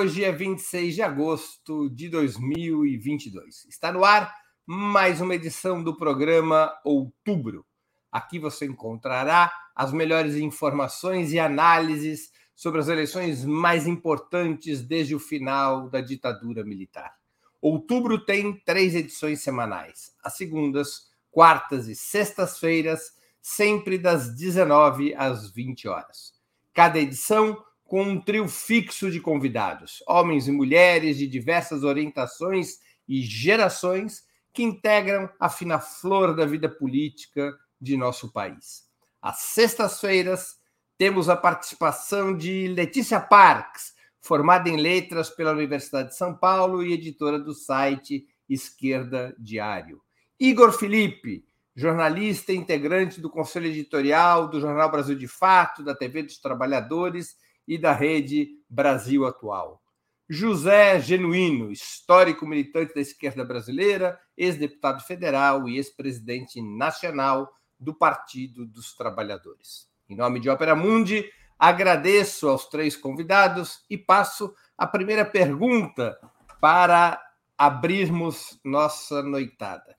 Hoje 0.00 0.22
é 0.22 0.30
26 0.30 0.94
de 0.94 1.02
agosto 1.02 1.90
de 1.90 2.08
2022. 2.08 3.64
Está 3.68 3.90
no 3.90 4.04
ar 4.04 4.32
mais 4.64 5.20
uma 5.20 5.34
edição 5.34 5.82
do 5.82 5.96
programa 5.96 6.72
Outubro. 6.84 7.66
Aqui 8.12 8.38
você 8.38 8.66
encontrará 8.66 9.52
as 9.74 9.92
melhores 9.92 10.36
informações 10.36 11.32
e 11.32 11.40
análises 11.40 12.30
sobre 12.54 12.80
as 12.80 12.86
eleições 12.86 13.44
mais 13.44 13.88
importantes 13.88 14.82
desde 14.82 15.16
o 15.16 15.18
final 15.18 15.90
da 15.90 16.00
ditadura 16.00 16.62
militar. 16.62 17.16
Outubro 17.60 18.24
tem 18.24 18.54
três 18.64 18.94
edições 18.94 19.42
semanais: 19.42 20.14
as 20.22 20.36
segundas, 20.36 21.08
quartas 21.28 21.88
e 21.88 21.96
sextas-feiras, 21.96 23.16
sempre 23.42 23.98
das 23.98 24.32
19 24.32 25.12
às 25.16 25.50
20 25.50 25.88
horas. 25.88 26.32
Cada 26.72 27.00
edição 27.00 27.60
com 27.88 28.02
um 28.02 28.20
trio 28.20 28.46
fixo 28.46 29.10
de 29.10 29.18
convidados, 29.18 30.04
homens 30.06 30.46
e 30.46 30.52
mulheres 30.52 31.16
de 31.16 31.26
diversas 31.26 31.82
orientações 31.82 32.80
e 33.08 33.22
gerações 33.22 34.24
que 34.52 34.62
integram 34.62 35.30
a 35.40 35.48
fina 35.48 35.80
flor 35.80 36.36
da 36.36 36.44
vida 36.44 36.68
política 36.68 37.56
de 37.80 37.96
nosso 37.96 38.30
país. 38.30 38.86
Às 39.22 39.38
sextas-feiras, 39.38 40.58
temos 40.98 41.30
a 41.30 41.36
participação 41.36 42.36
de 42.36 42.68
Letícia 42.68 43.18
Parks, 43.18 43.94
formada 44.20 44.68
em 44.68 44.76
letras 44.76 45.30
pela 45.30 45.52
Universidade 45.52 46.10
de 46.10 46.16
São 46.16 46.36
Paulo 46.36 46.84
e 46.84 46.92
editora 46.92 47.38
do 47.38 47.54
site 47.54 48.26
Esquerda 48.46 49.34
Diário. 49.38 50.02
Igor 50.38 50.72
Felipe, 50.72 51.42
jornalista 51.74 52.52
integrante 52.52 53.18
do 53.18 53.30
conselho 53.30 53.68
editorial 53.68 54.46
do 54.46 54.60
Jornal 54.60 54.90
Brasil 54.90 55.16
de 55.16 55.26
Fato, 55.26 55.82
da 55.82 55.94
TV 55.94 56.22
dos 56.22 56.36
Trabalhadores 56.36 57.47
e 57.68 57.76
da 57.76 57.92
Rede 57.92 58.48
Brasil 58.68 59.26
Atual. 59.26 59.82
José 60.28 60.98
Genuíno, 61.00 61.70
histórico 61.70 62.46
militante 62.46 62.94
da 62.94 63.00
esquerda 63.00 63.44
brasileira, 63.44 64.18
ex-deputado 64.36 65.02
federal 65.02 65.68
e 65.68 65.76
ex-presidente 65.76 66.60
nacional 66.62 67.52
do 67.78 67.94
Partido 67.94 68.66
dos 68.66 68.94
Trabalhadores. 68.94 69.86
Em 70.08 70.16
nome 70.16 70.40
de 70.40 70.48
Ópera 70.48 70.74
Mundi, 70.74 71.30
agradeço 71.58 72.48
aos 72.48 72.66
três 72.66 72.96
convidados 72.96 73.84
e 73.88 73.98
passo 73.98 74.54
a 74.76 74.86
primeira 74.86 75.24
pergunta 75.24 76.18
para 76.60 77.22
abrirmos 77.56 78.58
nossa 78.64 79.22
noitada. 79.22 79.96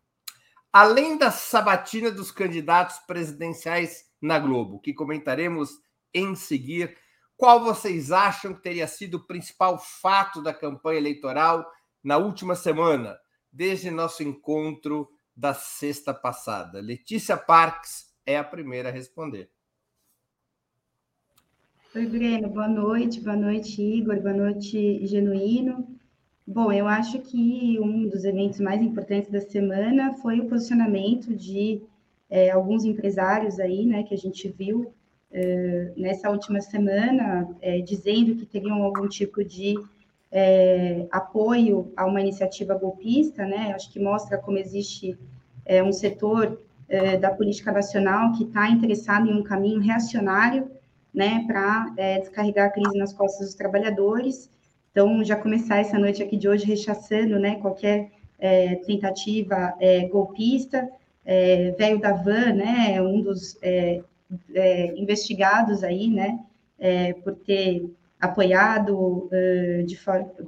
Além 0.71 1.17
da 1.17 1.31
sabatina 1.31 2.11
dos 2.11 2.31
candidatos 2.31 2.97
presidenciais 2.99 4.05
na 4.21 4.39
Globo, 4.39 4.79
que 4.79 4.93
comentaremos 4.93 5.79
em 6.13 6.35
seguir, 6.35 6.95
qual 7.39 7.63
vocês 7.63 8.11
acham 8.11 8.53
que 8.53 8.61
teria 8.61 8.85
sido 8.85 9.15
o 9.15 9.25
principal 9.25 9.79
fato 9.79 10.43
da 10.43 10.53
campanha 10.53 10.99
eleitoral 10.99 11.65
na 12.03 12.17
última 12.17 12.53
semana, 12.53 13.17
desde 13.49 13.89
nosso 13.89 14.21
encontro 14.21 15.07
da 15.33 15.53
sexta 15.53 16.13
passada? 16.13 16.81
Letícia 16.81 17.37
Parks 17.37 18.13
é 18.25 18.37
a 18.37 18.43
primeira 18.43 18.89
a 18.89 18.91
responder. 18.91 19.49
Oi, 21.95 22.05
Breno, 22.07 22.49
boa 22.49 22.67
noite, 22.67 23.21
boa 23.21 23.37
noite, 23.37 23.81
Igor, 23.81 24.19
boa 24.19 24.35
noite, 24.35 25.07
Genuíno. 25.07 25.87
Bom, 26.45 26.73
eu 26.73 26.89
acho 26.89 27.21
que 27.21 27.79
um 27.79 28.05
dos 28.09 28.25
eventos 28.25 28.59
mais 28.59 28.81
importantes 28.81 29.31
da 29.31 29.39
semana 29.39 30.13
foi 30.15 30.41
o 30.41 30.49
posicionamento 30.49 31.33
de 31.33 31.81
é, 32.29 32.51
alguns 32.51 32.83
empresários 32.83 33.61
aí, 33.61 33.85
né, 33.85 34.03
que 34.03 34.13
a 34.13 34.17
gente 34.17 34.49
viu 34.49 34.93
é, 35.31 35.91
nessa 35.95 36.29
última 36.29 36.59
semana, 36.61 37.47
é, 37.61 37.79
dizendo 37.81 38.35
que 38.35 38.45
teriam 38.45 38.81
algum 38.83 39.07
tipo 39.07 39.43
de 39.43 39.75
é, 40.31 41.07
apoio 41.11 41.91
a 41.95 42.05
uma 42.05 42.21
iniciativa 42.21 42.75
golpista, 42.75 43.45
né? 43.45 43.73
Acho 43.73 43.91
que 43.91 43.99
mostra 43.99 44.37
como 44.37 44.57
existe 44.57 45.17
é, 45.65 45.83
um 45.83 45.91
setor 45.91 46.61
é, 46.87 47.17
da 47.17 47.31
política 47.31 47.71
nacional 47.71 48.31
que 48.33 48.43
está 48.43 48.69
interessado 48.69 49.29
em 49.29 49.33
um 49.33 49.43
caminho 49.43 49.79
reacionário, 49.79 50.71
né, 51.11 51.43
para 51.47 51.89
descarregar 52.19 52.67
a 52.67 52.69
crise 52.69 52.95
nas 52.95 53.11
costas 53.11 53.47
dos 53.47 53.55
trabalhadores 53.55 54.47
então, 54.91 55.23
já 55.23 55.35
começar 55.35 55.77
essa 55.77 55.97
noite 55.97 56.21
aqui 56.21 56.35
de 56.35 56.47
hoje 56.47 56.65
rechaçando 56.65 57.39
né, 57.39 57.55
qualquer 57.55 58.11
tentativa 58.85 59.73
golpista. 60.11 60.89
Velho 61.77 61.99
da 61.99 62.11
Van, 62.13 62.53
né, 62.53 63.01
um 63.01 63.21
dos 63.21 63.57
é, 64.53 64.93
investigados 64.97 65.83
aí, 65.83 66.07
né, 66.07 66.39
é, 66.77 67.13
por 67.13 67.35
ter 67.35 67.89
apoiado 68.19 68.95
uh, 68.97 69.83
de 69.85 69.97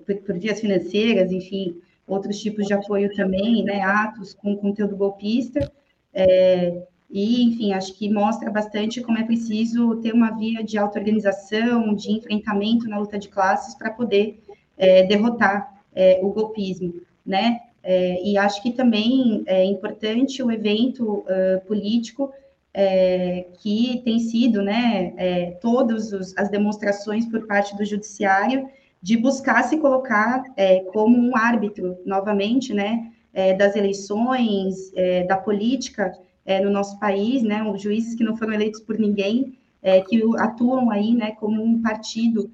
por, 0.06 0.18
por, 0.18 0.38
vias 0.38 0.59
financeiras, 0.59 1.31
enfim, 1.31 1.80
outros 2.06 2.40
tipos 2.40 2.68
de 2.68 2.74
apoio 2.74 3.14
também, 3.14 3.64
né, 3.64 3.81
atos 3.81 4.34
com 4.34 4.58
conteúdo 4.58 4.97
golpista. 4.97 5.72
É, 6.14 6.84
e, 7.09 7.44
enfim, 7.44 7.74
acho 7.74 7.94
que 7.94 8.09
mostra 8.09 8.50
bastante 8.50 9.02
como 9.02 9.18
é 9.18 9.24
preciso 9.24 9.97
ter 9.97 10.14
uma 10.14 10.31
via 10.31 10.64
de 10.64 10.78
auto-organização, 10.78 11.94
de 11.94 12.12
enfrentamento 12.12 12.88
na 12.88 13.00
luta 13.00 13.18
de 13.18 13.28
classes 13.28 13.75
para 13.75 13.90
poder 13.91 14.41
é, 14.78 15.03
derrotar 15.03 15.84
é, 15.94 16.20
o 16.24 16.30
golpismo, 16.30 17.02
né? 17.25 17.59
É, 17.84 18.24
e 18.24 18.38
acho 18.38 18.62
que 18.62 18.72
também 18.72 19.44
é 19.46 19.66
importante 19.66 20.44
o 20.44 20.52
evento 20.52 21.25
uh, 21.25 21.59
político 21.66 22.31
é, 22.74 23.48
que 23.59 24.02
tem 24.04 24.20
sido, 24.20 24.62
né, 24.62 25.14
é, 25.18 25.52
todas 25.62 26.14
as 26.38 26.50
demonstrações 26.50 27.26
por 27.26 27.46
parte 27.46 27.76
do 27.76 27.84
judiciário 27.84 28.70
de 29.02 29.18
buscar 29.18 29.64
se 29.64 29.78
colocar 29.78 30.44
é, 30.56 30.82
como 30.94 31.18
um 31.18 31.36
árbitro 31.36 31.98
novamente, 32.06 32.74
né, 32.74 33.12
é, 33.34 33.54
das 33.54 33.76
eleições, 33.76 34.92
é, 34.96 35.24
da 35.24 35.38
política, 35.38 36.14
é, 36.46 36.64
no 36.64 36.70
nosso 36.70 37.00
país, 37.00 37.44
né, 37.44 37.64
os 37.64 37.82
juízes 37.82 38.16
que 38.16 38.24
não 38.24 38.38
foram 38.38 38.54
eleitos 38.54 38.80
por 38.82 38.98
ninguém, 38.98 39.58
é, 39.82 40.02
que 40.02 40.22
atuam 40.38 40.92
aí, 40.92 41.14
né, 41.14 41.32
como 41.32 41.62
um 41.62 41.82
partido 41.82 42.52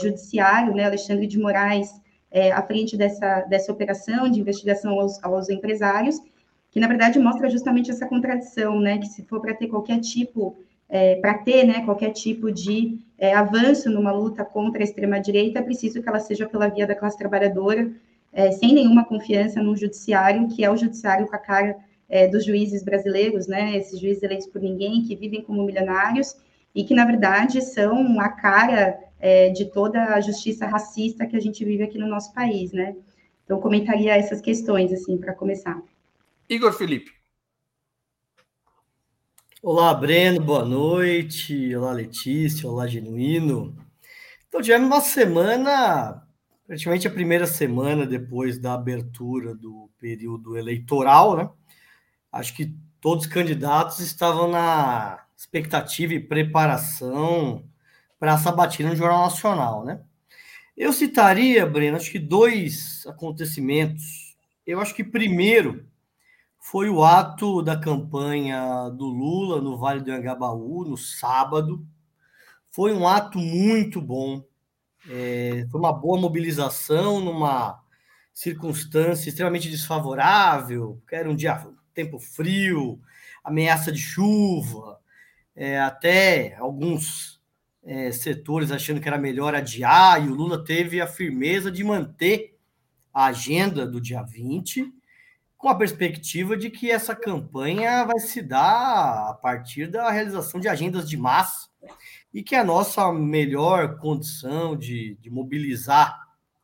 judiciário, 0.00 0.72
né, 0.72 0.84
Alexandre 0.84 1.26
de 1.26 1.36
Moraes, 1.36 2.00
à 2.54 2.62
frente 2.62 2.96
dessa, 2.96 3.40
dessa 3.40 3.72
operação 3.72 4.30
de 4.30 4.38
investigação 4.38 5.00
aos, 5.00 5.22
aos 5.24 5.48
empresários, 5.48 6.20
que 6.74 6.80
na 6.80 6.88
verdade 6.88 7.20
mostra 7.20 7.48
justamente 7.48 7.88
essa 7.88 8.04
contradição, 8.04 8.80
né, 8.80 8.98
que 8.98 9.06
se 9.06 9.22
for 9.22 9.40
para 9.40 9.54
ter 9.54 9.68
qualquer 9.68 10.00
tipo, 10.00 10.58
é, 10.88 11.14
para 11.20 11.38
ter, 11.38 11.64
né, 11.64 11.84
qualquer 11.84 12.10
tipo 12.10 12.50
de 12.50 12.98
é, 13.16 13.32
avanço 13.32 13.88
numa 13.88 14.10
luta 14.10 14.44
contra 14.44 14.82
a 14.82 14.84
extrema-direita, 14.84 15.60
é 15.60 15.62
preciso 15.62 16.02
que 16.02 16.08
ela 16.08 16.18
seja 16.18 16.48
pela 16.48 16.66
via 16.66 16.84
da 16.84 16.96
classe 16.96 17.16
trabalhadora, 17.16 17.92
sem 18.58 18.74
nenhuma 18.74 19.04
confiança 19.04 19.62
no 19.62 19.76
judiciário, 19.76 20.48
que 20.48 20.64
é 20.64 20.68
o 20.68 20.76
judiciário 20.76 21.28
com 21.28 21.36
a 21.36 21.38
cara 21.38 21.76
é, 22.08 22.26
dos 22.26 22.44
juízes 22.44 22.82
brasileiros, 22.82 23.46
né, 23.46 23.76
esses 23.76 24.00
juízes 24.00 24.24
eleitos 24.24 24.48
por 24.48 24.60
ninguém, 24.60 25.04
que 25.04 25.14
vivem 25.14 25.42
como 25.42 25.62
milionários 25.62 26.36
e 26.74 26.82
que, 26.82 26.92
na 26.92 27.04
verdade, 27.04 27.62
são 27.62 28.18
a 28.18 28.28
cara 28.30 28.98
é, 29.20 29.50
de 29.50 29.66
toda 29.66 30.06
a 30.06 30.20
justiça 30.20 30.66
racista 30.66 31.24
que 31.24 31.36
a 31.36 31.40
gente 31.40 31.64
vive 31.64 31.84
aqui 31.84 31.98
no 31.98 32.08
nosso 32.08 32.34
país, 32.34 32.72
né? 32.72 32.96
Então, 33.44 33.60
comentaria 33.60 34.16
essas 34.16 34.40
questões, 34.40 34.92
assim, 34.92 35.16
para 35.16 35.32
começar. 35.32 35.80
Igor 36.48 36.74
Felipe. 36.74 37.10
Olá, 39.62 39.94
Breno, 39.94 40.44
boa 40.44 40.62
noite. 40.62 41.74
Olá, 41.74 41.90
Letícia. 41.92 42.68
Olá, 42.68 42.86
Genuíno. 42.86 43.74
Então, 44.46 44.60
tivemos 44.60 44.86
uma 44.86 45.00
semana, 45.00 46.22
praticamente 46.66 47.08
a 47.08 47.10
primeira 47.10 47.46
semana 47.46 48.06
depois 48.06 48.58
da 48.58 48.74
abertura 48.74 49.54
do 49.54 49.90
período 49.98 50.58
eleitoral, 50.58 51.34
né? 51.34 51.50
acho 52.30 52.54
que 52.54 52.76
todos 53.00 53.24
os 53.24 53.32
candidatos 53.32 54.00
estavam 54.00 54.50
na 54.50 55.24
expectativa 55.34 56.12
e 56.12 56.20
preparação 56.20 57.64
para 58.18 58.34
essa 58.34 58.52
batida 58.52 58.90
no 58.90 58.96
Jornal 58.96 59.24
Nacional, 59.24 59.82
né? 59.82 60.02
Eu 60.76 60.92
citaria, 60.92 61.64
Breno, 61.64 61.96
acho 61.96 62.10
que 62.10 62.18
dois 62.18 63.06
acontecimentos. 63.06 64.36
Eu 64.66 64.78
acho 64.80 64.94
que 64.94 65.04
primeiro 65.04 65.86
foi 66.64 66.88
o 66.88 67.04
ato 67.04 67.60
da 67.60 67.78
campanha 67.78 68.88
do 68.88 69.04
Lula 69.04 69.60
no 69.60 69.76
Vale 69.76 70.00
do 70.00 70.10
Angabaú, 70.10 70.82
no 70.88 70.96
sábado. 70.96 71.86
Foi 72.70 72.90
um 72.90 73.06
ato 73.06 73.38
muito 73.38 74.00
bom. 74.00 74.42
É, 75.06 75.66
foi 75.70 75.78
uma 75.78 75.92
boa 75.92 76.18
mobilização 76.18 77.20
numa 77.20 77.78
circunstância 78.32 79.28
extremamente 79.28 79.68
desfavorável, 79.68 81.02
era 81.12 81.28
um 81.28 81.36
dia 81.36 81.68
tempo 81.92 82.18
frio, 82.18 82.98
ameaça 83.44 83.92
de 83.92 84.00
chuva, 84.00 84.98
é, 85.54 85.78
até 85.78 86.56
alguns 86.56 87.42
é, 87.84 88.10
setores 88.10 88.72
achando 88.72 89.02
que 89.02 89.06
era 89.06 89.18
melhor 89.18 89.54
adiar, 89.54 90.24
e 90.24 90.30
o 90.30 90.34
Lula 90.34 90.64
teve 90.64 90.98
a 90.98 91.06
firmeza 91.06 91.70
de 91.70 91.84
manter 91.84 92.58
a 93.12 93.26
agenda 93.26 93.86
do 93.86 94.00
dia 94.00 94.22
20, 94.22 94.90
com 95.64 95.70
a 95.70 95.74
perspectiva 95.74 96.58
de 96.58 96.68
que 96.68 96.90
essa 96.90 97.16
campanha 97.16 98.04
vai 98.04 98.18
se 98.18 98.42
dar 98.42 99.30
a 99.30 99.32
partir 99.32 99.86
da 99.86 100.10
realização 100.10 100.60
de 100.60 100.68
agendas 100.68 101.08
de 101.08 101.16
massa 101.16 101.70
e 102.34 102.42
que 102.42 102.54
a 102.54 102.62
nossa 102.62 103.10
melhor 103.10 103.96
condição 103.96 104.76
de, 104.76 105.14
de 105.22 105.30
mobilizar 105.30 106.20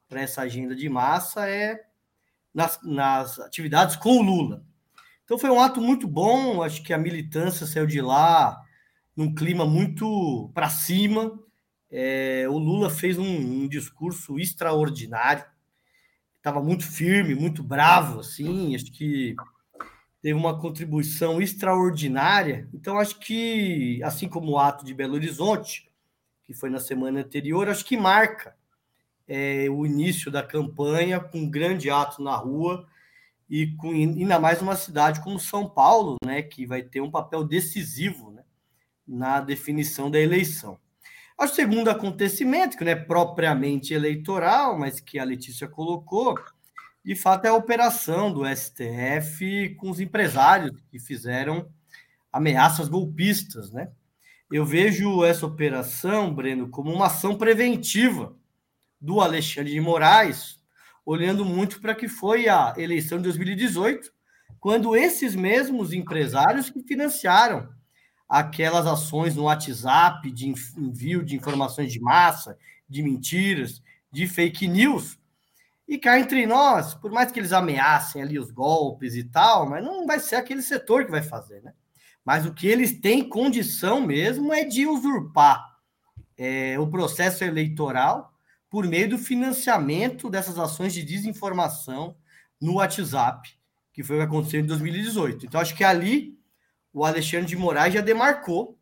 para 0.07 0.21
essa 0.21 0.43
agenda 0.43 0.77
de 0.77 0.87
massa 0.91 1.49
é 1.49 1.81
nas, 2.53 2.79
nas 2.83 3.39
atividades 3.39 3.97
com 3.97 4.19
o 4.19 4.23
Lula. 4.23 4.63
Então 5.25 5.39
foi 5.39 5.49
um 5.49 5.63
ato 5.63 5.81
muito 5.81 6.07
bom, 6.07 6.63
acho 6.63 6.83
que 6.83 6.93
a 6.93 6.99
militância 6.99 7.67
saiu 7.67 7.87
de 7.87 8.03
lá 8.03 8.63
num 9.17 9.35
clima 9.35 9.65
muito 9.65 10.51
para 10.53 10.69
cima. 10.69 11.41
É, 11.91 12.45
o 12.51 12.59
Lula 12.59 12.91
fez 12.91 13.17
um, 13.17 13.63
um 13.63 13.67
discurso 13.67 14.39
extraordinário, 14.39 15.47
estava 16.41 16.63
muito 16.63 16.85
firme, 16.85 17.35
muito 17.35 17.63
bravo, 17.63 18.21
assim, 18.21 18.75
acho 18.75 18.91
que 18.91 19.37
teve 20.23 20.35
uma 20.35 20.59
contribuição 20.59 21.41
extraordinária. 21.41 22.69
Então, 22.73 22.99
acho 22.99 23.19
que, 23.19 24.03
assim 24.03 24.29
como 24.29 24.53
o 24.53 24.59
ato 24.59 24.85
de 24.85 24.95
Belo 24.95 25.15
Horizonte, 25.15 25.91
que 26.45 26.55
foi 26.55 26.71
na 26.71 26.81
semana 26.81 27.21
anterior, 27.21 27.69
acho 27.69 27.85
que 27.85 27.97
marca 27.97 28.57
é, 29.29 29.69
o 29.71 29.87
início 29.87 30.31
da 30.31 30.43
campanha 30.43 31.21
com 31.21 31.39
um 31.41 31.51
grande 31.51 31.91
ato 31.91 32.23
na 32.23 32.35
rua 32.35 32.87
e 33.49 33.69
com 33.77 33.91
ainda 33.91 34.39
mais 34.41 34.63
uma 34.63 34.77
cidade 34.77 35.23
como 35.23 35.39
São 35.39 35.69
Paulo, 35.69 36.17
né, 36.25 36.43
que 36.43 36.67
vai 36.67 36.83
ter 36.83 37.01
um 37.01 37.11
papel 37.11 37.45
decisivo 37.45 38.31
né, 38.31 38.45
na 39.07 39.41
definição 39.41 40.11
da 40.11 40.19
eleição. 40.19 40.79
O 41.43 41.49
segundo 41.49 41.89
acontecimento, 41.89 42.77
que 42.77 42.85
não 42.85 42.93
é 42.93 42.95
propriamente 42.95 43.95
eleitoral, 43.95 44.79
mas 44.79 45.01
que 45.01 45.19
a 45.19 45.25
Letícia 45.25 45.67
colocou, 45.67 46.39
de 47.03 47.17
fato 47.17 47.47
é 47.47 47.49
a 47.49 47.55
operação 47.55 48.31
do 48.31 48.43
STF 48.45 49.75
com 49.77 49.89
os 49.89 50.01
empresários 50.01 50.71
que 50.91 50.99
fizeram 50.99 51.67
ameaças 52.31 52.91
golpistas, 52.91 53.71
né? 53.73 53.91
Eu 54.53 54.67
vejo 54.67 55.25
essa 55.25 55.47
operação, 55.47 56.35
Breno, 56.35 56.69
como 56.69 56.93
uma 56.93 57.07
ação 57.07 57.39
preventiva 57.39 58.37
do 59.01 59.23
Alexandre 59.23 59.73
de 59.73 59.81
Moraes 59.81 60.61
olhando 61.07 61.43
muito 61.43 61.81
para 61.81 61.95
que 61.95 62.07
foi 62.07 62.51
a 62.51 62.75
eleição 62.77 63.17
de 63.17 63.25
2018, 63.25 64.13
quando 64.61 64.95
esses 64.95 65.35
mesmos 65.35 65.95
empresários 65.95 66.69
que 66.69 66.83
financiaram 66.83 67.67
aquelas 68.31 68.87
ações 68.87 69.35
no 69.35 69.43
WhatsApp 69.43 70.31
de 70.31 70.55
envio 70.79 71.25
de 71.25 71.35
informações 71.35 71.93
de 71.93 71.99
massa, 71.99 72.57
de 72.89 73.03
mentiras, 73.03 73.83
de 74.13 74.29
fake 74.29 74.69
news. 74.69 75.19
E 75.89 75.99
cá 75.99 76.21
entre 76.21 76.47
nós, 76.47 76.95
por 76.95 77.11
mais 77.11 77.33
que 77.33 77.41
eles 77.41 77.53
ameacem 77.53 78.23
ali 78.23 78.39
os 78.39 78.53
golpes 78.53 79.17
e 79.17 79.25
tal, 79.25 79.69
mas 79.69 79.85
não 79.85 80.07
vai 80.07 80.21
ser 80.21 80.37
aquele 80.37 80.63
setor 80.63 81.05
que 81.05 81.11
vai 81.11 81.23
fazer, 81.23 81.61
né? 81.63 81.73
Mas 82.25 82.47
o 82.47 82.55
que 82.55 82.69
eles 82.69 83.01
têm 83.01 83.29
condição 83.29 84.01
mesmo 84.01 84.53
é 84.53 84.63
de 84.63 84.87
usurpar 84.87 85.67
é, 86.39 86.79
o 86.79 86.87
processo 86.87 87.43
eleitoral 87.43 88.33
por 88.71 88.87
meio 88.87 89.09
do 89.09 89.19
financiamento 89.19 90.31
dessas 90.31 90.57
ações 90.57 90.95
de 90.95 91.03
desinformação 91.03 92.15
no 92.61 92.75
WhatsApp, 92.75 93.51
que 93.93 94.05
foi 94.05 94.17
o 94.17 94.19
que 94.21 94.27
aconteceu 94.27 94.61
em 94.61 94.67
2018. 94.67 95.47
Então, 95.47 95.61
acho 95.61 95.75
que 95.75 95.83
ali 95.83 96.40
o 96.93 97.05
Alexandre 97.05 97.47
de 97.47 97.57
Moraes 97.57 97.95
já 97.95 98.01
demarcou, 98.01 98.79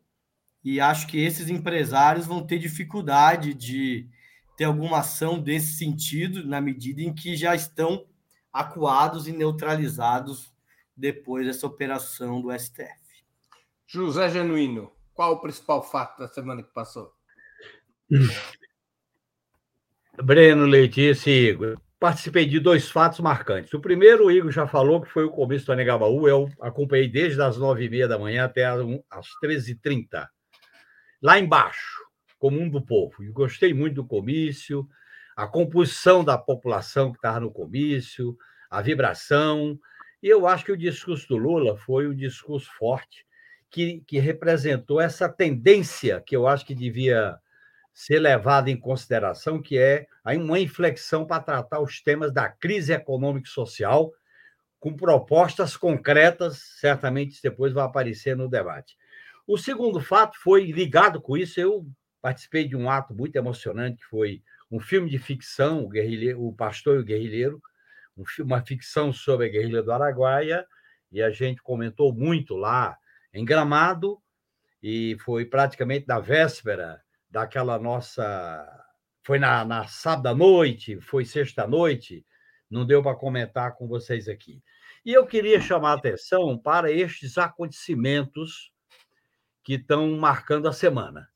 e 0.63 0.79
acho 0.79 1.07
que 1.07 1.17
esses 1.17 1.49
empresários 1.49 2.25
vão 2.25 2.45
ter 2.45 2.59
dificuldade 2.59 3.53
de 3.53 4.09
ter 4.57 4.65
alguma 4.65 4.99
ação 4.99 5.39
desse 5.39 5.73
sentido, 5.77 6.45
na 6.45 6.59
medida 6.59 7.01
em 7.01 7.13
que 7.13 7.35
já 7.35 7.55
estão 7.55 8.05
acuados 8.51 9.27
e 9.27 9.31
neutralizados 9.31 10.53
depois 10.95 11.47
dessa 11.47 11.65
operação 11.65 12.41
do 12.41 12.51
STF. 12.51 13.23
José 13.87 14.29
Genuíno, 14.29 14.91
qual 15.13 15.33
o 15.33 15.39
principal 15.39 15.81
fato 15.81 16.19
da 16.19 16.27
semana 16.27 16.61
que 16.61 16.73
passou? 16.73 17.13
Breno, 20.21 20.65
Letícia 20.65 21.31
e 21.31 21.49
Igor. 21.49 21.79
Participei 21.99 22.45
de 22.45 22.61
dois 22.61 22.89
fatos 22.89 23.19
marcantes. 23.19 23.73
O 23.73 23.81
primeiro, 23.81 24.27
o 24.27 24.31
Igor 24.31 24.51
já 24.51 24.65
falou, 24.65 25.01
que 25.01 25.09
foi 25.09 25.25
o 25.25 25.29
começo 25.29 25.65
do 25.65 25.73
Anegabaú. 25.73 26.29
Eu 26.29 26.49
acompanhei 26.61 27.09
desde 27.09 27.41
as 27.41 27.57
nove 27.57 27.83
e 27.83 27.89
meia 27.89 28.07
da 28.07 28.17
manhã 28.17 28.45
até 28.45 28.63
as 28.63 29.27
treze 29.41 29.73
e 29.73 29.75
trinta. 29.75 30.29
Lá 31.21 31.37
embaixo, 31.37 31.99
comum 32.37 32.69
do 32.69 32.81
povo. 32.81 33.21
E 33.21 33.29
gostei 33.29 33.73
muito 33.73 33.95
do 33.95 34.07
comício, 34.07 34.87
a 35.35 35.45
composição 35.45 36.23
da 36.23 36.37
população 36.37 37.11
que 37.11 37.17
estava 37.17 37.41
no 37.41 37.51
comício, 37.51 38.37
a 38.69 38.81
vibração. 38.81 39.77
E 40.23 40.29
eu 40.29 40.47
acho 40.47 40.63
que 40.63 40.71
o 40.71 40.77
discurso 40.77 41.27
do 41.27 41.35
Lula 41.35 41.75
foi 41.75 42.07
um 42.07 42.15
discurso 42.15 42.71
forte, 42.77 43.25
que, 43.69 44.01
que 44.07 44.19
representou 44.19 45.01
essa 45.01 45.27
tendência 45.27 46.23
que 46.25 46.33
eu 46.33 46.47
acho 46.47 46.65
que 46.65 46.73
devia 46.73 47.37
ser 47.99 48.17
levada 48.17 48.71
em 48.71 48.79
consideração, 48.79 49.61
que 49.61 49.77
é 49.77 50.07
uma 50.25 50.57
inflexão 50.57 51.25
para 51.25 51.43
tratar 51.43 51.81
os 51.81 52.01
temas 52.01 52.31
da 52.31 52.47
crise 52.47 52.93
econômica 52.93 53.49
e 53.49 53.51
social, 53.51 54.13
com 54.79 54.95
propostas 54.95 55.75
concretas, 55.75 56.59
certamente 56.79 57.41
depois 57.43 57.73
vai 57.73 57.83
aparecer 57.83 58.37
no 58.37 58.47
debate. 58.47 58.95
O 59.45 59.57
segundo 59.57 59.99
fato 59.99 60.39
foi 60.39 60.71
ligado 60.71 61.21
com 61.21 61.35
isso, 61.35 61.59
eu 61.59 61.85
participei 62.21 62.65
de 62.65 62.73
um 62.73 62.89
ato 62.89 63.13
muito 63.13 63.35
emocionante, 63.35 63.97
que 63.97 64.05
foi 64.05 64.41
um 64.71 64.79
filme 64.79 65.09
de 65.09 65.19
ficção, 65.19 65.83
O, 65.83 66.47
o 66.47 66.53
Pastor 66.53 66.95
e 66.95 66.99
o 66.99 67.03
Guerrilheiro, 67.03 67.61
uma 68.39 68.61
ficção 68.61 69.11
sobre 69.11 69.47
a 69.47 69.49
guerrilha 69.49 69.83
do 69.83 69.91
Araguaia, 69.91 70.65
e 71.11 71.21
a 71.21 71.31
gente 71.31 71.61
comentou 71.61 72.13
muito 72.13 72.55
lá 72.55 72.97
em 73.33 73.43
Gramado, 73.43 74.21
e 74.81 75.17
foi 75.19 75.43
praticamente 75.43 76.07
na 76.07 76.21
véspera 76.21 77.01
daquela 77.29 77.77
nossa. 77.79 78.85
Foi 79.23 79.37
na, 79.37 79.63
na 79.63 79.85
sábado 79.87 80.27
à 80.27 80.35
noite, 80.35 80.99
foi 81.01 81.25
sexta-noite, 81.25 82.25
não 82.69 82.85
deu 82.85 83.03
para 83.03 83.15
comentar 83.15 83.75
com 83.75 83.87
vocês 83.87 84.27
aqui. 84.27 84.63
E 85.05 85.13
eu 85.13 85.25
queria 85.25 85.61
chamar 85.61 85.91
a 85.91 85.95
atenção 85.95 86.57
para 86.57 86.91
estes 86.91 87.37
acontecimentos 87.37 88.71
que 89.63 89.73
estão 89.73 90.09
marcando 90.17 90.67
a 90.67 90.73
semana. 90.73 91.29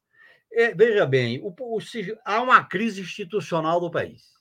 É, 0.52 0.74
veja 0.74 1.06
bem, 1.06 1.42
o, 1.42 1.54
o, 1.60 1.80
há 2.26 2.42
uma 2.42 2.64
crise 2.64 3.02
institucional 3.02 3.80
do 3.80 3.92
país. 3.92 4.34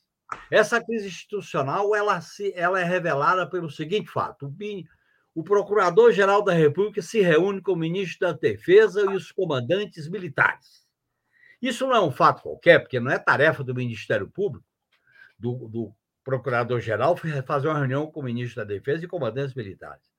Essa 0.50 0.82
crise 0.82 1.08
institucional 1.08 1.94
ela, 1.94 2.20
se, 2.20 2.52
ela 2.54 2.80
é 2.80 2.84
revelada 2.84 3.48
pelo 3.48 3.70
seguinte 3.70 4.10
fato: 4.10 4.46
o, 4.46 5.40
o 5.40 5.42
Procurador-Geral 5.42 6.42
da 6.42 6.52
República 6.52 7.02
se 7.02 7.20
reúne 7.20 7.60
com 7.60 7.72
o 7.72 7.76
ministro 7.76 8.28
da 8.28 8.32
Defesa 8.32 9.02
e 9.02 9.14
os 9.14 9.32
comandantes 9.32 10.08
militares. 10.08 10.81
Isso 11.62 11.86
não 11.86 11.94
é 11.94 12.00
um 12.00 12.10
fato 12.10 12.42
qualquer, 12.42 12.80
porque 12.80 12.98
não 12.98 13.10
é 13.10 13.18
tarefa 13.20 13.62
do 13.62 13.72
Ministério 13.72 14.28
Público, 14.28 14.66
do, 15.38 15.68
do 15.68 15.94
Procurador-Geral, 16.24 17.16
fazer 17.46 17.68
uma 17.68 17.78
reunião 17.78 18.10
com 18.10 18.18
o 18.18 18.24
ministro 18.24 18.56
da 18.56 18.64
Defesa 18.64 19.04
e 19.04 19.08
comandantes 19.08 19.54
militares. 19.54 20.10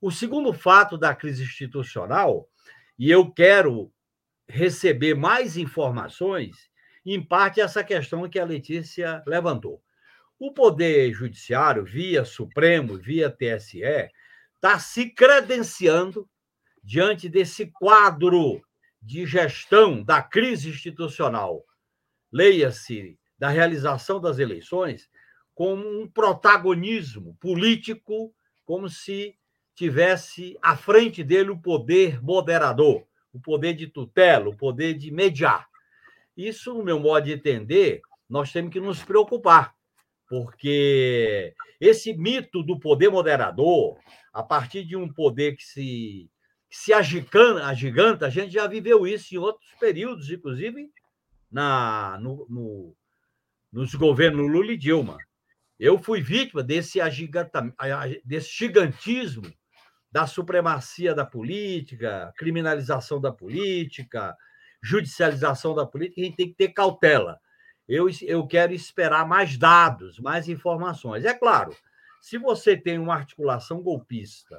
O 0.00 0.10
segundo 0.10 0.52
fato 0.52 0.98
da 0.98 1.14
crise 1.14 1.44
institucional, 1.44 2.46
e 2.98 3.10
eu 3.10 3.30
quero 3.30 3.90
receber 4.46 5.14
mais 5.14 5.56
informações, 5.56 6.70
em 7.06 7.24
parte 7.24 7.60
essa 7.60 7.82
questão 7.82 8.28
que 8.28 8.38
a 8.38 8.44
Letícia 8.44 9.22
levantou. 9.26 9.82
O 10.38 10.52
Poder 10.52 11.12
Judiciário, 11.12 11.84
via 11.84 12.24
Supremo, 12.24 12.98
via 12.98 13.30
TSE, 13.30 14.10
está 14.54 14.78
se 14.78 15.08
credenciando 15.10 16.28
diante 16.82 17.28
desse 17.28 17.66
quadro 17.66 18.60
de 19.02 19.26
gestão 19.26 20.02
da 20.02 20.22
crise 20.22 20.70
institucional, 20.70 21.64
leia-se 22.30 23.18
da 23.36 23.48
realização 23.48 24.20
das 24.20 24.38
eleições, 24.38 25.10
como 25.54 25.84
um 26.00 26.08
protagonismo 26.08 27.36
político, 27.40 28.32
como 28.64 28.88
se 28.88 29.36
tivesse 29.74 30.56
à 30.62 30.76
frente 30.76 31.24
dele 31.24 31.50
o 31.50 31.58
poder 31.58 32.22
moderador, 32.22 33.04
o 33.32 33.40
poder 33.40 33.74
de 33.74 33.88
tutela, 33.88 34.48
o 34.48 34.56
poder 34.56 34.94
de 34.94 35.10
mediar. 35.10 35.68
Isso, 36.36 36.72
no 36.72 36.84
meu 36.84 37.00
modo 37.00 37.24
de 37.24 37.32
entender, 37.32 38.00
nós 38.28 38.52
temos 38.52 38.72
que 38.72 38.80
nos 38.80 39.02
preocupar, 39.02 39.74
porque 40.28 41.54
esse 41.80 42.14
mito 42.14 42.62
do 42.62 42.78
poder 42.78 43.10
moderador, 43.10 43.98
a 44.32 44.42
partir 44.42 44.84
de 44.84 44.96
um 44.96 45.12
poder 45.12 45.56
que 45.56 45.64
se 45.64 46.30
se 46.72 46.90
agiganta, 46.90 47.66
agiganta, 47.66 48.26
a 48.26 48.30
gente 48.30 48.50
já 48.50 48.66
viveu 48.66 49.06
isso 49.06 49.34
em 49.34 49.38
outros 49.38 49.70
períodos, 49.78 50.30
inclusive 50.30 50.90
na, 51.50 52.18
no, 52.18 52.46
no, 52.48 52.96
nos 53.70 53.94
governos 53.94 54.50
Lula 54.50 54.72
e 54.72 54.76
Dilma. 54.78 55.18
Eu 55.78 56.02
fui 56.02 56.22
vítima 56.22 56.62
desse, 56.62 56.98
desse 58.24 58.50
gigantismo 58.50 59.42
da 60.10 60.26
supremacia 60.26 61.14
da 61.14 61.26
política, 61.26 62.32
criminalização 62.38 63.20
da 63.20 63.30
política, 63.30 64.34
judicialização 64.82 65.74
da 65.74 65.84
política, 65.84 66.22
a 66.22 66.24
gente 66.24 66.36
tem 66.36 66.48
que 66.48 66.54
ter 66.54 66.68
cautela. 66.68 67.38
Eu, 67.86 68.06
eu 68.22 68.46
quero 68.46 68.72
esperar 68.72 69.28
mais 69.28 69.58
dados, 69.58 70.18
mais 70.18 70.48
informações. 70.48 71.26
É 71.26 71.34
claro, 71.34 71.76
se 72.18 72.38
você 72.38 72.78
tem 72.78 72.98
uma 72.98 73.14
articulação 73.14 73.82
golpista 73.82 74.58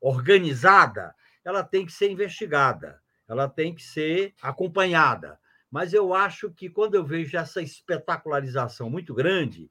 organizada, 0.00 1.14
ela 1.44 1.62
tem 1.62 1.84
que 1.84 1.92
ser 1.92 2.10
investigada. 2.10 3.00
ela 3.26 3.48
tem 3.48 3.74
que 3.74 3.82
ser 3.82 4.34
acompanhada. 4.42 5.38
Mas 5.70 5.94
eu 5.94 6.12
acho 6.12 6.50
que 6.50 6.68
quando 6.68 6.94
eu 6.94 7.04
vejo 7.04 7.36
essa 7.36 7.62
espetacularização 7.62 8.90
muito 8.90 9.14
grande, 9.14 9.70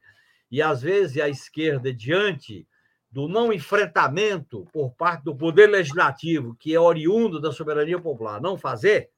e 0.50 0.62
às 0.62 0.82
vezes 0.82 1.22
a 1.22 1.30
esquerda, 1.30 1.94
diante 1.94 2.68
do 3.12 3.28
não 3.28 3.54
enfrentamento 3.54 4.68
por 4.74 4.92
parte 4.96 5.24
do 5.24 5.36
Poder 5.36 5.68
Legislativo, 5.68 6.56
que 6.60 6.74
é 6.74 6.80
oriundo 6.80 7.40
da 7.40 7.52
soberania 7.52 8.00
popular, 8.00 8.42
não 8.42 8.58
fazer, 8.58 9.12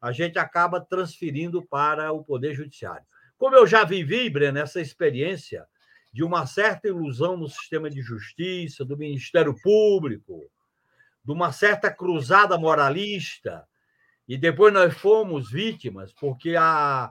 a 0.00 0.10
gente 0.10 0.38
acaba 0.38 0.80
transferindo 0.80 1.64
para 1.64 2.12
o 2.12 2.24
Poder 2.24 2.52
Judiciário. 2.52 3.06
Como 3.36 3.54
eu 3.54 3.66
já 3.66 3.84
vivi, 3.84 4.28
Breno, 4.28 4.58
essa 4.58 4.80
experiência 4.80 5.64
de 6.12 6.24
uma 6.24 6.46
certa 6.46 6.88
ilusão 6.88 7.36
no 7.36 7.48
sistema 7.48 7.88
de 7.88 8.02
justiça, 8.02 8.84
do 8.84 8.96
Ministério 8.96 9.54
Público, 9.62 10.50
de 11.28 11.32
uma 11.34 11.52
certa 11.52 11.92
cruzada 11.92 12.56
moralista, 12.56 13.68
e 14.26 14.38
depois 14.38 14.72
nós 14.72 14.94
fomos 14.94 15.50
vítimas 15.50 16.10
porque 16.10 16.56
a, 16.56 17.10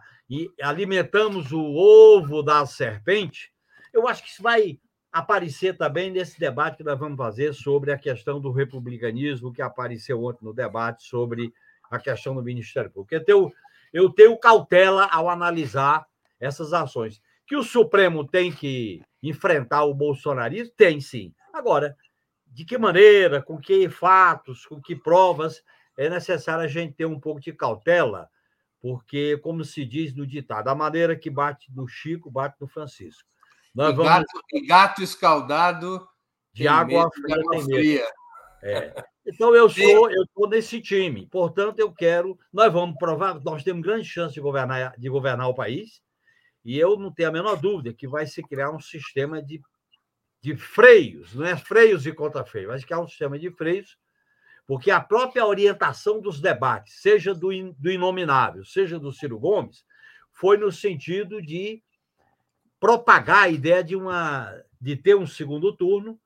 alimentamos 0.59 1.51
o 1.51 1.61
ovo 1.61 2.41
da 2.41 2.65
serpente, 2.65 3.51
eu 3.93 4.07
acho 4.07 4.23
que 4.23 4.29
isso 4.29 4.41
vai 4.41 4.79
aparecer 5.11 5.77
também 5.77 6.09
nesse 6.09 6.39
debate 6.39 6.77
que 6.77 6.83
nós 6.83 6.97
vamos 6.97 7.15
fazer 7.15 7.53
sobre 7.53 7.91
a 7.91 7.97
questão 7.97 8.41
do 8.41 8.51
republicanismo, 8.51 9.53
que 9.53 9.61
apareceu 9.61 10.23
ontem 10.23 10.45
no 10.45 10.53
debate 10.53 11.03
sobre 11.03 11.53
a 11.91 11.99
questão 11.99 12.33
do 12.33 12.41
Ministério 12.41 12.89
Público. 12.89 13.13
Eu 13.13 13.23
tenho, 13.23 13.53
eu 13.93 14.09
tenho 14.09 14.35
cautela 14.39 15.07
ao 15.11 15.29
analisar 15.29 16.07
essas 16.39 16.73
ações. 16.73 17.21
Que 17.45 17.55
o 17.55 17.61
Supremo 17.61 18.27
tem 18.27 18.51
que 18.51 18.99
enfrentar 19.21 19.83
o 19.83 19.93
bolsonarismo? 19.93 20.73
Tem 20.75 20.99
sim. 20.99 21.31
Agora, 21.53 21.95
de 22.57 22.65
que 22.65 22.75
maneira, 22.75 23.39
com 23.39 23.59
que 23.59 23.87
fatos, 23.87 24.65
com 24.65 24.81
que 24.81 24.95
provas, 24.95 25.63
é 25.95 26.09
necessário 26.09 26.63
a 26.63 26.67
gente 26.67 26.95
ter 26.95 27.05
um 27.05 27.19
pouco 27.19 27.39
de 27.39 27.53
cautela, 27.53 28.27
porque, 28.79 29.37
como 29.43 29.63
se 29.63 29.85
diz 29.85 30.11
no 30.15 30.25
ditado, 30.25 30.67
a 30.67 30.73
maneira 30.73 31.15
que 31.15 31.29
bate 31.29 31.71
no 31.71 31.87
Chico, 31.87 32.31
bate 32.31 32.55
no 32.59 32.67
Francisco. 32.67 33.29
Nós 33.75 33.93
e, 33.93 33.95
vamos... 33.95 34.11
gato, 34.11 34.41
e 34.53 34.65
gato 34.65 35.03
escaldado 35.03 36.07
de 36.51 36.67
água 36.67 37.11
fria. 37.11 37.63
fria. 37.63 38.05
É. 38.63 39.03
Então 39.23 39.53
eu 39.53 39.69
sou, 39.69 40.09
eu 40.09 40.23
estou 40.23 40.49
nesse 40.49 40.81
time. 40.81 41.27
Portanto, 41.27 41.77
eu 41.77 41.91
quero. 41.91 42.39
Nós 42.51 42.73
vamos 42.73 42.97
provar, 42.97 43.39
nós 43.41 43.63
temos 43.63 43.83
grande 43.83 44.05
chance 44.05 44.33
de 44.33 44.41
governar, 44.41 44.95
de 44.97 45.07
governar 45.09 45.47
o 45.47 45.53
país, 45.53 46.01
e 46.65 46.75
eu 46.79 46.97
não 46.97 47.13
tenho 47.13 47.29
a 47.29 47.31
menor 47.31 47.55
dúvida 47.55 47.93
que 47.93 48.07
vai 48.07 48.25
se 48.25 48.41
criar 48.41 48.71
um 48.71 48.79
sistema 48.79 49.43
de, 49.43 49.61
de 50.41 50.55
freios, 50.55 51.33
não 51.33 51.45
é 51.45 51.57
freios 51.57 52.05
e 52.05 52.13
contra-freios, 52.13 52.69
mas 52.69 52.85
que 52.85 52.93
é 52.93 52.97
um 52.97 53.07
sistema 53.07 53.37
de 53.37 53.49
freios, 53.51 53.97
porque 54.65 54.91
a 54.91 54.99
própria 54.99 55.45
orientação 55.45 56.19
dos 56.19 56.39
debates, 56.39 57.01
seja 57.01 57.33
do, 57.33 57.49
do 57.73 57.89
Inominável, 57.89 58.65
seja 58.65 58.99
do 58.99 59.11
Ciro 59.11 59.39
Gomes, 59.39 59.85
foi 60.31 60.57
no 60.57 60.71
sentido 60.71 61.41
de 61.41 61.81
propagar 62.79 63.43
a 63.43 63.49
ideia 63.49 63.83
de, 63.83 63.95
uma, 63.95 64.53
de 64.79 64.95
ter 64.95 65.15
um 65.15 65.25
segundo 65.25 65.75
turno 65.75 66.19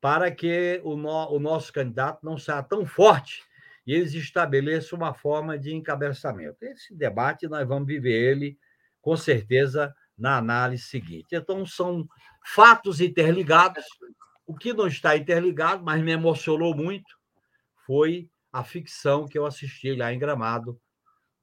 para 0.00 0.30
que 0.30 0.80
o, 0.84 0.96
no, 0.96 1.32
o 1.32 1.38
nosso 1.38 1.72
candidato 1.72 2.24
não 2.24 2.38
seja 2.38 2.62
tão 2.62 2.86
forte 2.86 3.42
e 3.86 3.92
eles 3.92 4.14
estabeleçam 4.14 4.98
uma 4.98 5.12
forma 5.12 5.58
de 5.58 5.74
encabeçamento. 5.74 6.62
Esse 6.62 6.94
debate 6.94 7.48
nós 7.48 7.66
vamos 7.66 7.86
viver 7.86 8.12
ele, 8.12 8.58
com 9.00 9.16
certeza, 9.16 9.94
na 10.18 10.36
análise 10.36 10.82
seguinte. 10.84 11.28
Então, 11.32 11.64
são 11.64 12.06
fatos 12.44 13.00
interligados. 13.00 13.84
O 14.46 14.54
que 14.54 14.72
não 14.72 14.86
está 14.86 15.16
interligado, 15.16 15.84
mas 15.84 16.02
me 16.02 16.10
emocionou 16.10 16.74
muito, 16.74 17.16
foi 17.86 18.28
a 18.52 18.64
ficção 18.64 19.26
que 19.26 19.38
eu 19.38 19.46
assisti 19.46 19.94
lá 19.94 20.12
em 20.12 20.18
Gramado, 20.18 20.80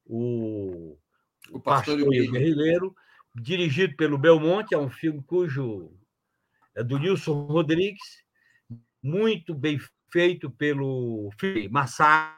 o, 0.06 0.98
o 1.52 1.60
Pastor, 1.60 1.98
Pastor 1.98 2.14
e 2.14 2.28
o 2.28 2.32
Guerrilheiro, 2.32 2.96
dirigido 3.34 3.96
pelo 3.96 4.18
Belmonte, 4.18 4.74
é 4.74 4.78
um 4.78 4.90
filme 4.90 5.24
cujo 5.24 5.92
é 6.76 6.84
do 6.84 6.98
Nilson 6.98 7.46
Rodrigues, 7.46 8.24
muito 9.02 9.54
bem 9.54 9.80
feito 10.12 10.50
pelo 10.50 11.30
Massaro, 11.70 12.36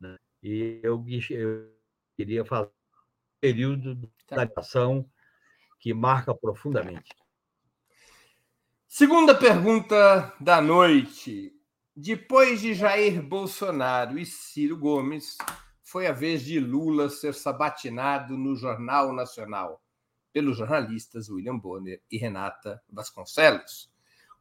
né? 0.00 0.16
e 0.42 0.80
eu, 0.82 1.04
eu, 1.30 1.72
queria 2.16 2.44
falar 2.44 2.66
um 2.66 2.70
período 3.40 3.94
de 3.94 4.10
ação 4.56 5.02
tá. 5.02 5.17
Que 5.78 5.94
marca 5.94 6.34
profundamente. 6.34 7.14
Segunda 8.86 9.34
pergunta 9.34 10.34
da 10.40 10.60
noite. 10.60 11.52
Depois 11.94 12.60
de 12.60 12.74
Jair 12.74 13.22
Bolsonaro 13.22 14.18
e 14.18 14.24
Ciro 14.24 14.76
Gomes, 14.76 15.36
foi 15.82 16.06
a 16.06 16.12
vez 16.12 16.44
de 16.44 16.60
Lula 16.60 17.08
ser 17.08 17.34
sabatinado 17.34 18.36
no 18.36 18.54
Jornal 18.54 19.12
Nacional 19.12 19.82
pelos 20.32 20.56
jornalistas 20.58 21.28
William 21.28 21.58
Bonner 21.58 22.00
e 22.10 22.18
Renata 22.18 22.80
Vasconcelos. 22.88 23.90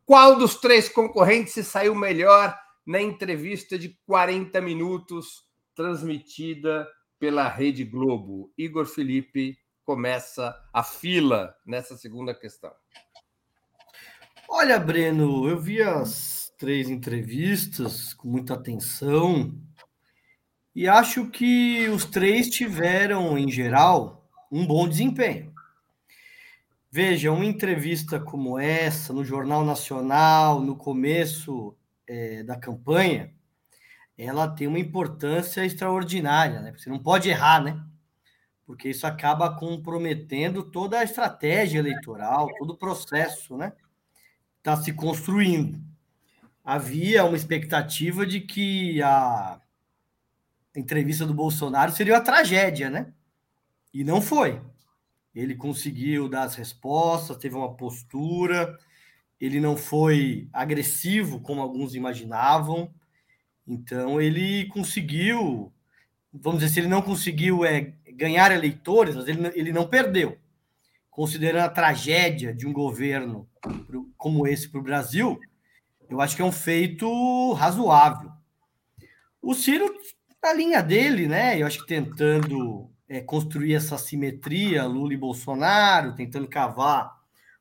Qual 0.06 0.38
dos 0.38 0.56
três 0.56 0.88
concorrentes 0.88 1.53
se 1.53 1.63
saiu 1.63 1.96
melhor 1.96 2.58
na 2.86 3.01
entrevista 3.01 3.77
de 3.77 3.98
40 4.06 4.62
minutos 4.62 5.46
transmitida 5.74 6.88
pela 7.20 7.48
Rede 7.48 7.84
Globo? 7.84 8.51
Igor 8.58 8.86
Felipe 8.86 9.58
começa 9.88 10.53
a 10.74 10.84
fila 10.84 11.56
nessa 11.65 11.96
segunda 11.96 12.36
questão. 12.36 12.74
Olha, 14.50 14.77
Breno, 14.77 15.48
eu 15.48 15.58
vi 15.58 15.82
as 15.82 16.53
três 16.58 16.89
entrevistas 16.89 18.13
com 18.13 18.27
muita 18.27 18.56
atenção 18.56 19.58
e 20.75 20.89
acho 20.89 21.29
que 21.29 21.88
os 21.88 22.03
três 22.03 22.50
tiveram, 22.50 23.38
em 23.38 23.50
geral, 23.50 24.29
um 24.51 24.67
bom 24.67 24.89
desempenho. 24.89 25.53
Veja, 26.91 27.32
uma 27.32 27.46
entrevista 27.46 28.20
como 28.20 28.60
essa, 28.60 29.13
no 29.13 29.24
Jornal 29.24 29.63
Nacional, 29.63 30.60
no 30.60 30.75
começo 30.75 31.74
é, 32.06 32.44
da 32.44 32.58
campanha, 32.58 33.34
ela 34.17 34.50
tem 34.50 34.67
uma 34.67 34.79
importância 34.79 35.65
extraordinária, 35.65 36.60
né? 36.60 36.74
Você 36.77 36.89
não 36.89 37.00
pode 37.00 37.29
errar, 37.29 37.63
né? 37.63 37.82
Porque 38.67 38.89
isso 38.89 39.07
acaba 39.07 39.55
comprometendo 39.55 40.62
toda 40.62 41.00
a 41.00 41.03
estratégia 41.03 41.79
eleitoral, 41.79 42.53
todo 42.59 42.71
o 42.71 42.77
processo, 42.77 43.55
né? 43.55 43.71
Está 44.57 44.75
se 44.75 44.91
construindo. 44.91 45.81
Havia 46.65 47.24
uma 47.24 47.38
expectativa 47.38 48.25
de 48.25 48.41
que 48.41 49.01
a 49.01 49.62
entrevista 50.75 51.25
do 51.25 51.33
Bolsonaro 51.33 51.93
seria 51.93 52.15
uma 52.15 52.24
tragédia, 52.24 52.89
né? 52.89 53.13
E 53.93 54.03
não 54.03 54.21
foi. 54.21 54.62
Ele 55.33 55.55
conseguiu 55.55 56.27
dar 56.27 56.43
as 56.43 56.55
respostas, 56.55 57.38
teve 57.38 57.55
uma 57.55 57.74
postura, 57.74 58.77
ele 59.39 59.62
não 59.62 59.77
foi 59.77 60.50
agressivo 60.51 61.39
como 61.39 61.62
alguns 61.62 61.95
imaginavam. 61.95 62.93
Então 63.65 64.19
ele 64.19 64.65
conseguiu, 64.67 65.71
vamos 66.33 66.59
dizer, 66.59 66.74
se 66.74 66.79
ele 66.81 66.89
não 66.89 67.01
conseguiu 67.01 67.63
é, 67.63 67.93
ganhar 68.17 68.51
eleitores, 68.51 69.15
mas 69.15 69.27
ele, 69.27 69.47
ele 69.55 69.71
não 69.71 69.88
perdeu. 69.88 70.38
Considerando 71.09 71.65
a 71.65 71.69
tragédia 71.69 72.53
de 72.53 72.67
um 72.67 72.74
governo 72.74 73.47
como 74.17 74.47
esse 74.47 74.69
para 74.69 74.79
o 74.79 74.83
Brasil, 74.83 75.39
eu 76.09 76.19
acho 76.19 76.36
que 76.36 76.41
é 76.41 76.45
um 76.45 76.51
feito 76.51 77.53
razoável. 77.53 78.31
O 79.41 79.53
Ciro, 79.53 79.93
na 80.41 80.53
linha 80.53 80.81
dele, 80.81 81.27
né? 81.27 81.62
Eu 81.62 81.67
acho 81.67 81.79
que 81.79 81.88
tentando 81.88 82.89
é, 83.07 83.21
construir 83.21 83.74
essa 83.75 83.97
simetria 83.97 84.86
Lula 84.86 85.13
e 85.13 85.17
Bolsonaro, 85.17 86.15
tentando 86.15 86.47
cavar 86.47 87.15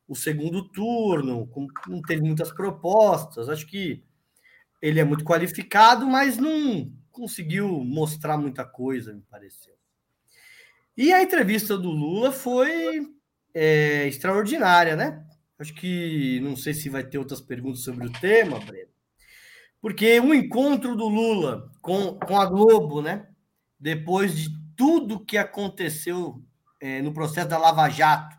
o 0.08 0.14
segundo 0.14 0.68
turno, 0.68 1.46
com, 1.48 1.66
não 1.86 2.00
teve 2.02 2.22
muitas 2.22 2.52
propostas. 2.52 3.48
Acho 3.48 3.66
que 3.66 4.02
ele 4.80 5.00
é 5.00 5.04
muito 5.04 5.24
qualificado, 5.24 6.06
mas 6.06 6.36
não 6.38 6.92
conseguiu 7.10 7.68
mostrar 7.82 8.36
muita 8.36 8.64
coisa, 8.64 9.12
me 9.12 9.22
pareceu. 9.22 9.75
E 10.96 11.12
a 11.12 11.22
entrevista 11.22 11.76
do 11.76 11.90
Lula 11.90 12.32
foi 12.32 13.06
é, 13.52 14.06
extraordinária, 14.06 14.96
né? 14.96 15.22
Acho 15.58 15.74
que 15.74 16.40
não 16.40 16.56
sei 16.56 16.72
se 16.72 16.88
vai 16.88 17.04
ter 17.04 17.18
outras 17.18 17.40
perguntas 17.40 17.80
sobre 17.80 18.06
o 18.06 18.12
tema, 18.12 18.58
Breno. 18.60 18.90
Porque 19.80 20.18
o 20.20 20.34
encontro 20.34 20.96
do 20.96 21.06
Lula 21.06 21.70
com, 21.82 22.18
com 22.18 22.40
a 22.40 22.46
Globo, 22.46 23.02
né? 23.02 23.28
Depois 23.78 24.36
de 24.36 24.48
tudo 24.74 25.24
que 25.24 25.36
aconteceu 25.36 26.42
é, 26.80 27.02
no 27.02 27.12
processo 27.12 27.48
da 27.48 27.58
Lava 27.58 27.88
Jato, 27.88 28.36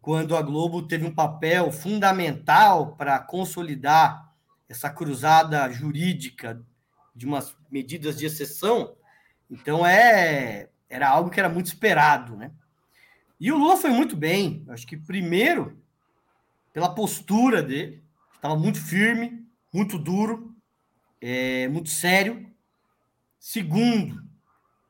quando 0.00 0.36
a 0.36 0.42
Globo 0.42 0.82
teve 0.82 1.06
um 1.06 1.14
papel 1.14 1.70
fundamental 1.70 2.96
para 2.96 3.20
consolidar 3.20 4.32
essa 4.68 4.90
cruzada 4.90 5.70
jurídica 5.70 6.60
de 7.14 7.24
umas 7.24 7.56
medidas 7.70 8.18
de 8.18 8.26
exceção, 8.26 8.96
então 9.48 9.86
é 9.86 10.70
era 10.92 11.08
algo 11.08 11.30
que 11.30 11.40
era 11.40 11.48
muito 11.48 11.66
esperado, 11.66 12.36
né? 12.36 12.52
E 13.40 13.50
o 13.50 13.56
Lula 13.56 13.76
foi 13.76 13.90
muito 13.90 14.16
bem, 14.16 14.64
acho 14.68 14.86
que 14.86 14.96
primeiro 14.96 15.80
pela 16.72 16.94
postura 16.94 17.62
dele, 17.62 18.02
estava 18.34 18.56
muito 18.56 18.80
firme, 18.80 19.46
muito 19.72 19.98
duro, 19.98 20.54
é, 21.20 21.68
muito 21.68 21.90
sério, 21.90 22.52
Segundo, 23.44 24.22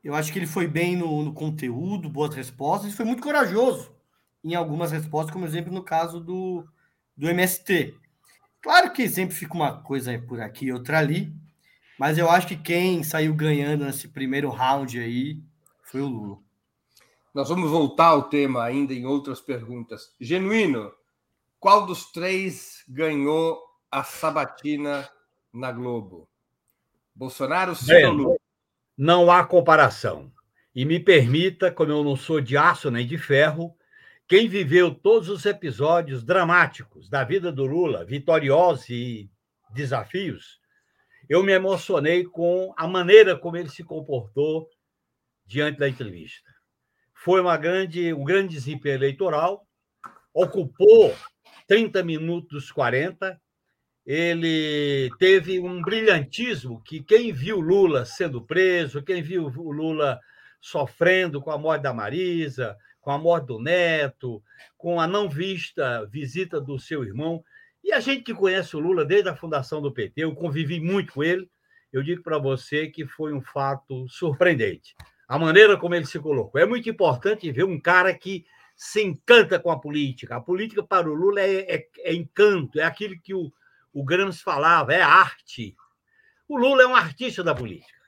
eu 0.03 0.13
acho 0.13 0.31
que 0.31 0.37
ele 0.37 0.45
foi 0.45 0.67
bem 0.67 0.95
no, 0.95 1.23
no 1.23 1.33
conteúdo, 1.33 2.07
boas 2.07 2.35
respostas, 2.35 2.93
e 2.93 2.95
foi 2.95 3.03
muito 3.03 3.23
corajoso 3.23 3.91
em 4.43 4.53
algumas 4.53 4.91
respostas, 4.91 5.33
como 5.33 5.47
exemplo 5.47 5.73
no 5.73 5.81
caso 5.81 6.19
do, 6.19 6.63
do 7.17 7.27
MST. 7.27 7.95
Claro 8.61 8.93
que 8.93 9.09
sempre 9.09 9.35
fica 9.35 9.55
uma 9.55 9.81
coisa 9.81 10.15
por 10.19 10.39
aqui 10.39 10.67
e 10.67 10.71
outra 10.71 10.99
ali, 10.99 11.33
mas 11.97 12.19
eu 12.19 12.29
acho 12.29 12.47
que 12.47 12.55
quem 12.55 13.01
saiu 13.01 13.33
ganhando 13.33 13.85
nesse 13.85 14.07
primeiro 14.07 14.51
round 14.51 14.99
aí 14.99 15.41
foi 15.93 16.01
o 16.01 16.07
Lula. 16.07 16.39
Nós 17.35 17.49
vamos 17.49 17.69
voltar 17.69 18.07
ao 18.07 18.23
tema 18.23 18.63
ainda 18.63 18.95
em 18.95 19.05
outras 19.05 19.39
perguntas. 19.39 20.11
Genuíno, 20.19 20.91
qual 21.59 21.85
dos 21.85 22.11
três 22.11 22.83
ganhou 22.87 23.61
a 23.91 24.03
sabatina 24.03 25.07
na 25.53 25.71
Globo? 25.71 26.27
Bolsonaro, 27.13 27.75
sim 27.75 27.93
ou 28.05 28.11
Lula? 28.11 28.35
Não 28.97 29.31
há 29.31 29.45
comparação. 29.45 30.31
E 30.73 30.83
me 30.83 30.99
permita, 30.99 31.71
como 31.71 31.91
eu 31.91 32.03
não 32.03 32.15
sou 32.15 32.41
de 32.41 32.57
aço 32.57 32.89
nem 32.89 33.05
de 33.05 33.19
ferro, 33.19 33.77
quem 34.27 34.47
viveu 34.47 34.95
todos 34.95 35.29
os 35.29 35.45
episódios 35.45 36.23
dramáticos 36.23 37.07
da 37.07 37.23
vida 37.23 37.51
do 37.51 37.67
Lula, 37.67 38.03
vitoriosos 38.03 38.89
e 38.89 39.29
desafios, 39.69 40.59
eu 41.29 41.43
me 41.43 41.51
emocionei 41.51 42.23
com 42.23 42.73
a 42.75 42.87
maneira 42.87 43.37
como 43.37 43.57
ele 43.57 43.69
se 43.69 43.83
comportou 43.83 44.67
diante 45.45 45.79
da 45.79 45.87
entrevista. 45.87 46.49
Foi 47.13 47.39
uma 47.41 47.57
grande, 47.57 48.13
um 48.13 48.23
grande 48.23 48.53
desempenho 48.55 48.95
eleitoral, 48.95 49.65
ocupou 50.33 51.15
30 51.67 52.03
minutos 52.03 52.71
40. 52.71 53.39
Ele 54.05 55.09
teve 55.17 55.59
um 55.59 55.81
brilhantismo 55.81 56.81
que 56.83 57.01
quem 57.01 57.31
viu 57.31 57.59
Lula 57.59 58.03
sendo 58.03 58.41
preso, 58.41 59.01
quem 59.01 59.21
viu 59.21 59.47
Lula 59.47 60.19
sofrendo 60.59 61.41
com 61.41 61.51
a 61.51 61.57
morte 61.57 61.83
da 61.83 61.93
Marisa, 61.93 62.77
com 62.99 63.11
a 63.11 63.17
morte 63.17 63.47
do 63.47 63.59
neto, 63.59 64.41
com 64.77 64.99
a 64.99 65.05
não 65.05 65.29
vista 65.29 66.05
visita 66.05 66.59
do 66.59 66.79
seu 66.79 67.03
irmão, 67.03 67.43
e 67.83 67.91
a 67.91 67.99
gente 67.99 68.23
que 68.23 68.33
conhece 68.33 68.75
o 68.77 68.79
Lula 68.79 69.03
desde 69.03 69.27
a 69.27 69.35
fundação 69.35 69.81
do 69.81 69.93
PT, 69.93 70.23
eu 70.23 70.33
convivi 70.33 70.79
muito 70.79 71.13
com 71.13 71.23
ele, 71.23 71.49
eu 71.91 72.01
digo 72.01 72.23
para 72.23 72.37
você 72.37 72.87
que 72.87 73.05
foi 73.05 73.33
um 73.33 73.41
fato 73.41 74.07
surpreendente. 74.07 74.95
A 75.33 75.39
maneira 75.39 75.75
como 75.75 75.95
ele 75.95 76.05
se 76.05 76.19
colocou. 76.19 76.61
É 76.61 76.65
muito 76.67 76.87
importante 76.87 77.51
ver 77.51 77.63
um 77.63 77.79
cara 77.79 78.13
que 78.13 78.45
se 78.75 79.01
encanta 79.01 79.59
com 79.59 79.71
a 79.71 79.79
política. 79.79 80.35
A 80.35 80.39
política 80.39 80.83
para 80.83 81.09
o 81.09 81.13
Lula 81.15 81.41
é, 81.41 81.75
é, 81.75 81.89
é 82.01 82.13
encanto, 82.13 82.79
é 82.79 82.83
aquilo 82.83 83.19
que 83.19 83.33
o, 83.33 83.51
o 83.91 84.03
Gramsci 84.03 84.43
falava, 84.43 84.93
é 84.93 85.01
arte. 85.01 85.75
O 86.47 86.55
Lula 86.55 86.83
é 86.83 86.85
um 86.85 86.95
artista 86.95 87.43
da 87.43 87.55
política. 87.55 87.99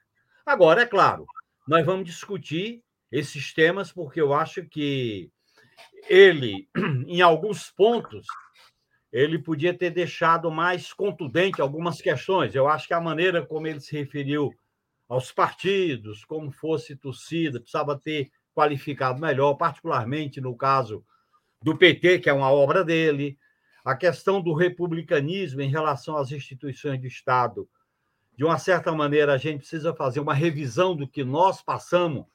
Agora, 0.46 0.84
é 0.84 0.86
claro, 0.86 1.25
nós 1.68 1.83
vamos 1.83 2.05
discutir 2.05 2.83
esses 3.11 3.51
temas 3.55 3.92
porque 3.92 4.22
eu 4.22 4.31
acho 4.31 4.64
que 4.64 5.31
ele, 6.07 6.70
em 7.07 7.24
alguns 7.24 7.72
pontos, 7.72 8.27
ele 9.11 9.40
podia 9.40 9.75
ter 9.75 9.90
deixado 9.90 10.51
mais 10.51 10.94
contundente 10.94 11.59
algumas 11.59 12.00
questões. 12.00 12.53
Eu 12.53 12.68
acho 12.68 12.88
que 12.88 12.94
a 12.94 13.01
maneira 13.01 13.44
como 13.44 13.66
ele 13.66 13.79
se 13.79 13.98
referiu 13.98 14.53
aos 15.07 15.31
partidos, 15.31 16.25
como 16.25 16.51
fosse 16.51 16.96
torcida, 16.96 17.59
precisava 17.59 17.98
ter 17.98 18.31
qualificado 18.53 19.20
melhor, 19.20 19.55
particularmente 19.55 20.41
no 20.41 20.55
caso 20.55 21.05
do 21.61 21.77
PT, 21.77 22.20
que 22.20 22.29
é 22.29 22.33
uma 22.33 22.51
obra 22.51 22.83
dele, 22.83 23.37
a 23.83 23.96
questão 23.96 24.41
do 24.41 24.53
republicanismo 24.53 25.61
em 25.61 25.70
relação 25.70 26.18
às 26.18 26.31
instituições 26.31 27.00
do 27.00 27.07
Estado. 27.07 27.70
De 28.35 28.44
uma 28.44 28.57
certa 28.57 28.91
maneira, 28.91 29.33
a 29.33 29.37
gente 29.37 29.59
precisa 29.59 29.94
fazer 29.94 30.20
uma 30.20 30.33
revisão 30.33 30.96
do 30.96 31.07
que 31.07 31.24
nós 31.24 31.61
passamos 31.61 32.25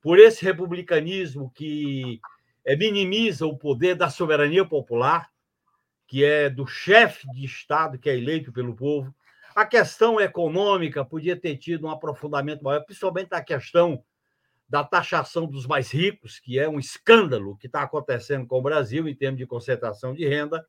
por 0.00 0.18
esse 0.18 0.44
republicanismo 0.44 1.50
que 1.54 2.20
eh, 2.64 2.76
minimiza 2.76 3.46
o 3.46 3.56
poder 3.56 3.94
da 3.94 4.10
soberania 4.10 4.64
popular 4.64 5.30
que 6.08 6.24
é 6.24 6.48
do 6.48 6.66
chefe 6.66 7.30
de 7.30 7.44
Estado, 7.44 7.98
que 7.98 8.08
é 8.08 8.16
eleito 8.16 8.50
pelo 8.50 8.74
povo. 8.74 9.14
A 9.58 9.66
questão 9.66 10.20
econômica 10.20 11.04
podia 11.04 11.34
ter 11.34 11.56
tido 11.56 11.84
um 11.84 11.90
aprofundamento 11.90 12.62
maior, 12.62 12.84
principalmente 12.84 13.34
a 13.34 13.42
questão 13.42 14.04
da 14.68 14.84
taxação 14.84 15.48
dos 15.48 15.66
mais 15.66 15.90
ricos, 15.90 16.38
que 16.38 16.60
é 16.60 16.68
um 16.68 16.78
escândalo 16.78 17.56
que 17.56 17.66
está 17.66 17.82
acontecendo 17.82 18.46
com 18.46 18.56
o 18.56 18.62
Brasil 18.62 19.08
em 19.08 19.16
termos 19.16 19.40
de 19.40 19.48
concentração 19.48 20.14
de 20.14 20.24
renda. 20.28 20.64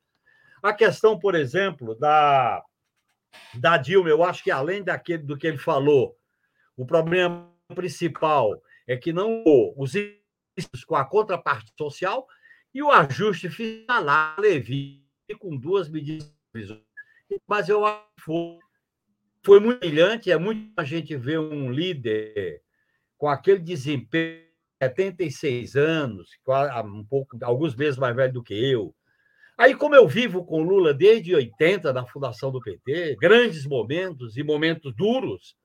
A 0.59 0.73
questão, 0.73 1.19
por 1.19 1.35
exemplo, 1.35 1.93
da, 1.99 2.63
da 3.53 3.77
Dilma, 3.77 4.09
eu 4.09 4.23
acho 4.23 4.43
que 4.43 4.49
além 4.49 4.83
daquele 4.83 5.21
do 5.21 5.37
que 5.37 5.45
ele 5.45 5.59
falou, 5.59 6.17
o 6.75 6.83
problema 6.83 7.47
principal 7.75 8.59
é 8.87 8.97
que 8.97 9.13
não 9.13 9.43
os 9.77 9.93
com 10.87 10.95
a 10.95 11.05
contraparte 11.05 11.71
social 11.77 12.25
e 12.73 12.81
o 12.81 12.89
ajuste 12.89 13.49
fiscal 13.51 14.03
Levi 14.39 15.05
com 15.37 15.55
duas 15.55 15.87
medidas 15.87 16.33
mas 17.47 17.69
eu 17.69 17.85
acho 17.85 18.01
que 18.15 18.21
foi, 18.21 18.59
foi 19.49 19.59
muito 19.59 19.79
brilhante. 19.79 20.31
É 20.31 20.37
muito 20.37 20.71
a 20.77 20.83
gente 20.83 21.15
ver 21.15 21.39
um 21.39 21.71
líder 21.71 22.61
com 23.17 23.27
aquele 23.27 23.59
desempenho, 23.59 24.47
76 24.81 25.75
anos, 25.75 26.29
um 26.85 27.03
pouco, 27.03 27.35
alguns 27.41 27.75
meses 27.75 27.97
mais 27.97 28.15
velho 28.15 28.31
do 28.31 28.43
que 28.43 28.53
eu. 28.53 28.95
Aí, 29.57 29.75
como 29.75 29.95
eu 29.95 30.07
vivo 30.07 30.45
com 30.45 30.61
Lula 30.61 30.93
desde 30.93 31.35
80, 31.35 31.91
na 31.91 32.05
fundação 32.05 32.51
do 32.51 32.61
PT, 32.61 33.17
grandes 33.19 33.65
momentos 33.65 34.37
e 34.37 34.43
momentos 34.43 34.93
duros, 34.95 35.57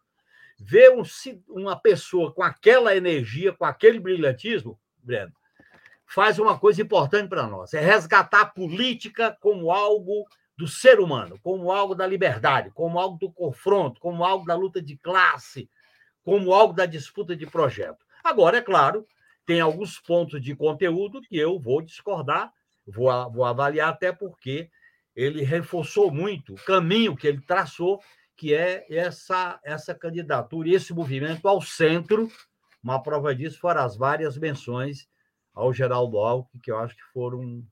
ver 0.58 0.90
um, 0.90 1.02
uma 1.48 1.78
pessoa 1.78 2.32
com 2.32 2.42
aquela 2.42 2.96
energia, 2.96 3.52
com 3.52 3.66
aquele 3.66 4.00
brilhantismo, 4.00 4.80
Breno, 5.00 5.32
faz 6.06 6.38
uma 6.38 6.58
coisa 6.58 6.80
importante 6.80 7.28
para 7.28 7.46
nós: 7.46 7.74
é 7.74 7.80
resgatar 7.80 8.40
a 8.40 8.46
política 8.46 9.36
como 9.40 9.70
algo 9.70 10.24
do 10.56 10.68
ser 10.68 11.00
humano, 11.00 11.38
como 11.42 11.72
algo 11.72 11.94
da 11.94 12.06
liberdade, 12.06 12.70
como 12.70 12.98
algo 12.98 13.18
do 13.18 13.32
confronto, 13.32 14.00
como 14.00 14.24
algo 14.24 14.46
da 14.46 14.54
luta 14.54 14.80
de 14.80 14.96
classe, 14.96 15.68
como 16.22 16.54
algo 16.54 16.72
da 16.72 16.86
disputa 16.86 17.34
de 17.36 17.46
projeto. 17.46 18.04
Agora, 18.22 18.58
é 18.58 18.62
claro, 18.62 19.06
tem 19.44 19.60
alguns 19.60 19.98
pontos 19.98 20.40
de 20.40 20.54
conteúdo 20.54 21.20
que 21.20 21.36
eu 21.36 21.58
vou 21.58 21.82
discordar, 21.82 22.52
vou, 22.86 23.08
vou 23.32 23.44
avaliar 23.44 23.90
até 23.90 24.12
porque 24.12 24.70
ele 25.14 25.42
reforçou 25.42 26.10
muito 26.10 26.54
o 26.54 26.64
caminho 26.64 27.16
que 27.16 27.26
ele 27.26 27.40
traçou, 27.40 28.00
que 28.36 28.54
é 28.54 28.84
essa, 28.90 29.60
essa 29.62 29.94
candidatura 29.94 30.68
esse 30.68 30.92
movimento 30.92 31.46
ao 31.46 31.60
centro. 31.60 32.28
Uma 32.82 33.02
prova 33.02 33.34
disso 33.34 33.58
foram 33.58 33.82
as 33.82 33.96
várias 33.96 34.36
menções 34.36 35.06
ao 35.54 35.72
Geraldo 35.72 36.18
Alckmin, 36.18 36.60
que 36.60 36.70
eu 36.70 36.78
acho 36.78 36.96
que 36.96 37.02
foram 37.12 37.64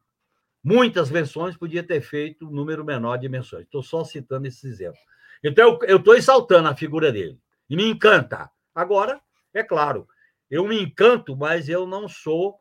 muitas 0.63 1.11
menções, 1.11 1.57
podia 1.57 1.83
ter 1.83 2.01
feito 2.01 2.47
um 2.47 2.51
número 2.51 2.85
menor 2.85 3.17
de 3.17 3.29
menções. 3.29 3.65
Estou 3.65 3.83
só 3.83 4.05
citando 4.05 4.47
esses 4.47 4.65
exemplos. 4.65 5.01
Então, 5.43 5.79
eu 5.83 5.97
estou 5.97 6.15
exaltando 6.15 6.69
a 6.69 6.77
figura 6.77 7.11
dele. 7.11 7.39
E 7.69 7.77
me 7.77 7.85
encanta. 7.89 8.51
Agora, 8.75 9.21
é 9.53 9.63
claro, 9.63 10.07
eu 10.51 10.67
me 10.67 10.81
encanto, 10.81 11.37
mas 11.37 11.69
eu 11.69 11.87
não 11.87 12.09
sou, 12.09 12.59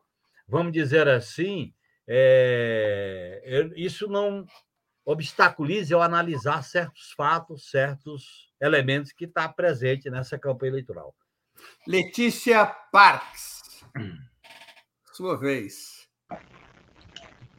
vamos 0.48 0.72
dizer 0.72 1.08
assim, 1.08 1.72
é, 2.08 3.70
isso 3.76 4.08
não 4.08 4.46
obstaculiza 5.04 5.94
eu 5.94 6.02
analisar 6.02 6.62
certos 6.62 7.12
fatos, 7.12 7.70
certos 7.70 8.50
elementos 8.60 9.12
que 9.12 9.24
está 9.24 9.48
presente 9.48 10.10
nessa 10.10 10.38
campanha 10.38 10.72
eleitoral. 10.72 11.14
Letícia 11.86 12.64
Parks. 12.64 13.84
Sua 15.12 15.36
vez. 15.36 15.91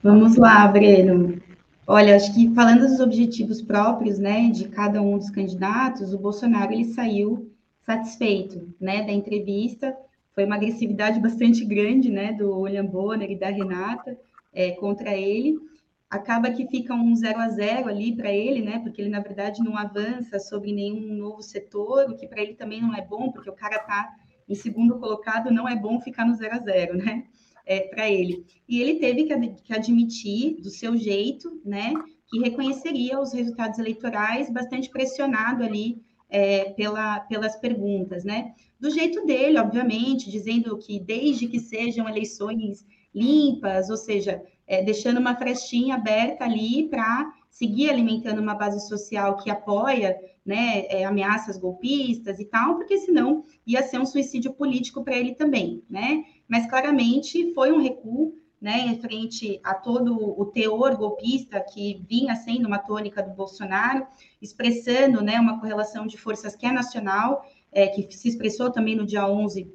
Vamos 0.04 0.36
lá, 0.36 0.68
Breno. 0.68 1.42
Olha, 1.88 2.18
acho 2.18 2.34
que 2.34 2.54
falando 2.54 2.82
dos 2.82 3.00
objetivos 3.00 3.62
próprios, 3.62 4.20
né, 4.20 4.50
de 4.50 4.68
cada 4.68 5.02
um 5.02 5.18
dos 5.18 5.30
candidatos, 5.30 6.14
o 6.14 6.20
Bolsonaro 6.20 6.74
ele 6.74 6.84
saiu 6.84 7.50
satisfeito, 7.86 8.76
né, 8.82 9.02
da 9.06 9.14
entrevista. 9.14 9.96
Foi 10.36 10.44
uma 10.44 10.56
agressividade 10.56 11.22
bastante 11.24 11.64
grande, 11.64 12.12
né, 12.12 12.34
do 12.34 12.60
William 12.60 12.86
Bonner 12.86 13.32
e 13.32 13.40
da 13.40 13.48
Renata 13.48 14.20
é, 14.52 14.72
contra 14.72 15.16
ele. 15.16 15.58
Acaba 16.10 16.52
que 16.52 16.68
fica 16.68 16.94
um 16.94 17.16
zero 17.16 17.40
a 17.40 17.48
zero 17.48 17.88
ali 17.88 18.14
para 18.14 18.30
ele, 18.30 18.62
né, 18.62 18.80
porque 18.80 19.02
ele 19.02 19.10
na 19.10 19.22
verdade 19.22 19.64
não 19.64 19.78
avança 19.78 20.38
sobre 20.38 20.74
nenhum 20.74 21.14
novo 21.14 21.42
setor, 21.42 22.10
o 22.10 22.18
que 22.18 22.28
para 22.28 22.42
ele 22.42 22.56
também 22.56 22.82
não 22.82 22.94
é 22.94 23.02
bom, 23.02 23.32
porque 23.32 23.50
o 23.50 23.56
cara 23.56 23.78
está 23.78 24.14
em 24.50 24.54
segundo 24.54 25.00
colocado, 25.00 25.50
não 25.50 25.66
é 25.66 25.78
bom 25.78 26.02
ficar 26.02 26.26
no 26.26 26.36
zero 26.36 26.56
a 26.56 26.60
zero, 26.60 26.98
né? 26.98 27.24
É, 27.66 27.82
para 27.82 28.10
ele. 28.10 28.46
E 28.68 28.82
ele 28.82 29.00
teve 29.00 29.24
que, 29.26 29.50
que 29.64 29.74
admitir, 29.74 30.62
do 30.62 30.70
seu 30.70 30.96
jeito, 30.98 31.62
né, 31.64 31.94
que 32.28 32.40
reconheceria 32.40 33.20
os 33.20 33.34
resultados 33.34 33.80
eleitorais, 33.80 34.50
bastante 34.50 34.90
pressionado 34.90 35.64
ali 35.64 36.02
é, 36.30 36.72
pela, 36.72 37.20
pelas 37.22 37.56
perguntas, 37.58 38.24
né? 38.24 38.54
Do 38.80 38.90
jeito 38.90 39.24
dele, 39.26 39.60
obviamente, 39.60 40.32
dizendo 40.32 40.78
que 40.78 41.00
desde 41.00 41.48
que 41.48 41.60
sejam 41.60 42.10
eleições 42.10 42.86
limpas, 43.14 43.90
ou 43.90 43.96
seja, 43.96 44.44
é, 44.66 44.84
deixando 44.84 45.20
uma 45.20 45.36
frestinha 45.36 45.96
aberta 45.96 46.44
ali 46.44 46.90
para 46.90 47.32
seguir 47.50 47.92
alimentando 47.92 48.42
uma 48.42 48.56
base 48.56 48.86
social 48.88 49.38
que 49.38 49.52
apoia 49.52 50.18
né, 50.44 50.86
é, 50.88 51.06
ameaças 51.06 51.58
golpistas 51.58 52.40
e 52.40 52.46
tal, 52.46 52.76
porque 52.76 52.98
senão 52.98 53.44
ia 53.66 53.84
ser 53.84 54.00
um 54.00 54.06
suicídio 54.06 54.54
político 54.54 55.04
para 55.04 55.16
ele 55.16 55.36
também, 55.36 55.84
né? 55.90 56.24
Mas 56.54 56.68
claramente 56.68 57.52
foi 57.56 57.72
um 57.72 57.82
recuo, 57.82 58.36
né, 58.62 58.82
em 58.82 59.02
frente 59.02 59.60
a 59.64 59.74
todo 59.74 60.16
o 60.40 60.46
teor 60.46 60.96
golpista 60.96 61.60
que 61.60 62.06
vinha 62.08 62.36
sendo 62.36 62.68
uma 62.68 62.78
tônica 62.78 63.24
do 63.24 63.32
Bolsonaro, 63.32 64.06
expressando, 64.40 65.24
né, 65.24 65.40
uma 65.40 65.60
correlação 65.60 66.06
de 66.06 66.16
forças 66.16 66.56
que 66.56 66.68
é 66.68 66.72
nacional, 66.72 67.44
é, 67.72 67.88
que 67.88 68.08
se 68.16 68.28
expressou 68.28 68.72
também 68.72 68.96
no 68.96 69.04
dia 69.04 69.28
11 69.28 69.68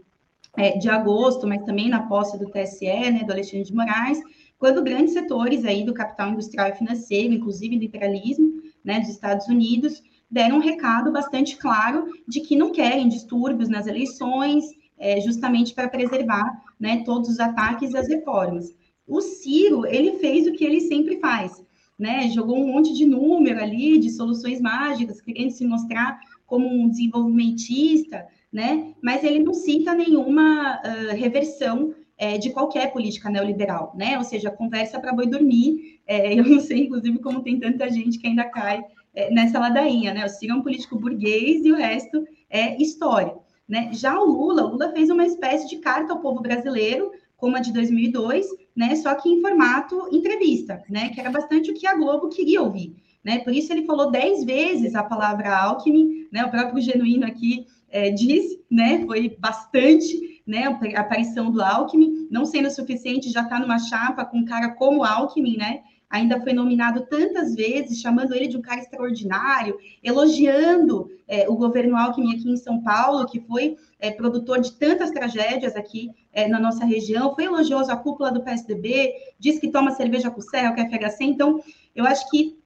é, 0.56 0.78
de 0.78 0.88
agosto, 0.88 1.48
mas 1.48 1.64
também 1.64 1.88
na 1.88 2.06
posse 2.06 2.38
do 2.38 2.48
TSE, 2.48 2.86
né, 2.86 3.24
do 3.24 3.32
Alexandre 3.32 3.64
de 3.64 3.74
Moraes, 3.74 4.20
quando 4.56 4.80
grandes 4.80 5.14
setores 5.14 5.64
aí 5.64 5.84
do 5.84 5.92
capital 5.92 6.30
industrial 6.30 6.68
e 6.68 6.76
financeiro, 6.76 7.34
inclusive 7.34 7.76
do 7.76 7.86
imperialismo, 7.86 8.62
né, 8.84 9.00
dos 9.00 9.08
Estados 9.08 9.48
Unidos, 9.48 10.00
deram 10.30 10.58
um 10.58 10.60
recado 10.60 11.10
bastante 11.10 11.56
claro 11.56 12.06
de 12.28 12.40
que 12.40 12.54
não 12.54 12.70
querem 12.70 13.08
distúrbios 13.08 13.68
nas 13.68 13.88
eleições, 13.88 14.64
é, 14.98 15.20
justamente 15.20 15.74
para 15.74 15.88
preservar 15.88 16.67
né, 16.78 17.02
todos 17.04 17.28
os 17.28 17.40
ataques 17.40 17.92
e 17.92 17.96
as 17.96 18.08
reformas. 18.08 18.74
O 19.06 19.20
Ciro, 19.20 19.86
ele 19.86 20.18
fez 20.18 20.46
o 20.46 20.52
que 20.52 20.64
ele 20.64 20.80
sempre 20.80 21.18
faz, 21.18 21.64
né? 21.98 22.28
Jogou 22.28 22.58
um 22.58 22.66
monte 22.66 22.92
de 22.92 23.06
número 23.06 23.58
ali, 23.58 23.98
de 23.98 24.10
soluções 24.10 24.60
mágicas, 24.60 25.20
querendo 25.20 25.50
se 25.50 25.66
mostrar 25.66 26.20
como 26.46 26.68
um 26.68 26.88
desenvolvimentista, 26.88 28.26
né? 28.52 28.94
Mas 29.02 29.24
ele 29.24 29.38
não 29.38 29.54
cita 29.54 29.94
nenhuma 29.94 30.78
uh, 30.78 31.16
reversão 31.16 31.94
é, 32.18 32.36
de 32.36 32.50
qualquer 32.50 32.92
política 32.92 33.30
neoliberal, 33.30 33.94
né? 33.96 34.18
Ou 34.18 34.24
seja, 34.24 34.50
conversa 34.50 34.98
para 34.98 35.12
boi 35.12 35.26
dormir. 35.26 36.00
É, 36.06 36.34
eu 36.38 36.44
não 36.44 36.60
sei, 36.60 36.84
inclusive, 36.84 37.18
como 37.20 37.42
tem 37.42 37.58
tanta 37.58 37.90
gente 37.90 38.18
que 38.18 38.26
ainda 38.26 38.44
cai 38.44 38.84
é, 39.14 39.30
nessa 39.30 39.58
ladainha, 39.58 40.12
né? 40.12 40.24
O 40.24 40.28
Ciro 40.28 40.52
é 40.52 40.56
um 40.56 40.62
político 40.62 40.98
burguês 40.98 41.64
e 41.64 41.72
o 41.72 41.76
resto 41.76 42.26
é 42.50 42.80
história. 42.82 43.34
Né? 43.68 43.90
Já 43.92 44.18
o 44.18 44.24
Lula, 44.24 44.64
o 44.64 44.70
Lula 44.70 44.92
fez 44.92 45.10
uma 45.10 45.26
espécie 45.26 45.68
de 45.68 45.76
carta 45.76 46.12
ao 46.12 46.20
povo 46.20 46.40
brasileiro, 46.40 47.10
como 47.36 47.56
a 47.56 47.60
de 47.60 47.72
2002, 47.72 48.46
né? 48.74 48.96
Só 48.96 49.14
que 49.14 49.28
em 49.28 49.40
formato 49.40 50.08
entrevista, 50.10 50.82
né? 50.90 51.10
Que 51.10 51.20
era 51.20 51.30
bastante 51.30 51.70
o 51.70 51.74
que 51.74 51.86
a 51.86 51.94
Globo 51.94 52.28
queria 52.28 52.60
ouvir, 52.62 52.96
né? 53.22 53.38
Por 53.38 53.52
isso 53.52 53.72
ele 53.72 53.86
falou 53.86 54.10
dez 54.10 54.44
vezes 54.44 54.94
a 54.94 55.04
palavra 55.04 55.56
Alckmin, 55.56 56.26
né? 56.32 56.44
O 56.44 56.50
próprio 56.50 56.82
Genuíno 56.82 57.24
aqui 57.24 57.66
é, 57.88 58.10
disse, 58.10 58.60
né? 58.70 59.04
Foi 59.06 59.36
bastante, 59.38 60.42
né? 60.46 60.64
A 60.96 61.00
aparição 61.00 61.50
do 61.50 61.62
Alckmin, 61.62 62.26
não 62.30 62.44
sendo 62.44 62.70
suficiente, 62.70 63.30
já 63.30 63.42
está 63.42 63.60
numa 63.60 63.78
chapa 63.78 64.24
com 64.24 64.38
um 64.38 64.44
cara 64.44 64.70
como 64.70 65.04
Alckmin, 65.04 65.56
né? 65.56 65.82
Ainda 66.10 66.40
foi 66.40 66.52
nominado 66.52 67.06
tantas 67.06 67.54
vezes, 67.54 68.00
chamando 68.00 68.34
ele 68.34 68.48
de 68.48 68.56
um 68.56 68.62
cara 68.62 68.80
extraordinário, 68.80 69.78
elogiando 70.02 71.10
é, 71.26 71.48
o 71.48 71.54
governo 71.54 71.96
Alckmin 71.96 72.34
aqui 72.34 72.50
em 72.50 72.56
São 72.56 72.80
Paulo, 72.82 73.26
que 73.26 73.40
foi 73.40 73.76
é, 74.00 74.10
produtor 74.10 74.60
de 74.60 74.72
tantas 74.72 75.10
tragédias 75.10 75.76
aqui 75.76 76.10
é, 76.32 76.48
na 76.48 76.58
nossa 76.58 76.84
região, 76.84 77.34
foi 77.34 77.44
elogioso 77.44 77.90
a 77.90 77.96
cúpula 77.96 78.32
do 78.32 78.42
PSDB, 78.42 79.12
diz 79.38 79.58
que 79.58 79.68
toma 79.68 79.90
cerveja 79.90 80.30
com 80.30 80.40
serra, 80.40 80.72
que 80.72 80.80
é 80.80 80.88
FHC, 80.88 81.24
então 81.24 81.62
eu 81.94 82.06
acho 82.06 82.28
que 82.30 82.56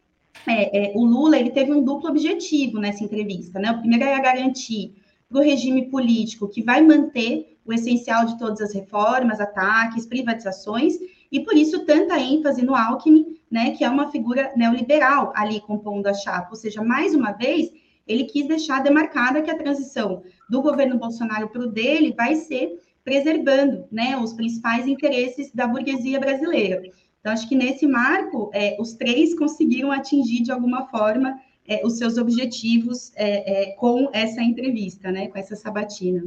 é, 0.47 0.91
é, 0.91 0.93
o 0.95 1.05
Lula 1.05 1.39
ele 1.39 1.51
teve 1.51 1.73
um 1.73 1.85
duplo 1.85 2.09
objetivo 2.09 2.79
nessa 2.79 3.05
entrevista, 3.05 3.59
né? 3.59 3.71
O 3.71 3.79
primeiro 3.79 4.05
é 4.05 4.21
garantir 4.21 4.95
para 5.29 5.41
o 5.41 5.45
regime 5.45 5.89
político 5.89 6.49
que 6.49 6.63
vai 6.63 6.81
manter 6.81 7.59
o 7.65 7.73
essencial 7.73 8.27
de 8.27 8.39
todas 8.39 8.61
as 8.61 8.75
reformas, 8.75 9.41
ataques, 9.41 10.07
privatizações, 10.07 10.95
e 11.33 11.41
por 11.41 11.57
isso 11.57 11.87
tanta 11.87 12.21
ênfase 12.21 12.63
no 12.63 12.75
Alckmin, 12.75 13.39
né, 13.51 13.71
que 13.71 13.83
é 13.83 13.89
uma 13.89 14.11
figura 14.11 14.53
neoliberal 14.55 15.33
ali 15.35 15.61
compondo 15.63 16.07
a 16.07 16.13
chapa. 16.13 16.51
Ou 16.51 16.57
seja, 16.57 16.85
mais 16.85 17.15
uma 17.15 17.33
vez, 17.33 17.73
ele 18.07 18.25
quis 18.25 18.47
deixar 18.47 18.83
demarcada 18.83 19.41
que 19.41 19.51
a 19.51 19.57
transição 19.57 20.23
do 20.51 20.61
governo 20.61 20.99
Bolsonaro 20.99 21.49
para 21.49 21.63
o 21.63 21.67
dele 21.67 22.13
vai 22.15 22.35
ser 22.37 22.79
preservando 23.03 23.87
né, 23.91 24.17
os 24.19 24.35
principais 24.35 24.87
interesses 24.87 25.51
da 25.53 25.67
burguesia 25.67 26.21
brasileira. 26.21 26.83
Então, 27.19 27.33
acho 27.33 27.49
que 27.49 27.57
nesse 27.57 27.87
marco, 27.87 28.51
é, 28.53 28.77
os 28.79 28.93
três 28.93 29.35
conseguiram 29.35 29.91
atingir 29.91 30.43
de 30.43 30.53
alguma 30.53 30.87
forma 30.89 31.41
é, 31.67 31.81
os 31.87 31.97
seus 31.97 32.19
objetivos 32.19 33.13
é, 33.15 33.71
é 33.71 33.73
com 33.77 34.11
essa 34.13 34.43
entrevista, 34.43 35.11
né, 35.11 35.29
com 35.29 35.39
essa 35.39 35.57
sabatina. 35.57 36.25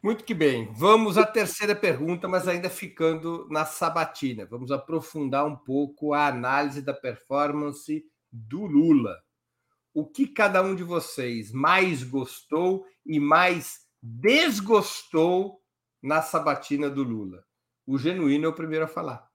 Muito 0.00 0.22
que 0.22 0.32
bem. 0.32 0.72
Vamos 0.72 1.18
à 1.18 1.26
terceira 1.26 1.74
pergunta, 1.74 2.28
mas 2.28 2.46
ainda 2.46 2.70
ficando 2.70 3.48
na 3.50 3.64
sabatina. 3.64 4.46
Vamos 4.46 4.70
aprofundar 4.70 5.44
um 5.44 5.56
pouco 5.56 6.12
a 6.12 6.28
análise 6.28 6.80
da 6.80 6.94
performance 6.94 8.04
do 8.30 8.64
Lula. 8.64 9.18
O 9.92 10.06
que 10.06 10.28
cada 10.28 10.62
um 10.62 10.76
de 10.76 10.84
vocês 10.84 11.50
mais 11.50 12.04
gostou 12.04 12.86
e 13.04 13.18
mais 13.18 13.80
desgostou 14.00 15.60
na 16.00 16.22
sabatina 16.22 16.88
do 16.88 17.02
Lula? 17.02 17.42
O 17.84 17.98
genuíno 17.98 18.46
é 18.46 18.48
o 18.48 18.54
primeiro 18.54 18.84
a 18.84 18.88
falar. 18.88 19.26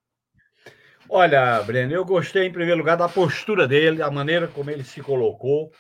Olha, 1.10 1.62
Breno, 1.64 1.92
eu 1.92 2.06
gostei 2.06 2.46
em 2.46 2.52
primeiro 2.54 2.80
lugar 2.80 2.96
da 2.96 3.10
postura 3.10 3.68
dele, 3.68 4.02
a 4.02 4.10
maneira 4.10 4.48
como 4.48 4.70
ele 4.70 4.86
se 4.86 5.02
colocou. 5.02 5.74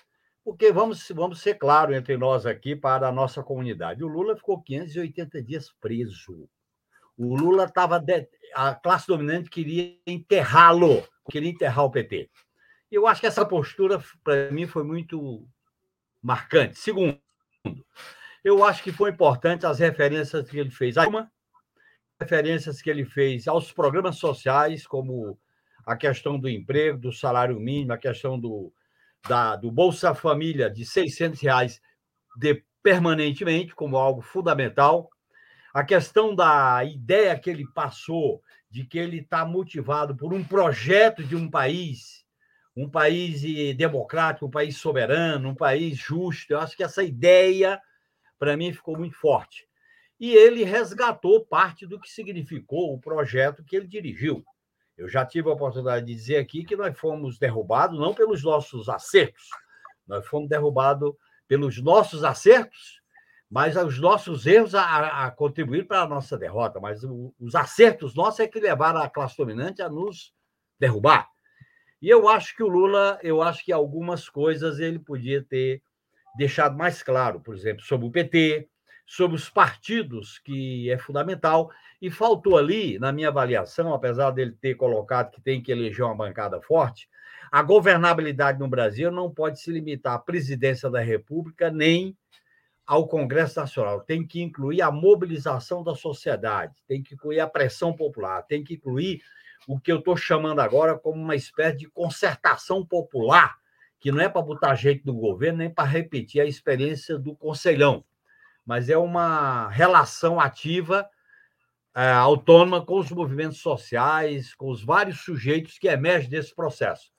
Porque 0.43 0.71
vamos, 0.71 1.07
vamos 1.15 1.39
ser 1.39 1.55
claros 1.55 1.95
entre 1.95 2.17
nós 2.17 2.45
aqui 2.45 2.75
para 2.75 3.07
a 3.07 3.11
nossa 3.11 3.41
comunidade. 3.41 4.03
O 4.03 4.07
Lula 4.07 4.35
ficou 4.35 4.61
580 4.61 5.41
dias 5.41 5.73
preso. 5.79 6.49
O 7.17 7.35
Lula 7.35 7.65
estava. 7.65 8.03
A 8.53 8.75
classe 8.75 9.07
dominante 9.07 9.49
queria 9.49 9.97
enterrá-lo, 10.05 11.07
queria 11.29 11.49
enterrar 11.49 11.85
o 11.85 11.91
PT. 11.91 12.29
Eu 12.91 13.07
acho 13.07 13.21
que 13.21 13.27
essa 13.27 13.45
postura, 13.45 14.03
para 14.23 14.51
mim, 14.51 14.67
foi 14.67 14.83
muito 14.83 15.47
marcante. 16.21 16.77
Segundo, 16.77 17.17
eu 18.43 18.63
acho 18.63 18.83
que 18.83 18.91
foi 18.91 19.11
importante 19.11 19.65
as 19.65 19.79
referências 19.79 20.49
que 20.49 20.59
ele 20.59 20.69
fez. 20.69 20.97
Uma, 20.97 21.31
referências 22.19 22.81
que 22.81 22.89
ele 22.89 23.05
fez 23.05 23.47
aos 23.47 23.71
programas 23.71 24.17
sociais, 24.17 24.85
como 24.85 25.39
a 25.85 25.95
questão 25.95 26.37
do 26.39 26.49
emprego, 26.49 26.97
do 26.97 27.11
salário 27.11 27.59
mínimo, 27.59 27.93
a 27.93 27.97
questão 27.97 28.39
do, 28.39 28.71
da, 29.27 29.55
do 29.55 29.71
Bolsa 29.71 30.13
Família 30.13 30.69
de 30.69 30.85
600 30.85 31.39
reais 31.41 31.81
de, 32.35 32.63
permanentemente 32.81 33.73
como 33.73 33.97
algo 33.97 34.21
fundamental. 34.21 35.09
A 35.73 35.83
questão 35.83 36.35
da 36.35 36.83
ideia 36.83 37.37
que 37.37 37.49
ele 37.49 37.65
passou 37.73 38.43
de 38.69 38.85
que 38.85 38.97
ele 38.97 39.19
está 39.19 39.45
motivado 39.45 40.15
por 40.15 40.33
um 40.33 40.43
projeto 40.43 41.23
de 41.23 41.35
um 41.35 41.49
país, 41.49 42.25
um 42.75 42.89
país 42.89 43.41
democrático, 43.75 44.45
um 44.45 44.51
país 44.51 44.77
soberano, 44.77 45.49
um 45.49 45.55
país 45.55 45.97
justo. 45.97 46.51
Eu 46.51 46.59
acho 46.59 46.75
que 46.75 46.83
essa 46.83 47.03
ideia, 47.03 47.81
para 48.37 48.57
mim, 48.57 48.73
ficou 48.73 48.97
muito 48.97 49.15
forte. 49.15 49.67
E 50.19 50.31
ele 50.33 50.63
resgatou 50.63 51.45
parte 51.45 51.85
do 51.85 51.99
que 51.99 52.09
significou 52.09 52.93
o 52.93 52.99
projeto 52.99 53.63
que 53.63 53.75
ele 53.75 53.87
dirigiu. 53.87 54.43
Eu 54.97 55.09
já 55.09 55.25
tive 55.25 55.49
a 55.49 55.53
oportunidade 55.53 56.05
de 56.05 56.13
dizer 56.13 56.37
aqui 56.37 56.63
que 56.63 56.75
nós 56.75 56.97
fomos 56.97 57.37
derrubados 57.37 57.99
não 57.99 58.13
pelos 58.13 58.43
nossos 58.43 58.89
acertos, 58.89 59.49
nós 60.07 60.25
fomos 60.27 60.49
derrubados 60.49 61.13
pelos 61.47 61.81
nossos 61.81 62.23
acertos, 62.23 63.01
mas 63.49 63.75
os 63.75 63.99
nossos 63.99 64.45
erros 64.45 64.73
a, 64.73 65.25
a 65.25 65.31
contribuir 65.31 65.87
para 65.87 66.01
a 66.01 66.07
nossa 66.07 66.37
derrota. 66.37 66.79
Mas 66.79 67.03
o, 67.03 67.33
os 67.39 67.53
acertos 67.55 68.15
nossos 68.15 68.39
é 68.39 68.47
que 68.47 68.59
levaram 68.59 68.99
a 68.99 69.09
classe 69.09 69.37
dominante 69.37 69.81
a 69.81 69.89
nos 69.89 70.33
derrubar. 70.79 71.29
E 72.01 72.09
eu 72.09 72.27
acho 72.27 72.55
que 72.55 72.63
o 72.63 72.67
Lula, 72.67 73.19
eu 73.23 73.41
acho 73.41 73.63
que 73.63 73.71
algumas 73.71 74.27
coisas 74.27 74.79
ele 74.79 74.99
podia 74.99 75.43
ter 75.43 75.81
deixado 76.35 76.75
mais 76.75 77.01
claro, 77.01 77.39
por 77.39 77.55
exemplo, 77.55 77.83
sobre 77.83 78.07
o 78.07 78.11
PT, 78.11 78.67
sobre 79.05 79.35
os 79.35 79.49
partidos, 79.49 80.39
que 80.39 80.89
é 80.89 80.97
fundamental, 80.97 81.69
e 82.01 82.09
faltou 82.09 82.57
ali, 82.57 82.99
na 82.99 83.11
minha 83.11 83.29
avaliação, 83.29 83.93
apesar 83.93 84.31
dele 84.31 84.57
ter 84.59 84.75
colocado 84.75 85.31
que 85.31 85.41
tem 85.41 85.61
que 85.61 85.71
eleger 85.71 86.05
uma 86.05 86.15
bancada 86.15 86.61
forte, 86.61 87.07
a 87.51 87.61
governabilidade 87.61 88.59
no 88.59 88.67
Brasil 88.67 89.11
não 89.11 89.31
pode 89.31 89.59
se 89.59 89.71
limitar 89.71 90.13
à 90.13 90.19
presidência 90.19 90.89
da 90.89 90.99
República 90.99 91.69
nem 91.69 92.17
ao 92.85 93.07
Congresso 93.07 93.59
Nacional. 93.59 94.01
Tem 94.01 94.25
que 94.25 94.41
incluir 94.41 94.81
a 94.81 94.91
mobilização 94.91 95.83
da 95.83 95.95
sociedade, 95.95 96.73
tem 96.87 97.01
que 97.01 97.13
incluir 97.13 97.39
a 97.39 97.47
pressão 97.47 97.93
popular, 97.93 98.41
tem 98.43 98.63
que 98.63 98.73
incluir 98.73 99.21
o 99.67 99.79
que 99.79 99.91
eu 99.91 99.99
estou 99.99 100.17
chamando 100.17 100.59
agora 100.59 100.97
como 100.97 101.21
uma 101.21 101.35
espécie 101.35 101.77
de 101.77 101.87
concertação 101.87 102.85
popular, 102.85 103.55
que 103.99 104.11
não 104.11 104.19
é 104.19 104.27
para 104.27 104.41
botar 104.41 104.75
gente 104.75 105.05
no 105.05 105.13
governo, 105.13 105.59
nem 105.59 105.69
para 105.69 105.87
repetir 105.87 106.41
a 106.41 106.45
experiência 106.45 107.17
do 107.17 107.35
Conselhão 107.35 108.03
mas 108.65 108.89
é 108.89 108.97
uma 108.97 109.69
relação 109.69 110.39
ativa, 110.39 111.07
é, 111.95 112.11
autônoma 112.11 112.85
com 112.85 112.99
os 112.99 113.11
movimentos 113.11 113.59
sociais, 113.59 114.53
com 114.55 114.69
os 114.69 114.83
vários 114.83 115.21
sujeitos 115.21 115.77
que 115.77 115.87
emergem 115.87 116.29
desse 116.29 116.55
processo. 116.55 117.11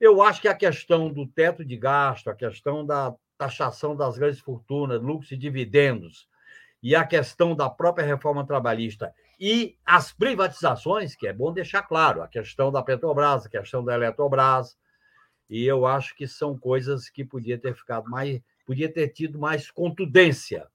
Eu 0.00 0.22
acho 0.22 0.40
que 0.40 0.48
a 0.48 0.54
questão 0.54 1.10
do 1.12 1.26
teto 1.26 1.64
de 1.64 1.76
gasto, 1.76 2.28
a 2.28 2.34
questão 2.34 2.84
da 2.84 3.14
taxação 3.38 3.94
das 3.94 4.18
grandes 4.18 4.40
fortunas, 4.40 5.00
lucros 5.00 5.30
e 5.30 5.36
dividendos, 5.36 6.28
e 6.82 6.94
a 6.94 7.04
questão 7.04 7.54
da 7.54 7.68
própria 7.68 8.06
reforma 8.06 8.46
trabalhista 8.46 9.12
e 9.38 9.76
as 9.84 10.12
privatizações, 10.12 11.14
que 11.14 11.26
é 11.26 11.32
bom 11.32 11.52
deixar 11.52 11.82
claro, 11.82 12.22
a 12.22 12.28
questão 12.28 12.72
da 12.72 12.82
Petrobras, 12.82 13.44
a 13.44 13.48
questão 13.48 13.84
da 13.84 13.94
Eletrobras, 13.94 14.76
e 15.48 15.64
eu 15.64 15.86
acho 15.86 16.14
que 16.16 16.26
são 16.26 16.58
coisas 16.58 17.08
que 17.08 17.24
podia 17.24 17.58
ter 17.58 17.74
ficado 17.74 18.08
mais, 18.10 18.40
podia 18.64 18.92
ter 18.92 19.08
tido 19.08 19.38
mais 19.38 19.70
contundência. 19.70 20.66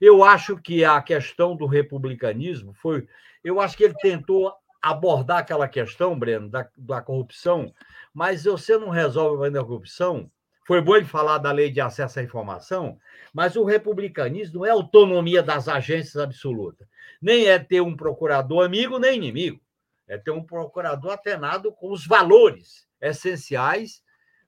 Eu 0.00 0.24
acho 0.24 0.56
que 0.56 0.84
a 0.84 1.00
questão 1.00 1.56
do 1.56 1.66
republicanismo 1.66 2.72
foi, 2.74 3.06
eu 3.42 3.60
acho 3.60 3.76
que 3.76 3.84
ele 3.84 3.94
tentou 3.94 4.52
abordar 4.80 5.38
aquela 5.38 5.66
questão, 5.66 6.18
Breno, 6.18 6.48
da, 6.48 6.68
da 6.76 7.00
corrupção, 7.00 7.72
mas 8.12 8.44
você 8.44 8.76
não 8.76 8.90
resolve 8.90 9.46
a 9.46 9.64
corrupção. 9.64 10.30
Foi 10.66 10.80
bom 10.80 10.96
ele 10.96 11.06
falar 11.06 11.38
da 11.38 11.52
lei 11.52 11.70
de 11.70 11.80
acesso 11.80 12.20
à 12.20 12.22
informação, 12.22 12.98
mas 13.32 13.56
o 13.56 13.64
republicanismo 13.64 14.60
não 14.60 14.66
é 14.66 14.70
autonomia 14.70 15.42
das 15.42 15.68
agências 15.68 16.16
absoluta, 16.16 16.88
nem 17.20 17.46
é 17.46 17.58
ter 17.58 17.80
um 17.80 17.96
procurador 17.96 18.64
amigo 18.64 18.98
nem 18.98 19.16
inimigo, 19.16 19.60
é 20.06 20.18
ter 20.18 20.30
um 20.30 20.42
procurador 20.42 21.12
atenado 21.12 21.72
com 21.72 21.90
os 21.90 22.06
valores 22.06 22.86
essenciais 23.00 24.02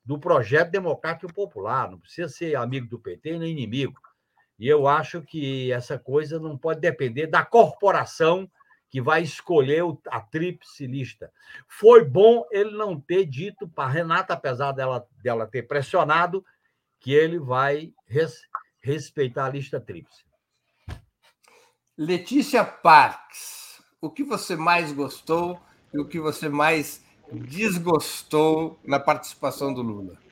do 0.05 0.19
projeto 0.19 0.71
democrático 0.71 1.33
popular, 1.33 1.91
não 1.91 1.99
precisa 1.99 2.29
ser 2.29 2.57
amigo 2.57 2.87
do 2.87 2.99
PT 2.99 3.39
nem 3.39 3.53
inimigo. 3.53 4.01
E 4.59 4.69
eu 4.69 4.87
acho 4.87 5.23
que 5.23 5.71
essa 5.71 5.99
coisa 5.99 6.39
não 6.39 6.57
pode 6.57 6.81
depender 6.81 7.27
da 7.27 7.45
corporação 7.45 8.51
que 8.89 9.01
vai 9.01 9.23
escolher 9.23 9.83
a 10.09 10.21
tríplice 10.21 10.87
lista. 10.87 11.31
Foi 11.69 12.05
bom 12.05 12.47
ele 12.51 12.71
não 12.71 12.99
ter 12.99 13.27
dito 13.27 13.69
para 13.69 13.91
Renata, 13.91 14.35
apesar 14.35 14.73
dela, 14.73 15.07
dela 15.23 15.47
ter 15.47 15.63
pressionado, 15.63 16.45
que 17.01 17.13
ele 17.13 17.39
vai 17.39 17.93
res, 18.07 18.41
respeitar 18.81 19.47
a 19.47 19.51
lista 19.51 19.81
tríplice. 19.81 20.25
Letícia 21.99 22.65
Parques, 22.65 23.83
o 24.01 24.11
que 24.11 24.23
você 24.23 24.57
mais 24.57 24.93
gostou 24.93 25.61
e 25.93 25.99
o 25.99 26.07
que 26.07 26.21
você 26.21 26.49
mais 26.49 27.05
desgostou 27.33 28.79
na 28.85 29.01
participação 29.01 29.75
do 29.75 29.83
Lula? 29.83 30.26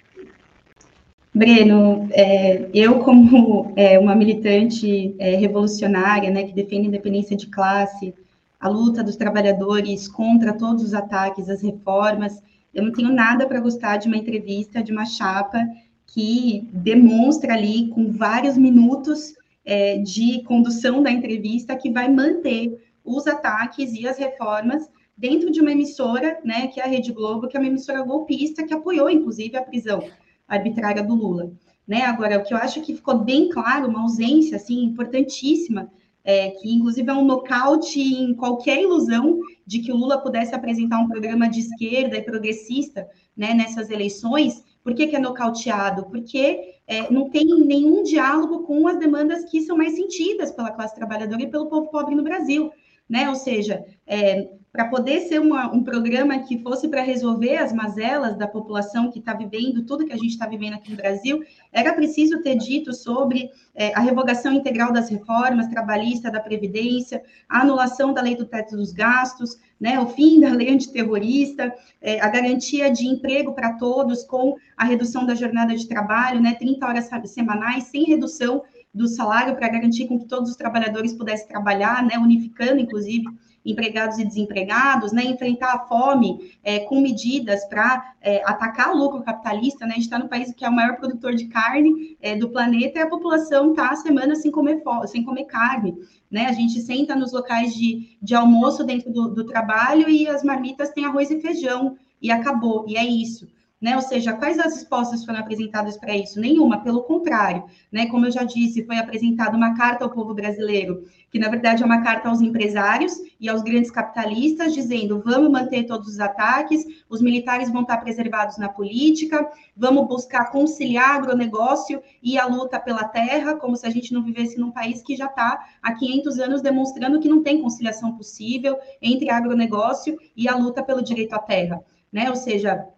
Breno, 1.35 2.09
é, 2.13 2.71
eu 2.73 3.01
como 3.01 3.73
é, 3.75 3.99
uma 3.99 4.15
militante 4.15 5.17
é, 5.19 5.35
revolucionária, 5.35 6.31
né, 6.31 6.45
que 6.45 6.53
defende 6.53 6.87
a 6.87 6.89
independência 6.89 7.37
de 7.37 7.49
classe, 7.49 8.15
a 8.61 8.69
luta 8.69 9.03
dos 9.03 9.17
trabalhadores 9.17 10.07
contra 10.07 10.53
todos 10.53 10.85
os 10.85 10.95
ataques, 10.95 11.51
as 11.51 11.61
reformas, 11.61 12.41
eu 12.73 12.85
não 12.85 12.93
tenho 12.93 13.13
nada 13.13 13.49
para 13.49 13.59
gostar 13.59 13.97
de 13.97 14.07
uma 14.07 14.17
entrevista 14.17 14.81
de 14.81 14.93
uma 14.93 15.05
chapa 15.05 15.59
que 16.07 16.69
demonstra 16.73 17.55
ali 17.55 17.89
com 17.89 18.13
vários 18.13 18.57
minutos 18.57 19.35
é, 19.65 19.99
de 19.99 20.41
condução 20.45 21.03
da 21.03 21.11
entrevista 21.11 21.75
que 21.75 21.91
vai 21.91 22.09
manter 22.09 22.81
os 23.05 23.27
ataques 23.27 23.93
e 23.93 24.07
as 24.07 24.19
reformas 24.19 24.89
dentro 25.19 25.51
de 25.51 25.61
uma 25.61 25.73
emissora, 25.73 26.39
né, 26.45 26.69
que 26.69 26.81
é 26.81 26.85
a 26.85 26.89
Rede 26.89 27.13
Globo, 27.13 27.49
que 27.49 27.57
é 27.57 27.61
uma 27.61 27.69
emissora 27.69 28.03
golpista 28.03 28.65
que 28.65 28.73
apoiou, 28.73 29.11
inclusive, 29.11 29.57
a 29.57 29.63
prisão 29.63 30.01
arbitrária 30.47 31.03
do 31.03 31.15
Lula. 31.15 31.53
Né? 31.87 32.03
Agora, 32.03 32.39
o 32.39 32.45
que 32.45 32.55
eu 32.55 32.59
acho 32.59 32.81
que 32.81 32.95
ficou 32.95 33.19
bem 33.19 33.49
claro, 33.49 33.89
uma 33.89 34.03
ausência 34.03 34.57
assim 34.57 34.83
importantíssima, 34.83 35.91
é, 36.25 36.51
que 36.51 36.73
inclusive 36.73 37.11
é 37.11 37.13
um 37.13 37.25
nocaute 37.25 38.01
em 38.01 38.35
qualquer 38.35 38.81
ilusão 38.81 39.41
de 39.67 39.81
que 39.81 39.93
o 39.93 39.97
Lula 39.97 40.19
pudesse 40.19 40.55
apresentar 40.55 40.99
um 40.99 41.09
programa 41.09 41.49
de 41.49 41.61
esquerda 41.61 42.17
e 42.17 42.23
progressista 42.23 43.07
né, 43.37 43.53
nessas 43.53 43.91
eleições. 43.91 44.65
Por 44.83 44.95
que, 44.95 45.07
que 45.07 45.17
é 45.17 45.19
nocauteado? 45.19 46.07
Porque 46.07 46.75
é, 46.87 47.11
não 47.13 47.29
tem 47.29 47.45
nenhum 47.45 48.03
diálogo 48.03 48.61
com 48.61 48.89
as 48.89 48.99
demandas 48.99 49.45
que 49.45 49.61
são 49.61 49.77
mais 49.77 49.95
sentidas 49.95 50.51
pela 50.51 50.71
classe 50.71 50.95
trabalhadora 50.95 51.43
e 51.43 51.51
pelo 51.51 51.67
povo 51.67 51.91
pobre 51.91 52.15
no 52.15 52.23
Brasil. 52.23 52.73
Né? 53.07 53.29
Ou 53.29 53.35
seja, 53.35 53.85
é, 54.07 54.49
para 54.75 54.87
poder 54.87 55.21
ser 55.21 55.41
uma, 55.41 55.73
um 55.73 55.85
programa 55.85 56.37
que 56.41 56.59
fosse 56.59 56.89
para 56.89 57.01
resolver 57.01 57.59
as 57.59 57.73
mazelas 57.73 58.37
da 58.37 58.49
população 58.49 59.09
que 59.09 59.21
está 59.21 59.33
vivendo 59.33 59.85
tudo 59.85 60.05
que 60.05 60.13
a 60.13 60.17
gente 60.17 60.31
está 60.31 60.49
vivendo 60.49 60.75
aqui 60.75 60.91
no 60.91 60.97
Brasil, 60.97 61.45
era 61.73 61.93
preciso 61.93 62.43
ter 62.43 62.57
dito 62.57 62.93
sobre 62.93 63.53
é, 63.73 63.95
a 63.95 64.01
revogação 64.01 64.53
integral 64.53 64.93
das 64.93 65.09
reformas 65.09 65.69
trabalhista 65.69 66.29
da 66.29 66.41
Previdência, 66.41 67.23
a 67.49 67.61
anulação 67.61 68.13
da 68.13 68.21
lei 68.21 68.35
do 68.35 68.47
teto 68.47 68.77
dos 68.77 68.93
gastos, 68.93 69.61
né, 69.79 70.01
o 70.01 70.09
fim 70.09 70.41
da 70.41 70.49
lei 70.49 70.71
antiterrorista, 70.71 71.73
é, 72.03 72.21
a 72.21 72.29
garantia 72.29 72.91
de 72.91 73.07
emprego 73.07 73.53
para 73.53 73.75
todos 73.75 74.25
com 74.25 74.57
a 74.77 74.85
redução 74.85 75.25
da 75.25 75.37
jornada 75.37 75.77
de 75.77 75.87
trabalho, 75.87 76.43
né, 76.43 76.53
30 76.53 76.85
horas 76.85 77.09
semanais, 77.27 77.85
sem 77.85 78.07
redução 78.07 78.65
do 78.93 79.07
salário 79.07 79.55
para 79.55 79.69
garantir 79.69 80.09
com 80.09 80.19
que 80.19 80.27
todos 80.27 80.51
os 80.51 80.57
trabalhadores 80.57 81.13
pudessem 81.13 81.47
trabalhar, 81.47 82.03
né, 82.03 82.19
unificando, 82.19 82.81
inclusive, 82.81 83.27
empregados 83.65 84.19
e 84.19 84.25
desempregados, 84.25 85.13
né, 85.13 85.25
enfrentar 85.25 85.75
a 85.75 85.79
fome 85.87 86.53
é, 86.63 86.81
com 86.81 87.01
medidas 87.01 87.65
para 87.67 88.15
é, 88.21 88.43
atacar 88.45 88.93
o 88.93 88.99
lucro 88.99 89.23
capitalista, 89.23 89.87
né, 89.87 89.93
a 89.93 89.95
gente 89.95 90.05
está 90.05 90.19
no 90.19 90.29
país 90.29 90.53
que 90.53 90.65
é 90.65 90.69
o 90.69 90.73
maior 90.73 90.97
produtor 90.97 91.35
de 91.35 91.47
carne 91.47 92.17
é, 92.21 92.37
do 92.37 92.51
planeta 92.51 92.99
e 92.99 93.03
a 93.03 93.09
população 93.09 93.71
está 93.71 93.91
a 93.91 93.97
semana 93.97 94.35
sem 94.35 94.51
comer, 94.51 94.83
sem 95.07 95.25
comer 95.25 95.45
carne, 95.45 95.97
né, 96.31 96.47
a 96.47 96.53
gente 96.53 96.81
senta 96.81 97.17
nos 97.17 97.33
locais 97.33 97.75
de, 97.75 98.17
de 98.21 98.35
almoço 98.35 98.85
dentro 98.85 99.13
do, 99.13 99.29
do 99.29 99.45
trabalho 99.45 100.09
e 100.09 100.29
as 100.29 100.43
marmitas 100.43 100.91
têm 100.91 101.07
arroz 101.07 101.31
e 101.31 101.41
feijão, 101.41 101.97
e 102.21 102.31
acabou, 102.31 102.87
e 102.89 102.97
é 102.97 103.05
isso 103.05 103.47
né? 103.85 103.97
Ou 103.97 104.01
seja, 104.01 104.33
quais 104.33 104.59
as 104.59 104.77
respostas 104.77 105.27
foram 105.27 105.41
apresentadas 105.41 105.99
para 105.99 106.17
isso? 106.17 106.41
Nenhuma, 106.41 106.83
pelo 106.83 107.03
contrário, 107.03 107.65
né? 107.93 108.07
Como 108.07 108.25
eu 108.25 108.31
já 108.31 108.43
disse, 108.43 108.83
foi 108.87 108.97
apresentada 108.97 109.55
uma 109.55 109.77
carta 109.77 110.05
ao 110.05 110.11
povo 110.11 110.33
brasileiro, 110.33 111.05
que 111.31 111.39
na 111.39 111.51
verdade 111.51 111.83
é 111.83 111.87
uma 111.87 112.01
carta 112.01 112.31
aos 112.31 112.41
empresários 112.41 113.13
e 113.39 113.47
aos 113.47 113.61
grandes 113.61 113.91
capitalistas, 113.91 114.73
dizendo: 114.73 115.21
vamos 115.23 115.51
manter 115.51 115.85
todos 115.85 116.09
os 116.09 116.19
ataques, 116.19 116.83
os 117.11 117.21
militares 117.21 117.71
vão 117.71 117.83
estar 117.83 117.99
preservados 117.99 118.57
na 118.57 118.71
política, 118.71 119.47
vamos 119.77 120.09
buscar 120.09 120.51
conciliar 120.51 121.17
agronegócio 121.17 122.03
e 122.23 122.39
a 122.39 122.47
luta 122.47 122.81
pela 122.81 123.05
terra, 123.05 123.55
como 123.57 123.77
se 123.77 123.87
a 123.87 123.91
gente 123.91 124.15
não 124.15 124.25
vivesse 124.25 124.59
num 124.59 124.71
país 124.71 125.03
que 125.03 125.15
já 125.15 125.27
está 125.27 125.63
há 125.83 125.93
500 125.93 126.39
anos 126.39 126.63
demonstrando 126.63 127.21
que 127.21 127.29
não 127.29 127.43
tem 127.43 127.61
conciliação 127.61 128.17
possível 128.17 128.79
entre 129.03 129.29
agronegócio 129.29 130.19
e 130.35 130.49
a 130.49 130.57
luta 130.57 130.83
pelo 130.83 131.03
direito 131.03 131.35
à 131.35 131.39
terra. 131.39 131.85
Né? 132.11 132.31
Ou 132.31 132.37
seja, 132.37 132.94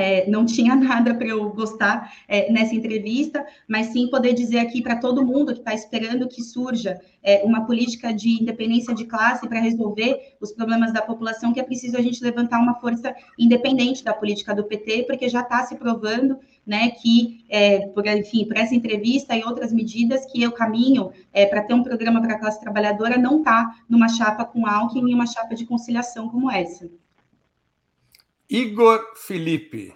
é, 0.00 0.28
não 0.28 0.46
tinha 0.46 0.74
nada 0.76 1.14
para 1.14 1.28
eu 1.28 1.50
gostar 1.50 2.12
é, 2.26 2.50
nessa 2.50 2.74
entrevista, 2.74 3.44
mas 3.68 3.88
sim 3.88 4.08
poder 4.08 4.32
dizer 4.32 4.58
aqui 4.58 4.80
para 4.80 4.96
todo 4.96 5.24
mundo 5.24 5.52
que 5.52 5.58
está 5.58 5.74
esperando 5.74 6.26
que 6.26 6.42
surja 6.42 6.98
é, 7.22 7.42
uma 7.44 7.66
política 7.66 8.12
de 8.12 8.42
independência 8.42 8.94
de 8.94 9.04
classe 9.04 9.46
para 9.46 9.60
resolver 9.60 10.36
os 10.40 10.52
problemas 10.52 10.92
da 10.92 11.02
população, 11.02 11.52
que 11.52 11.60
é 11.60 11.62
preciso 11.62 11.96
a 11.98 12.00
gente 12.00 12.22
levantar 12.22 12.58
uma 12.58 12.74
força 12.74 13.14
independente 13.38 14.02
da 14.02 14.14
política 14.14 14.54
do 14.54 14.64
PT, 14.64 15.04
porque 15.04 15.28
já 15.28 15.40
está 15.40 15.62
se 15.64 15.76
provando 15.76 16.38
né, 16.66 16.90
que, 16.90 17.44
é, 17.48 17.86
por, 17.88 18.06
enfim, 18.06 18.46
para 18.46 18.60
essa 18.60 18.74
entrevista 18.74 19.36
e 19.36 19.44
outras 19.44 19.72
medidas, 19.72 20.24
que 20.26 20.46
o 20.46 20.52
caminho 20.52 21.10
é, 21.32 21.44
para 21.44 21.62
ter 21.62 21.74
um 21.74 21.82
programa 21.82 22.20
para 22.20 22.34
a 22.34 22.38
classe 22.38 22.60
trabalhadora 22.60 23.18
não 23.18 23.38
está 23.38 23.74
numa 23.88 24.08
chapa 24.08 24.44
com 24.44 24.66
Alckmin 24.66 25.10
e 25.10 25.14
uma 25.14 25.26
chapa 25.26 25.54
de 25.54 25.66
conciliação 25.66 26.28
como 26.28 26.50
essa. 26.50 26.88
Igor 28.50 29.14
Felipe. 29.14 29.94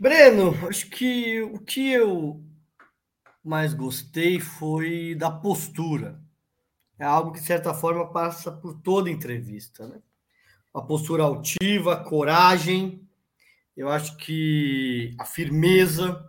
Breno, 0.00 0.52
acho 0.66 0.90
que 0.90 1.40
o 1.42 1.60
que 1.60 1.92
eu 1.92 2.44
mais 3.44 3.72
gostei 3.72 4.40
foi 4.40 5.14
da 5.14 5.30
postura. 5.30 6.20
É 6.98 7.04
algo 7.04 7.30
que, 7.30 7.38
de 7.38 7.46
certa 7.46 7.72
forma, 7.72 8.10
passa 8.10 8.50
por 8.50 8.74
toda 8.82 9.08
entrevista. 9.08 9.86
Né? 9.86 10.02
A 10.74 10.82
postura 10.82 11.22
altiva, 11.22 12.02
coragem, 12.02 13.08
eu 13.76 13.88
acho 13.88 14.16
que 14.16 15.14
a 15.20 15.24
firmeza 15.24 16.20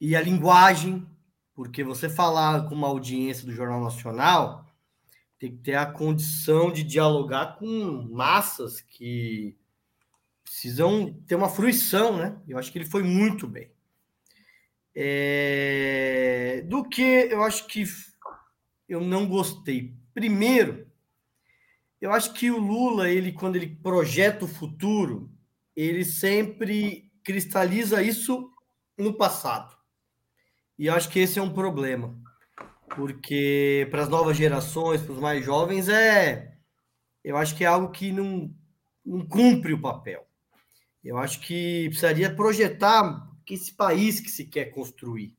e 0.00 0.16
a 0.16 0.22
linguagem, 0.22 1.06
porque 1.54 1.84
você 1.84 2.08
falar 2.08 2.66
com 2.66 2.74
uma 2.74 2.88
audiência 2.88 3.44
do 3.44 3.52
Jornal 3.52 3.84
Nacional 3.84 4.65
tem 5.38 5.50
que 5.50 5.62
ter 5.62 5.74
a 5.74 5.86
condição 5.86 6.72
de 6.72 6.82
dialogar 6.82 7.58
com 7.58 8.08
massas 8.10 8.80
que 8.80 9.56
precisam 10.42 11.12
ter 11.26 11.34
uma 11.34 11.48
fruição, 11.48 12.16
né? 12.16 12.40
Eu 12.48 12.58
acho 12.58 12.72
que 12.72 12.78
ele 12.78 12.86
foi 12.86 13.02
muito 13.02 13.46
bem. 13.46 13.70
É... 14.94 16.64
Do 16.68 16.88
que 16.88 17.02
eu 17.02 17.42
acho 17.42 17.66
que 17.66 17.84
eu 18.88 19.00
não 19.00 19.28
gostei. 19.28 19.94
Primeiro, 20.14 20.86
eu 22.00 22.12
acho 22.12 22.32
que 22.32 22.50
o 22.50 22.58
Lula, 22.58 23.10
ele 23.10 23.32
quando 23.32 23.56
ele 23.56 23.76
projeta 23.82 24.46
o 24.46 24.48
futuro, 24.48 25.30
ele 25.74 26.04
sempre 26.04 27.10
cristaliza 27.22 28.02
isso 28.02 28.50
no 28.96 29.12
passado. 29.12 29.76
E 30.78 30.86
eu 30.86 30.94
acho 30.94 31.10
que 31.10 31.18
esse 31.18 31.38
é 31.38 31.42
um 31.42 31.52
problema 31.52 32.25
porque 32.94 33.86
para 33.90 34.02
as 34.02 34.08
novas 34.08 34.36
gerações, 34.36 35.02
para 35.02 35.12
os 35.12 35.20
mais 35.20 35.44
jovens, 35.44 35.88
é. 35.88 36.56
Eu 37.24 37.36
acho 37.36 37.56
que 37.56 37.64
é 37.64 37.66
algo 37.66 37.90
que 37.90 38.12
não, 38.12 38.54
não 39.04 39.26
cumpre 39.26 39.72
o 39.72 39.80
papel. 39.80 40.26
Eu 41.02 41.18
acho 41.18 41.40
que 41.40 41.86
precisaria 41.88 42.34
projetar 42.34 43.28
esse 43.54 43.72
país 43.72 44.20
que 44.20 44.30
se 44.30 44.44
quer 44.44 44.66
construir. 44.66 45.34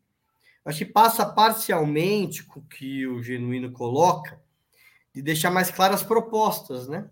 acho 0.64 0.80
que 0.80 0.86
passa 0.86 1.26
parcialmente 1.26 2.44
com 2.44 2.60
o 2.60 2.66
que 2.66 3.06
o 3.06 3.22
Genuíno 3.22 3.72
coloca, 3.72 4.42
de 5.14 5.22
deixar 5.22 5.52
mais 5.52 5.72
claras 5.72 6.02
as 6.02 6.08
propostas, 6.08 6.88
né? 6.88 7.10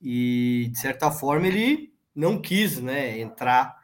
E, 0.00 0.68
de 0.72 0.78
certa 0.78 1.10
forma, 1.10 1.46
ele 1.46 1.92
não 2.14 2.40
quis 2.40 2.80
né, 2.80 3.18
entrar 3.20 3.76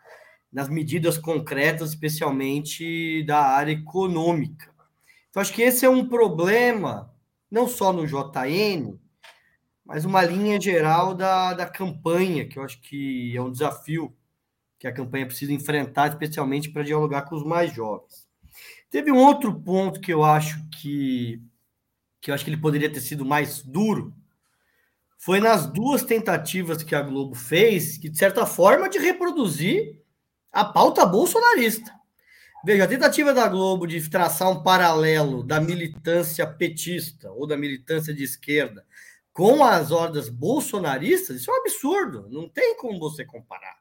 nas 0.53 0.69
medidas 0.69 1.19
concretas, 1.19 1.91
especialmente 1.91 3.23
da 3.25 3.41
área 3.41 3.73
econômica. 3.73 4.76
Então, 5.37 5.43
acho 5.43 5.53
que 5.53 5.61
esse 5.61 5.85
é 5.85 5.91
um 5.91 6.09
problema, 6.09 7.15
não 7.51 7.69
só 7.69 7.93
no 7.93 8.07
JN, 8.07 8.99
mas 9.85 10.07
uma 10.07 10.23
linha 10.23 10.59
geral 10.59 11.15
da, 11.15 11.53
da 11.53 11.67
campanha, 11.67 12.49
que 12.49 12.59
eu 12.59 12.63
acho 12.63 12.81
que 12.81 13.37
é 13.37 13.43
um 13.43 13.53
desafio 13.53 14.17
que 14.79 14.87
a 14.87 14.93
campanha 14.95 15.27
precisa 15.27 15.53
enfrentar, 15.53 16.09
especialmente 16.09 16.71
para 16.71 16.83
dialogar 16.83 17.21
com 17.27 17.37
os 17.37 17.45
mais 17.45 17.71
jovens. 17.71 18.27
Teve 18.89 19.13
um 19.13 19.19
outro 19.19 19.55
ponto 19.61 20.01
que 20.01 20.11
eu 20.11 20.25
acho 20.25 20.59
que, 20.81 21.39
que 22.19 22.31
eu 22.31 22.35
acho 22.35 22.43
que 22.43 22.49
ele 22.49 22.57
poderia 22.57 22.91
ter 22.91 23.01
sido 23.01 23.23
mais 23.23 23.63
duro, 23.63 24.15
foi 25.19 25.39
nas 25.39 25.67
duas 25.67 26.03
tentativas 26.03 26.83
que 26.83 26.95
a 26.95 27.03
Globo 27.03 27.35
fez, 27.35 27.99
que 27.99 28.09
de 28.09 28.17
certa 28.17 28.47
forma 28.47 28.89
de 28.89 28.97
reproduzir 28.97 30.01
a 30.51 30.65
pauta 30.65 31.05
bolsonarista. 31.05 31.95
Veja, 32.67 32.83
a 32.83 32.89
tentativa 32.89 33.33
da 33.33 33.47
Globo 33.47 33.87
de 33.87 34.11
traçar 34.11 34.51
um 34.51 34.61
paralelo 34.61 35.45
da 35.45 35.61
militância 35.61 36.45
petista 36.45 37.31
ou 37.31 37.47
da 37.47 37.57
militância 37.57 38.13
de 38.13 38.25
esquerda 38.25 38.85
com 39.33 39.63
as 39.63 39.93
hordas 39.93 40.29
bolsonaristas, 40.29 41.37
isso 41.37 41.49
é 41.49 41.55
um 41.55 41.59
absurdo, 41.59 42.29
não 42.29 42.49
tem 42.49 42.77
como 42.77 42.99
você 42.99 43.25
comparar. 43.25 43.77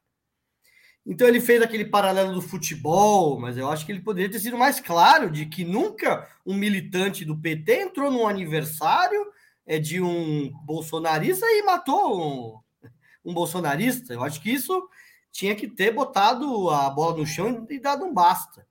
Então 1.03 1.27
ele 1.27 1.41
fez 1.41 1.63
aquele 1.63 1.85
paralelo 1.85 2.35
do 2.35 2.43
futebol, 2.43 3.39
mas 3.39 3.57
eu 3.57 3.67
acho 3.71 3.87
que 3.87 3.91
ele 3.91 4.03
poderia 4.03 4.29
ter 4.29 4.39
sido 4.39 4.55
mais 4.55 4.79
claro 4.79 5.31
de 5.31 5.47
que 5.47 5.65
nunca 5.65 6.29
um 6.45 6.53
militante 6.53 7.25
do 7.25 7.41
PT 7.41 7.85
entrou 7.85 8.11
num 8.11 8.27
aniversário 8.27 9.19
é, 9.65 9.79
de 9.79 9.99
um 9.99 10.51
bolsonarista 10.63 11.43
e 11.47 11.63
matou 11.63 12.21
um, 12.21 13.31
um 13.31 13.33
bolsonarista. 13.33 14.13
Eu 14.13 14.23
acho 14.23 14.39
que 14.39 14.51
isso 14.51 14.87
tinha 15.31 15.55
que 15.55 15.67
ter 15.67 15.91
botado 15.91 16.69
a 16.69 16.87
bola 16.91 17.17
no 17.17 17.25
chão 17.25 17.65
e 17.67 17.79
dado 17.79 18.05
um 18.05 18.13
basta. 18.13 18.63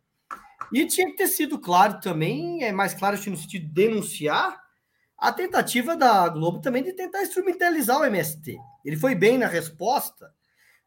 E 0.74 0.84
tinha 0.86 1.06
que 1.06 1.16
ter 1.16 1.28
sido 1.28 1.56
claro 1.56 2.00
também, 2.00 2.64
é 2.64 2.72
mais 2.72 2.92
claro 2.92 3.16
no 3.16 3.22
sentido 3.22 3.64
de 3.64 3.72
denunciar 3.72 4.60
a 5.16 5.32
tentativa 5.32 5.96
da 5.96 6.28
Globo 6.28 6.60
também 6.60 6.82
de 6.82 6.92
tentar 6.92 7.22
instrumentalizar 7.22 8.00
o 8.00 8.04
MST. 8.04 8.58
Ele 8.84 8.96
foi 8.96 9.14
bem 9.14 9.38
na 9.38 9.46
resposta, 9.46 10.34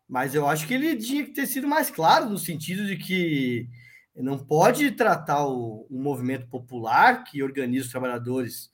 mas 0.05 0.35
eu 0.35 0.45
acho 0.45 0.67
que 0.67 0.73
ele 0.73 0.93
tinha 0.97 1.23
que 1.23 1.31
ter 1.31 1.47
sido 1.47 1.69
mais 1.69 1.89
claro 1.89 2.29
no 2.29 2.37
sentido 2.37 2.85
de 2.85 2.97
que 2.97 3.69
não 4.13 4.37
pode 4.37 4.91
tratar 4.91 5.47
o, 5.47 5.87
o 5.89 5.97
movimento 5.97 6.47
popular 6.47 7.23
que 7.23 7.41
organiza 7.41 7.85
os 7.85 7.91
trabalhadores 7.91 8.69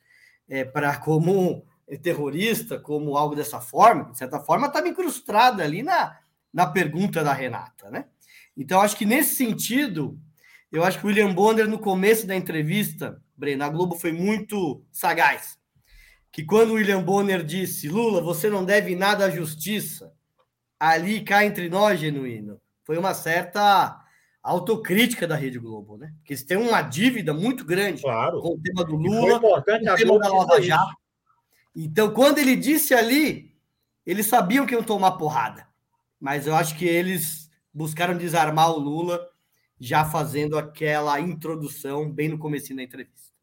é, 0.49 0.65
para 0.65 0.97
como 0.97 1.63
terrorista, 2.02 2.80
como 2.80 3.15
algo 3.15 3.36
dessa 3.36 3.62
forma, 3.62 4.12
de 4.12 4.17
certa 4.17 4.39
forma, 4.39 4.65
estava 4.65 4.88
incrustada 4.88 5.63
ali 5.63 5.84
na, 5.84 6.17
na 6.52 6.65
pergunta 6.65 7.23
da 7.23 7.34
Renata, 7.34 7.91
né? 7.91 8.06
Então, 8.58 8.82
acho 8.82 8.97
que 8.97 9.06
nesse 9.06 9.36
sentido, 9.36 10.19
eu 10.73 10.83
acho 10.83 10.97
que 10.99 11.05
o 11.05 11.07
William 11.07 11.31
Bonner, 11.31 11.67
no 11.67 11.77
começo 11.77 12.25
da 12.25 12.36
entrevista, 12.36 13.21
Breno, 13.38 13.63
a 13.63 13.69
Globo 13.69 13.95
foi 13.95 14.12
muito 14.12 14.83
sagaz. 14.91 15.55
Que 16.31 16.43
quando 16.43 16.71
o 16.71 16.73
William 16.73 17.03
Bonner 17.03 17.43
disse, 17.43 17.88
Lula, 17.88 18.19
você 18.19 18.49
não 18.49 18.65
deve 18.65 18.95
nada 18.95 19.25
à 19.25 19.29
justiça, 19.29 20.12
ali 20.79 21.21
cá 21.21 21.45
entre 21.45 21.69
nós, 21.69 21.99
genuíno, 21.99 22.59
foi 22.83 22.97
uma 22.97 23.13
certa 23.13 24.03
autocrítica 24.41 25.27
da 25.27 25.36
Rede 25.36 25.59
Globo, 25.59 25.95
né? 25.95 26.12
Porque 26.17 26.33
eles 26.33 26.43
têm 26.43 26.57
uma 26.57 26.81
dívida 26.81 27.36
muito 27.36 27.63
grande 27.63 28.01
claro. 28.01 28.41
com 28.41 28.55
o 28.55 28.59
tema 28.59 28.83
do 28.83 28.95
Lula, 28.95 29.39
com 29.39 29.55
o 29.55 29.62
tema 29.62 30.19
da 30.19 30.27
Lava 30.27 30.59
Jato. 30.59 30.95
Então, 31.75 32.12
quando 32.12 32.39
ele 32.39 32.55
disse 32.55 32.95
ali, 32.95 33.55
eles 34.03 34.25
sabiam 34.25 34.65
que 34.65 34.73
iam 34.73 34.81
tomar 34.81 35.12
porrada. 35.13 35.67
Mas 36.19 36.47
eu 36.47 36.55
acho 36.55 36.75
que 36.75 36.86
eles 36.86 37.47
buscaram 37.71 38.17
desarmar 38.17 38.71
o 38.71 38.79
Lula 38.79 39.33
já 39.79 40.05
fazendo 40.05 40.57
aquela 40.57 41.19
introdução 41.19 42.12
bem 42.12 42.29
no 42.29 42.38
começo 42.38 42.75
da 42.75 42.83
entrevista. 42.83 43.33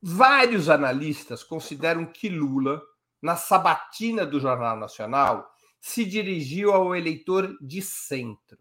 Vários 0.00 0.68
analistas 0.68 1.42
consideram 1.42 2.06
que 2.06 2.28
Lula, 2.28 2.80
na 3.20 3.36
sabatina 3.36 4.24
do 4.24 4.38
Jornal 4.38 4.76
Nacional, 4.76 5.50
se 5.80 6.04
dirigiu 6.04 6.72
ao 6.72 6.94
eleitor 6.94 7.56
de 7.60 7.80
centro, 7.80 8.58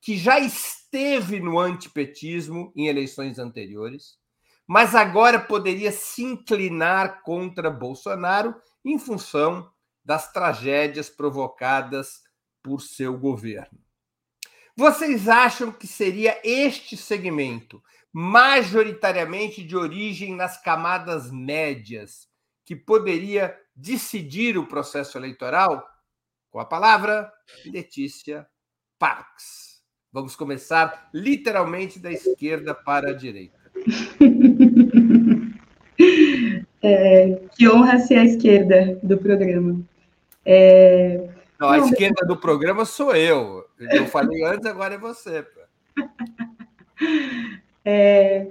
que 0.00 0.16
já 0.16 0.38
esteve 0.38 1.40
no 1.40 1.58
antipetismo 1.58 2.72
em 2.76 2.88
eleições 2.88 3.38
anteriores, 3.38 4.18
mas 4.66 4.94
agora 4.94 5.38
poderia 5.38 5.92
se 5.92 6.22
inclinar 6.22 7.22
contra 7.22 7.70
Bolsonaro 7.70 8.54
em 8.84 8.98
função 8.98 9.70
das 10.04 10.32
tragédias 10.32 11.08
provocadas 11.08 12.22
por 12.62 12.80
seu 12.80 13.18
governo. 13.18 13.78
Vocês 14.76 15.28
acham 15.28 15.70
que 15.70 15.86
seria 15.86 16.40
este 16.42 16.96
segmento, 16.96 17.80
majoritariamente 18.12 19.62
de 19.62 19.76
origem 19.76 20.34
nas 20.34 20.60
camadas 20.60 21.30
médias, 21.30 22.28
que 22.64 22.74
poderia 22.74 23.56
decidir 23.74 24.58
o 24.58 24.66
processo 24.66 25.16
eleitoral? 25.16 25.86
Com 26.50 26.58
a 26.58 26.64
palavra, 26.64 27.32
Letícia 27.64 28.46
Parks. 28.98 29.80
Vamos 30.12 30.34
começar 30.34 31.08
literalmente 31.14 32.00
da 32.00 32.10
esquerda 32.10 32.74
para 32.74 33.10
a 33.10 33.14
direita. 33.14 33.58
É, 36.86 37.40
que 37.56 37.66
honra 37.66 37.98
ser 37.98 38.18
a 38.18 38.24
esquerda 38.26 38.98
do 39.02 39.16
programa. 39.16 39.80
É, 40.44 41.30
não, 41.58 41.70
a 41.70 41.78
esquerda 41.78 42.26
do 42.26 42.36
programa 42.36 42.84
sou 42.84 43.16
eu. 43.16 43.63
Eu 43.78 44.06
falei 44.06 44.42
antes, 44.44 44.66
agora 44.66 44.94
é 44.94 44.98
você. 44.98 45.46
É, 47.86 48.46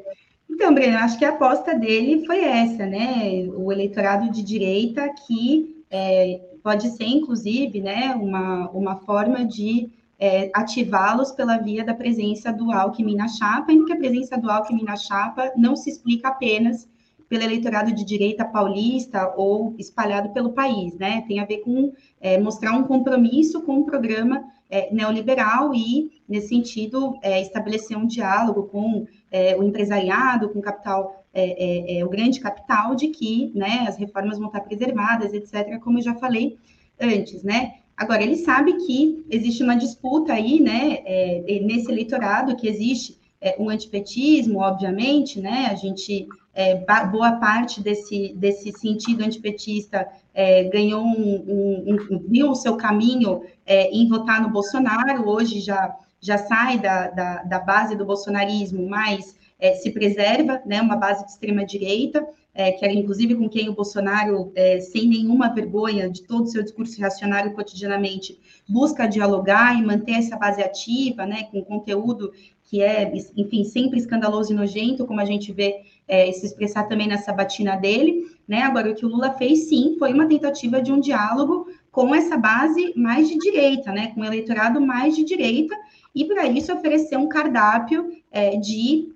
então, 0.47 0.71
Breno, 0.75 0.99
acho 0.99 1.17
que 1.17 1.25
a 1.25 1.29
aposta 1.29 1.73
dele 1.73 2.23
foi 2.23 2.43
essa, 2.43 2.85
né? 2.85 3.47
O 3.55 3.71
eleitorado 3.71 4.29
de 4.29 4.43
direita 4.43 5.11
que 5.25 5.83
é, 5.89 6.39
pode 6.63 6.89
ser, 6.91 7.05
inclusive, 7.05 7.81
né, 7.81 8.15
uma, 8.15 8.69
uma 8.69 8.95
forma 8.97 9.43
de 9.43 9.89
é, 10.17 10.49
ativá-los 10.53 11.31
pela 11.31 11.57
via 11.57 11.83
da 11.83 11.93
presença 11.93 12.51
do 12.53 12.71
Alckmin 12.71 13.15
na 13.15 13.27
chapa, 13.27 13.71
ainda 13.71 13.85
que 13.85 13.93
a 13.93 13.97
presença 13.97 14.37
do 14.37 14.49
Alckmin 14.49 14.83
na 14.83 14.95
chapa 14.95 15.51
não 15.57 15.75
se 15.75 15.89
explica 15.89 16.29
apenas 16.29 16.87
pelo 17.33 17.45
eleitorado 17.45 17.91
de 17.91 18.05
direita 18.05 18.45
paulista 18.45 19.33
ou 19.35 19.73
espalhado 19.79 20.29
pelo 20.29 20.51
país, 20.51 20.95
né? 20.99 21.25
Tem 21.27 21.39
a 21.39 21.45
ver 21.45 21.61
com 21.61 21.91
é, 22.21 22.37
mostrar 22.37 22.73
um 22.73 22.83
compromisso 22.83 23.63
com 23.63 23.79
o 23.79 23.85
programa 23.85 24.43
é, 24.69 24.93
neoliberal 24.93 25.73
e, 25.73 26.21
nesse 26.29 26.49
sentido, 26.49 27.17
é, 27.23 27.41
estabelecer 27.41 27.97
um 27.97 28.05
diálogo 28.05 28.67
com 28.67 29.07
é, 29.31 29.57
o 29.57 29.63
empresariado, 29.63 30.49
com 30.49 30.59
o 30.59 30.61
capital, 30.61 31.25
é, 31.33 31.97
é, 31.97 32.05
o 32.05 32.09
grande 32.09 32.39
capital, 32.39 32.93
de 32.93 33.07
que 33.07 33.51
né, 33.55 33.85
as 33.87 33.97
reformas 33.97 34.37
vão 34.37 34.45
estar 34.45 34.61
preservadas, 34.61 35.33
etc., 35.33 35.79
como 35.79 35.97
eu 35.97 36.03
já 36.03 36.13
falei 36.13 36.59
antes, 37.01 37.41
né? 37.41 37.77
Agora, 37.97 38.21
ele 38.21 38.35
sabe 38.35 38.73
que 38.85 39.25
existe 39.27 39.63
uma 39.63 39.75
disputa 39.75 40.33
aí, 40.33 40.59
né, 40.59 40.99
nesse 41.63 41.91
eleitorado, 41.91 42.55
que 42.55 42.67
existe 42.67 43.17
um 43.59 43.69
antipetismo, 43.69 44.59
obviamente, 44.59 45.39
né? 45.39 45.67
A 45.69 45.75
gente 45.75 46.27
é, 46.53 46.75
boa 47.05 47.33
parte 47.33 47.81
desse, 47.81 48.33
desse 48.35 48.71
sentido 48.73 49.23
antipetista 49.23 50.07
é, 50.33 50.63
ganhou 50.65 51.03
um, 51.03 51.43
um, 51.47 51.97
um, 52.11 52.19
viu 52.27 52.51
o 52.51 52.55
seu 52.55 52.77
caminho 52.77 53.43
é, 53.65 53.89
em 53.89 54.07
votar 54.07 54.41
no 54.41 54.49
Bolsonaro, 54.49 55.27
hoje 55.27 55.59
já, 55.59 55.95
já 56.19 56.37
sai 56.37 56.79
da, 56.79 57.09
da, 57.09 57.43
da 57.43 57.59
base 57.59 57.95
do 57.95 58.05
bolsonarismo, 58.05 58.87
mas 58.87 59.35
é, 59.59 59.73
se 59.73 59.91
preserva, 59.91 60.61
né, 60.65 60.81
uma 60.81 60.95
base 60.95 61.23
de 61.25 61.31
extrema-direita, 61.31 62.25
é, 62.53 62.71
que 62.71 62.85
era 62.85 62.93
inclusive 62.93 63.33
com 63.35 63.49
quem 63.49 63.69
o 63.69 63.73
Bolsonaro, 63.73 64.51
é, 64.55 64.79
sem 64.79 65.07
nenhuma 65.07 65.53
vergonha 65.53 66.09
de 66.09 66.21
todo 66.23 66.43
o 66.43 66.47
seu 66.47 66.61
discurso 66.61 66.99
reacionário 66.99 67.53
cotidianamente, 67.53 68.39
busca 68.67 69.07
dialogar 69.07 69.79
e 69.79 69.81
manter 69.81 70.13
essa 70.13 70.37
base 70.37 70.61
ativa, 70.61 71.25
né, 71.25 71.43
com 71.51 71.63
conteúdo 71.63 72.31
que 72.63 72.81
é, 72.81 73.11
enfim, 73.37 73.63
sempre 73.63 73.99
escandaloso 73.99 74.51
e 74.51 74.55
nojento, 74.55 75.05
como 75.05 75.19
a 75.19 75.25
gente 75.25 75.51
vê 75.51 75.81
é, 76.07 76.31
se 76.31 76.45
expressar 76.45 76.83
também 76.83 77.07
na 77.07 77.17
sabatina 77.17 77.75
dele, 77.75 78.25
né? 78.47 78.61
Agora, 78.61 78.91
o 78.91 78.95
que 78.95 79.05
o 79.05 79.09
Lula 79.09 79.31
fez, 79.31 79.69
sim, 79.69 79.95
foi 79.97 80.13
uma 80.13 80.27
tentativa 80.27 80.81
de 80.81 80.91
um 80.91 80.99
diálogo 80.99 81.67
com 81.91 82.13
essa 82.13 82.37
base 82.37 82.93
mais 82.95 83.27
de 83.27 83.37
direita, 83.37 83.91
né? 83.91 84.11
Com 84.13 84.21
o 84.21 84.25
eleitorado 84.25 84.81
mais 84.81 85.15
de 85.15 85.23
direita, 85.23 85.75
e 86.13 86.25
para 86.25 86.45
isso 86.45 86.73
oferecer 86.73 87.17
um 87.17 87.27
cardápio 87.27 88.09
é, 88.31 88.57
de 88.57 89.13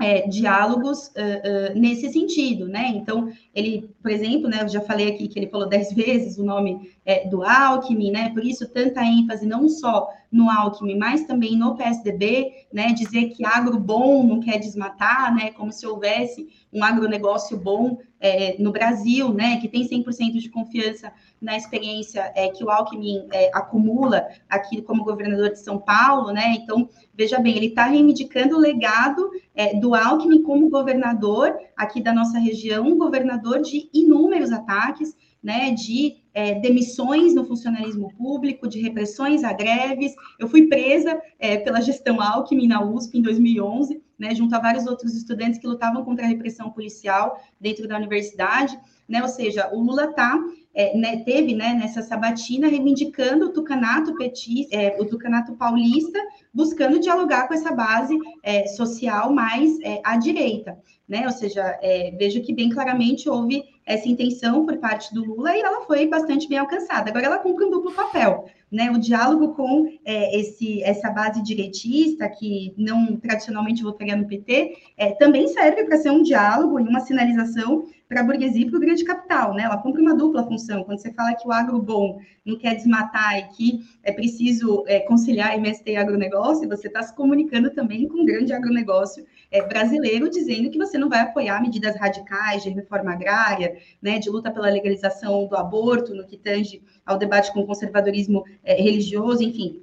é, 0.00 0.26
diálogos 0.26 1.08
uh, 1.08 1.10
uh, 1.10 1.78
nesse 1.78 2.10
sentido, 2.10 2.66
né? 2.66 2.88
Então, 2.88 3.30
ele, 3.54 3.90
por 4.02 4.10
exemplo, 4.10 4.48
né, 4.48 4.62
eu 4.62 4.68
já 4.68 4.80
falei 4.80 5.08
aqui 5.08 5.28
que 5.28 5.38
ele 5.38 5.50
falou 5.50 5.68
dez 5.68 5.92
vezes 5.94 6.38
o 6.38 6.44
nome 6.44 6.90
é, 7.10 7.26
do 7.26 7.42
Alckmin, 7.42 8.12
né? 8.12 8.28
Por 8.28 8.44
isso, 8.44 8.68
tanta 8.68 9.04
ênfase 9.04 9.44
não 9.44 9.68
só 9.68 10.08
no 10.30 10.48
Alckmin, 10.48 10.96
mas 10.96 11.24
também 11.24 11.56
no 11.56 11.74
PSDB, 11.74 12.52
né? 12.72 12.92
Dizer 12.92 13.30
que 13.30 13.44
agro 13.44 13.80
bom 13.80 14.22
não 14.22 14.38
quer 14.38 14.58
desmatar, 14.60 15.34
né? 15.34 15.50
Como 15.50 15.72
se 15.72 15.84
houvesse 15.84 16.48
um 16.72 16.84
agronegócio 16.84 17.56
bom 17.58 17.98
é, 18.20 18.54
no 18.62 18.70
Brasil, 18.70 19.34
né? 19.34 19.56
Que 19.56 19.66
tem 19.66 19.82
100% 19.82 20.38
de 20.38 20.48
confiança 20.50 21.12
na 21.42 21.56
experiência 21.56 22.30
é, 22.36 22.48
que 22.50 22.62
o 22.62 22.70
Alckmin 22.70 23.26
é, 23.32 23.50
acumula 23.52 24.28
aqui 24.48 24.80
como 24.80 25.02
governador 25.02 25.50
de 25.50 25.58
São 25.58 25.80
Paulo, 25.80 26.30
né? 26.30 26.58
Então, 26.62 26.88
veja 27.12 27.40
bem, 27.40 27.56
ele 27.56 27.66
está 27.66 27.86
reivindicando 27.86 28.54
o 28.54 28.60
legado 28.60 29.32
é, 29.52 29.74
do 29.74 29.96
Alckmin 29.96 30.44
como 30.44 30.70
governador 30.70 31.58
aqui 31.76 32.00
da 32.00 32.12
nossa 32.12 32.38
região, 32.38 32.86
um 32.86 32.96
governador 32.96 33.62
de 33.62 33.90
inúmeros 33.92 34.52
ataques, 34.52 35.16
né? 35.42 35.72
De 35.72 36.19
é, 36.32 36.54
demissões 36.60 37.34
no 37.34 37.44
funcionalismo 37.44 38.12
público, 38.14 38.68
de 38.68 38.80
repressões 38.80 39.44
a 39.44 39.52
greves. 39.52 40.14
Eu 40.38 40.48
fui 40.48 40.66
presa 40.66 41.20
é, 41.38 41.58
pela 41.58 41.80
gestão 41.80 42.20
Alckmin 42.20 42.68
na 42.68 42.82
USP 42.84 43.18
em 43.18 43.22
2011, 43.22 44.02
né, 44.18 44.34
junto 44.34 44.54
a 44.54 44.58
vários 44.58 44.86
outros 44.86 45.14
estudantes 45.14 45.58
que 45.58 45.66
lutavam 45.66 46.04
contra 46.04 46.24
a 46.24 46.28
repressão 46.28 46.70
policial 46.70 47.40
dentro 47.60 47.88
da 47.88 47.96
universidade. 47.96 48.78
Né, 49.08 49.20
ou 49.22 49.28
seja, 49.28 49.68
o 49.72 49.82
Lula 49.82 50.12
tá, 50.12 50.38
é, 50.72 50.96
né, 50.96 51.24
teve 51.24 51.52
né, 51.54 51.74
nessa 51.74 52.00
sabatina 52.00 52.68
reivindicando 52.68 53.46
o 53.46 53.52
tucanato 53.52 54.14
petista, 54.14 54.76
é, 54.76 54.96
o 55.00 55.04
tucanato 55.04 55.54
paulista, 55.54 56.18
buscando 56.54 57.00
dialogar 57.00 57.48
com 57.48 57.54
essa 57.54 57.74
base 57.74 58.16
é, 58.42 58.68
social 58.68 59.32
mais 59.32 59.80
é, 59.80 60.00
à 60.04 60.16
direita. 60.16 60.78
Né? 61.08 61.26
Ou 61.26 61.32
seja, 61.32 61.76
vejo 62.16 62.40
que 62.40 62.54
bem 62.54 62.70
claramente 62.70 63.28
houve 63.28 63.64
essa 63.90 64.08
intenção 64.08 64.64
por 64.64 64.76
parte 64.78 65.12
do 65.12 65.24
Lula 65.24 65.56
e 65.56 65.60
ela 65.60 65.84
foi 65.84 66.06
bastante 66.06 66.48
bem 66.48 66.58
alcançada. 66.58 67.10
Agora 67.10 67.26
ela 67.26 67.38
cumpre 67.38 67.64
um 67.64 67.70
duplo 67.70 67.92
papel, 67.92 68.46
né? 68.70 68.90
O 68.90 68.98
diálogo 68.98 69.54
com 69.54 69.86
é, 70.04 70.38
esse, 70.38 70.82
essa 70.82 71.10
base 71.10 71.42
direitista 71.42 72.28
que 72.28 72.72
não 72.76 73.16
tradicionalmente 73.16 73.82
votaria 73.82 74.16
no 74.16 74.26
PT 74.26 74.76
é, 74.96 75.12
também 75.12 75.48
serve 75.48 75.84
para 75.84 75.96
ser 75.96 76.10
um 76.10 76.22
diálogo 76.22 76.78
e 76.78 76.84
uma 76.84 77.00
sinalização 77.00 77.86
para 78.10 78.22
a 78.22 78.24
burguesia 78.24 78.66
e 78.66 78.68
para 78.68 78.76
o 78.76 78.80
grande 78.80 79.04
capital, 79.04 79.54
né? 79.54 79.62
Ela 79.62 79.76
cumpre 79.76 80.02
uma 80.02 80.16
dupla 80.16 80.44
função. 80.44 80.82
Quando 80.82 80.98
você 80.98 81.12
fala 81.12 81.32
que 81.32 81.46
o 81.46 81.52
agro 81.52 81.80
bom 81.80 82.18
não 82.44 82.58
quer 82.58 82.74
desmatar 82.74 83.38
e 83.38 83.42
que 83.54 83.80
é 84.02 84.10
preciso 84.10 84.82
é, 84.88 84.98
conciliar 84.98 85.54
MST 85.54 85.92
e 85.92 85.96
agronegócio, 85.96 86.68
você 86.68 86.88
está 86.88 87.04
se 87.04 87.14
comunicando 87.14 87.70
também 87.70 88.08
com 88.08 88.22
o 88.22 88.26
grande 88.26 88.52
agronegócio 88.52 89.24
é, 89.48 89.62
brasileiro, 89.62 90.28
dizendo 90.28 90.70
que 90.70 90.78
você 90.78 90.98
não 90.98 91.08
vai 91.08 91.20
apoiar 91.20 91.62
medidas 91.62 91.96
radicais 91.96 92.64
de 92.64 92.70
reforma 92.70 93.12
agrária, 93.12 93.76
né, 94.02 94.18
de 94.18 94.28
luta 94.28 94.50
pela 94.50 94.68
legalização 94.68 95.46
do 95.46 95.56
aborto, 95.56 96.12
no 96.12 96.26
que 96.26 96.36
tange 96.36 96.82
ao 97.06 97.16
debate 97.16 97.52
com 97.52 97.60
o 97.60 97.66
conservadorismo 97.66 98.42
é, 98.64 98.80
religioso, 98.80 99.42
enfim, 99.42 99.82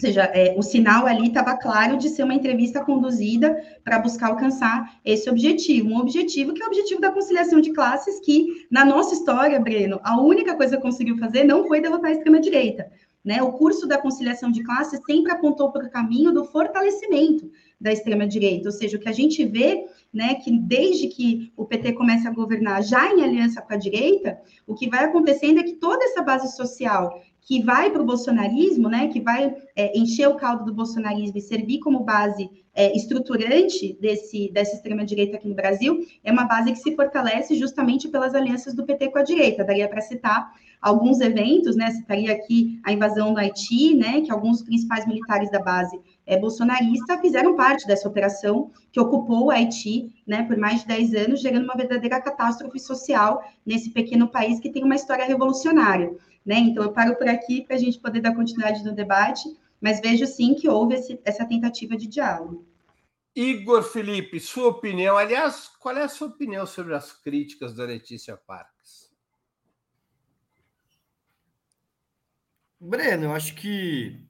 ou 0.00 0.06
seja, 0.06 0.22
é, 0.32 0.54
o 0.56 0.62
sinal 0.62 1.06
ali 1.06 1.28
estava 1.28 1.54
claro 1.58 1.98
de 1.98 2.08
ser 2.08 2.22
uma 2.22 2.32
entrevista 2.32 2.82
conduzida 2.82 3.62
para 3.84 3.98
buscar 3.98 4.28
alcançar 4.28 4.98
esse 5.04 5.28
objetivo. 5.28 5.90
Um 5.90 5.98
objetivo 5.98 6.54
que 6.54 6.62
é 6.62 6.64
o 6.64 6.68
objetivo 6.68 7.02
da 7.02 7.12
conciliação 7.12 7.60
de 7.60 7.70
classes, 7.70 8.18
que, 8.20 8.66
na 8.70 8.82
nossa 8.82 9.12
história, 9.12 9.60
Breno, 9.60 10.00
a 10.02 10.18
única 10.18 10.56
coisa 10.56 10.76
que 10.76 10.82
conseguiu 10.82 11.18
fazer 11.18 11.44
não 11.44 11.68
foi 11.68 11.82
derrotar 11.82 12.12
a 12.12 12.14
extrema-direita. 12.14 12.90
Né? 13.22 13.42
O 13.42 13.52
curso 13.52 13.86
da 13.86 13.98
conciliação 13.98 14.50
de 14.50 14.62
classes 14.62 15.00
sempre 15.04 15.32
apontou 15.32 15.70
para 15.70 15.86
o 15.86 15.90
caminho 15.90 16.32
do 16.32 16.46
fortalecimento 16.46 17.50
da 17.78 17.92
extrema-direita, 17.92 18.68
ou 18.68 18.72
seja, 18.72 18.96
o 18.96 19.00
que 19.00 19.08
a 19.08 19.12
gente 19.12 19.44
vê 19.44 19.84
né, 20.12 20.34
que 20.34 20.50
desde 20.50 21.08
que 21.08 21.52
o 21.56 21.64
PT 21.64 21.92
começa 21.92 22.28
a 22.28 22.32
governar 22.32 22.82
já 22.82 23.12
em 23.12 23.22
aliança 23.22 23.62
com 23.62 23.72
a 23.72 23.76
direita, 23.76 24.38
o 24.66 24.74
que 24.74 24.88
vai 24.88 25.04
acontecendo 25.04 25.60
é 25.60 25.62
que 25.62 25.74
toda 25.74 26.04
essa 26.04 26.22
base 26.22 26.54
social 26.56 27.22
que 27.40 27.62
vai 27.62 27.90
para 27.90 28.02
o 28.02 28.06
bolsonarismo, 28.06 28.88
né, 28.88 29.08
que 29.08 29.20
vai 29.20 29.54
é, 29.74 29.98
encher 29.98 30.28
o 30.28 30.36
caldo 30.36 30.64
do 30.64 30.74
bolsonarismo 30.74 31.38
e 31.38 31.40
servir 31.40 31.80
como 31.80 32.00
base 32.00 32.48
é, 32.74 32.94
estruturante 32.96 33.96
desse, 34.00 34.50
dessa 34.52 34.76
extrema-direita 34.76 35.36
aqui 35.36 35.48
no 35.48 35.54
Brasil, 35.54 36.06
é 36.22 36.30
uma 36.30 36.44
base 36.44 36.72
que 36.72 36.78
se 36.78 36.94
fortalece 36.94 37.54
justamente 37.56 38.08
pelas 38.08 38.34
alianças 38.34 38.74
do 38.74 38.84
PT 38.84 39.10
com 39.10 39.18
a 39.18 39.22
direita. 39.22 39.64
Daria 39.64 39.88
para 39.88 40.00
citar 40.00 40.52
alguns 40.80 41.20
eventos, 41.20 41.76
né, 41.76 41.90
citaria 41.90 42.32
aqui 42.32 42.80
a 42.84 42.92
invasão 42.92 43.34
do 43.34 43.38
Haiti, 43.38 43.94
né, 43.94 44.22
que 44.22 44.32
alguns 44.32 44.62
principais 44.62 45.06
militares 45.06 45.50
da 45.50 45.58
base 45.58 45.98
é, 46.26 46.38
bolsonarista 46.38 47.18
fizeram 47.18 47.56
parte 47.56 47.86
dessa 47.86 48.08
operação 48.08 48.70
que 48.92 49.00
ocupou 49.00 49.46
o 49.46 49.50
Haiti 49.50 50.10
né, 50.26 50.44
por 50.44 50.56
mais 50.56 50.80
de 50.80 50.86
10 50.86 51.14
anos, 51.14 51.40
gerando 51.40 51.64
uma 51.64 51.74
verdadeira 51.74 52.20
catástrofe 52.20 52.78
social 52.78 53.42
nesse 53.66 53.90
pequeno 53.90 54.28
país 54.28 54.58
que 54.60 54.70
tem 54.70 54.84
uma 54.84 54.94
história 54.94 55.24
revolucionária. 55.24 56.12
Né? 56.44 56.58
Então, 56.58 56.82
eu 56.82 56.92
paro 56.92 57.16
por 57.16 57.28
aqui 57.28 57.62
para 57.62 57.76
a 57.76 57.78
gente 57.78 57.98
poder 57.98 58.20
dar 58.20 58.34
continuidade 58.34 58.84
no 58.84 58.94
debate, 58.94 59.56
mas 59.80 60.00
vejo 60.00 60.26
sim 60.26 60.54
que 60.54 60.68
houve 60.68 60.94
esse, 60.94 61.20
essa 61.24 61.44
tentativa 61.46 61.96
de 61.96 62.06
diálogo. 62.06 62.66
Igor 63.34 63.82
Felipe, 63.82 64.40
sua 64.40 64.68
opinião. 64.68 65.16
Aliás, 65.16 65.68
qual 65.78 65.96
é 65.96 66.02
a 66.02 66.08
sua 66.08 66.28
opinião 66.28 66.66
sobre 66.66 66.94
as 66.94 67.12
críticas 67.12 67.74
da 67.74 67.84
Letícia 67.84 68.36
Parques? 68.36 69.10
Breno, 72.80 73.24
eu 73.24 73.32
acho 73.32 73.54
que 73.54 74.26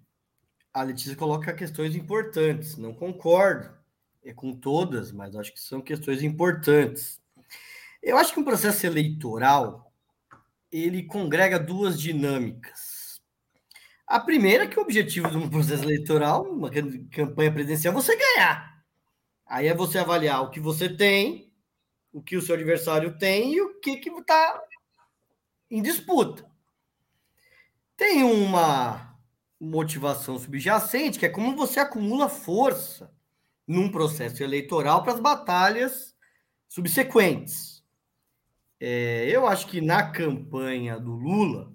a 0.72 0.82
Letícia 0.82 1.16
coloca 1.16 1.52
questões 1.52 1.94
importantes. 1.94 2.76
Não 2.76 2.92
concordo 2.92 3.80
é 4.22 4.32
com 4.32 4.52
todas, 4.52 5.10
mas 5.12 5.34
acho 5.34 5.52
que 5.52 5.60
são 5.60 5.80
questões 5.80 6.22
importantes. 6.22 7.20
Eu 8.02 8.16
acho 8.16 8.32
que 8.32 8.40
um 8.40 8.44
processo 8.44 8.86
eleitoral 8.86 9.89
ele 10.70 11.02
congrega 11.04 11.58
duas 11.58 12.00
dinâmicas. 12.00 13.20
A 14.06 14.18
primeira 14.18 14.64
é 14.64 14.66
que 14.66 14.78
o 14.78 14.82
objetivo 14.82 15.30
de 15.30 15.36
um 15.36 15.48
processo 15.48 15.84
eleitoral, 15.84 16.44
uma 16.44 16.70
campanha 17.12 17.52
presidencial, 17.52 17.92
é 17.92 17.94
você 17.94 18.16
ganhar. 18.16 18.82
Aí 19.46 19.66
é 19.66 19.74
você 19.74 19.98
avaliar 19.98 20.42
o 20.42 20.50
que 20.50 20.60
você 20.60 20.88
tem, 20.88 21.52
o 22.12 22.22
que 22.22 22.36
o 22.36 22.42
seu 22.42 22.54
adversário 22.54 23.16
tem 23.18 23.54
e 23.54 23.60
o 23.60 23.80
que 23.80 24.00
está 24.08 24.60
em 25.70 25.80
disputa. 25.80 26.44
Tem 27.96 28.22
uma 28.22 29.16
motivação 29.60 30.38
subjacente, 30.38 31.18
que 31.18 31.26
é 31.26 31.28
como 31.28 31.54
você 31.54 31.78
acumula 31.78 32.28
força 32.28 33.12
num 33.66 33.90
processo 33.90 34.42
eleitoral 34.42 35.02
para 35.02 35.12
as 35.12 35.20
batalhas 35.20 36.16
subsequentes. 36.68 37.79
É, 38.80 39.28
eu 39.28 39.46
acho 39.46 39.66
que 39.66 39.80
na 39.82 40.10
campanha 40.10 40.98
do 40.98 41.12
Lula, 41.12 41.70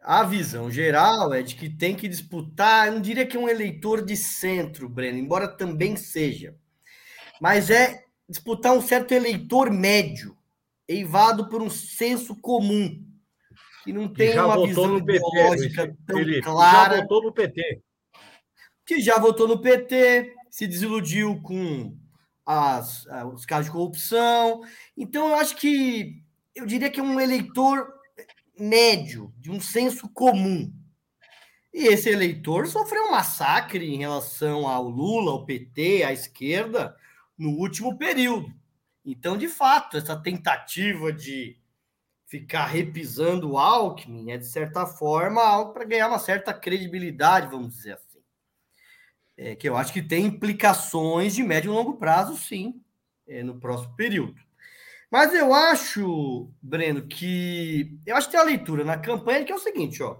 a 0.00 0.22
visão 0.22 0.70
geral 0.70 1.34
é 1.34 1.42
de 1.42 1.56
que 1.56 1.68
tem 1.68 1.96
que 1.96 2.06
disputar, 2.06 2.86
eu 2.86 2.94
não 2.94 3.00
diria 3.00 3.26
que 3.26 3.36
é 3.36 3.40
um 3.40 3.48
eleitor 3.48 4.04
de 4.04 4.16
centro, 4.16 4.88
Breno, 4.88 5.18
embora 5.18 5.48
também 5.48 5.96
seja, 5.96 6.56
mas 7.40 7.70
é 7.70 8.04
disputar 8.28 8.72
um 8.72 8.80
certo 8.80 9.12
eleitor 9.12 9.68
médio, 9.68 10.36
eivado 10.86 11.48
por 11.48 11.60
um 11.60 11.68
senso 11.68 12.36
comum, 12.36 13.04
que 13.82 13.92
não 13.92 14.06
tem 14.06 14.30
que 14.30 14.38
uma 14.38 14.64
visão 14.64 14.98
ideológica 14.98 15.88
PT, 15.88 15.98
tão 16.06 16.18
Felipe, 16.18 16.42
clara. 16.42 16.96
já 16.96 17.00
votou 17.02 17.22
no 17.24 17.32
PT. 17.32 17.82
Que 18.84 19.00
já 19.00 19.18
votou 19.18 19.48
no 19.48 19.60
PT, 19.60 20.32
se 20.48 20.68
desiludiu 20.68 21.42
com 21.42 21.98
as, 22.46 23.04
os 23.34 23.44
casos 23.44 23.66
de 23.66 23.72
corrupção. 23.72 24.62
Então, 24.96 25.28
eu 25.28 25.34
acho 25.34 25.56
que 25.56 26.22
eu 26.54 26.64
diria 26.64 26.88
que 26.88 27.00
é 27.00 27.02
um 27.02 27.20
eleitor 27.20 27.92
médio, 28.58 29.34
de 29.38 29.50
um 29.50 29.60
senso 29.60 30.08
comum. 30.08 30.72
E 31.74 31.88
esse 31.88 32.08
eleitor 32.08 32.66
sofreu 32.66 33.04
um 33.04 33.10
massacre 33.10 33.84
em 33.84 33.98
relação 33.98 34.66
ao 34.66 34.88
Lula, 34.88 35.32
ao 35.32 35.44
PT, 35.44 36.04
à 36.04 36.12
esquerda, 36.12 36.96
no 37.36 37.50
último 37.50 37.98
período. 37.98 38.50
Então, 39.04 39.36
de 39.36 39.48
fato, 39.48 39.98
essa 39.98 40.16
tentativa 40.16 41.12
de 41.12 41.58
ficar 42.26 42.66
repisando 42.66 43.52
o 43.52 43.58
Alckmin 43.58 44.32
é, 44.32 44.38
de 44.38 44.46
certa 44.46 44.86
forma, 44.86 45.42
algo 45.42 45.72
para 45.72 45.84
ganhar 45.84 46.08
uma 46.08 46.18
certa 46.18 46.52
credibilidade, 46.52 47.50
vamos 47.50 47.76
dizer 47.76 47.92
assim. 47.92 48.05
É, 49.36 49.54
que 49.54 49.68
eu 49.68 49.76
acho 49.76 49.92
que 49.92 50.02
tem 50.02 50.24
implicações 50.24 51.34
de 51.34 51.42
médio 51.42 51.70
e 51.70 51.74
longo 51.74 51.96
prazo, 51.96 52.36
sim, 52.36 52.80
é, 53.28 53.42
no 53.42 53.60
próximo 53.60 53.94
período. 53.94 54.40
Mas 55.10 55.34
eu 55.34 55.54
acho, 55.54 56.50
Breno, 56.60 57.06
que. 57.06 57.98
Eu 58.06 58.16
acho 58.16 58.28
que 58.28 58.32
tem 58.32 58.40
uma 58.40 58.46
leitura 58.46 58.84
na 58.84 58.98
campanha 58.98 59.44
que 59.44 59.52
é 59.52 59.54
o 59.54 59.58
seguinte, 59.58 60.02
ó. 60.02 60.16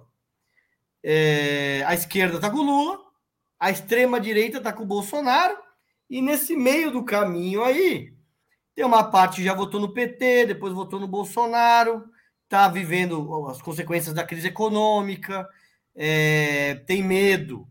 É, 1.03 1.83
a 1.87 1.95
esquerda 1.95 2.37
está 2.37 2.51
com 2.51 2.59
o 2.59 2.63
Lula, 2.63 2.99
a 3.59 3.71
extrema-direita 3.71 4.59
está 4.59 4.73
com 4.73 4.83
o 4.83 4.87
Bolsonaro, 4.87 5.57
e 6.11 6.21
nesse 6.21 6.57
meio 6.57 6.91
do 6.91 7.05
caminho 7.05 7.63
aí, 7.65 8.15
tem 8.75 8.85
uma 8.85 9.05
parte 9.05 9.37
que 9.37 9.45
já 9.45 9.55
votou 9.55 9.81
no 9.81 9.93
PT, 9.93 10.47
depois 10.47 10.73
votou 10.73 11.01
no 11.01 11.09
Bolsonaro, 11.09 12.05
está 12.45 12.69
vivendo 12.69 13.47
as 13.49 13.61
consequências 13.63 14.15
da 14.15 14.25
crise 14.25 14.49
econômica, 14.49 15.49
é, 15.95 16.75
tem 16.87 17.03
medo 17.03 17.69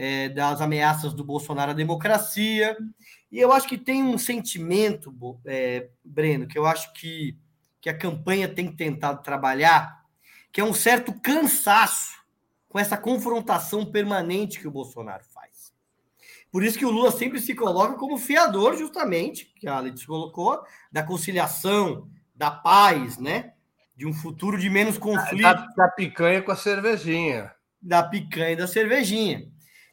é, 0.00 0.28
das 0.28 0.60
ameaças 0.60 1.12
do 1.12 1.24
Bolsonaro 1.24 1.72
à 1.72 1.74
democracia. 1.74 2.76
E 3.32 3.40
eu 3.40 3.50
acho 3.50 3.66
que 3.66 3.76
tem 3.76 4.00
um 4.00 4.16
sentimento, 4.16 5.12
é, 5.44 5.88
Breno, 6.04 6.46
que 6.46 6.56
eu 6.56 6.64
acho 6.64 6.92
que, 6.92 7.36
que 7.80 7.90
a 7.90 7.98
campanha 7.98 8.46
tem 8.46 8.70
tentado 8.70 9.24
trabalhar, 9.24 10.04
que 10.52 10.60
é 10.60 10.64
um 10.64 10.72
certo 10.72 11.12
cansaço 11.20 12.16
com 12.68 12.78
essa 12.78 12.96
confrontação 12.96 13.84
permanente 13.84 14.60
que 14.60 14.68
o 14.68 14.70
Bolsonaro 14.70 15.24
faz. 15.24 15.74
Por 16.52 16.62
isso 16.62 16.78
que 16.78 16.86
o 16.86 16.90
Lula 16.90 17.10
sempre 17.10 17.40
se 17.40 17.52
coloca 17.52 17.94
como 17.94 18.16
fiador, 18.18 18.76
justamente, 18.76 19.52
que 19.56 19.66
a 19.66 19.80
Letícia 19.80 20.06
colocou, 20.06 20.62
da 20.92 21.02
conciliação, 21.02 22.08
da 22.36 22.52
paz, 22.52 23.18
né? 23.18 23.54
De 23.96 24.06
um 24.06 24.12
futuro 24.12 24.56
de 24.56 24.70
menos 24.70 24.96
conflito. 24.96 25.42
Da, 25.42 25.54
da 25.54 25.88
picanha 25.88 26.40
com 26.40 26.52
a 26.52 26.56
cervejinha. 26.56 27.52
Da 27.82 28.04
picanha 28.04 28.52
e 28.52 28.56
da 28.56 28.68
cervejinha. 28.68 29.50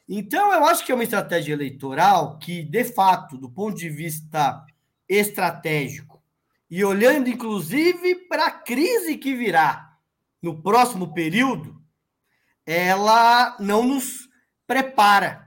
Então, 0.08 0.52
eu 0.52 0.64
acho 0.64 0.84
que 0.84 0.92
é 0.92 0.94
uma 0.94 1.02
estratégia 1.02 1.52
eleitoral 1.52 2.38
que, 2.38 2.62
de 2.62 2.84
fato, 2.84 3.36
do 3.36 3.50
ponto 3.50 3.76
de 3.76 3.88
vista 3.90 4.64
estratégico, 5.08 6.22
e 6.70 6.84
olhando 6.84 7.28
inclusive 7.28 8.14
para 8.28 8.46
a 8.46 8.50
crise 8.50 9.16
que 9.16 9.34
virá 9.34 9.96
no 10.42 10.62
próximo 10.62 11.12
período, 11.12 11.80
ela 12.64 13.56
não 13.60 13.84
nos 13.84 14.28
prepara. 14.66 15.46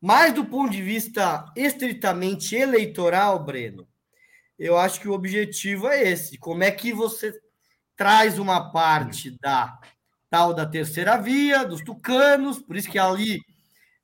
Mas 0.00 0.34
do 0.34 0.44
ponto 0.44 0.70
de 0.70 0.82
vista 0.82 1.50
estritamente 1.56 2.56
eleitoral, 2.56 3.42
Breno, 3.44 3.86
eu 4.58 4.76
acho 4.78 5.00
que 5.00 5.08
o 5.08 5.12
objetivo 5.12 5.88
é 5.88 6.02
esse: 6.10 6.38
como 6.38 6.62
é 6.62 6.70
que 6.70 6.92
você 6.92 7.32
traz 7.96 8.38
uma 8.38 8.72
parte 8.72 9.38
da 9.40 9.78
tal 10.28 10.54
da 10.54 10.64
terceira 10.64 11.18
via, 11.18 11.64
dos 11.64 11.82
tucanos, 11.82 12.58
por 12.58 12.74
isso 12.74 12.90
que 12.90 12.98
ali 12.98 13.40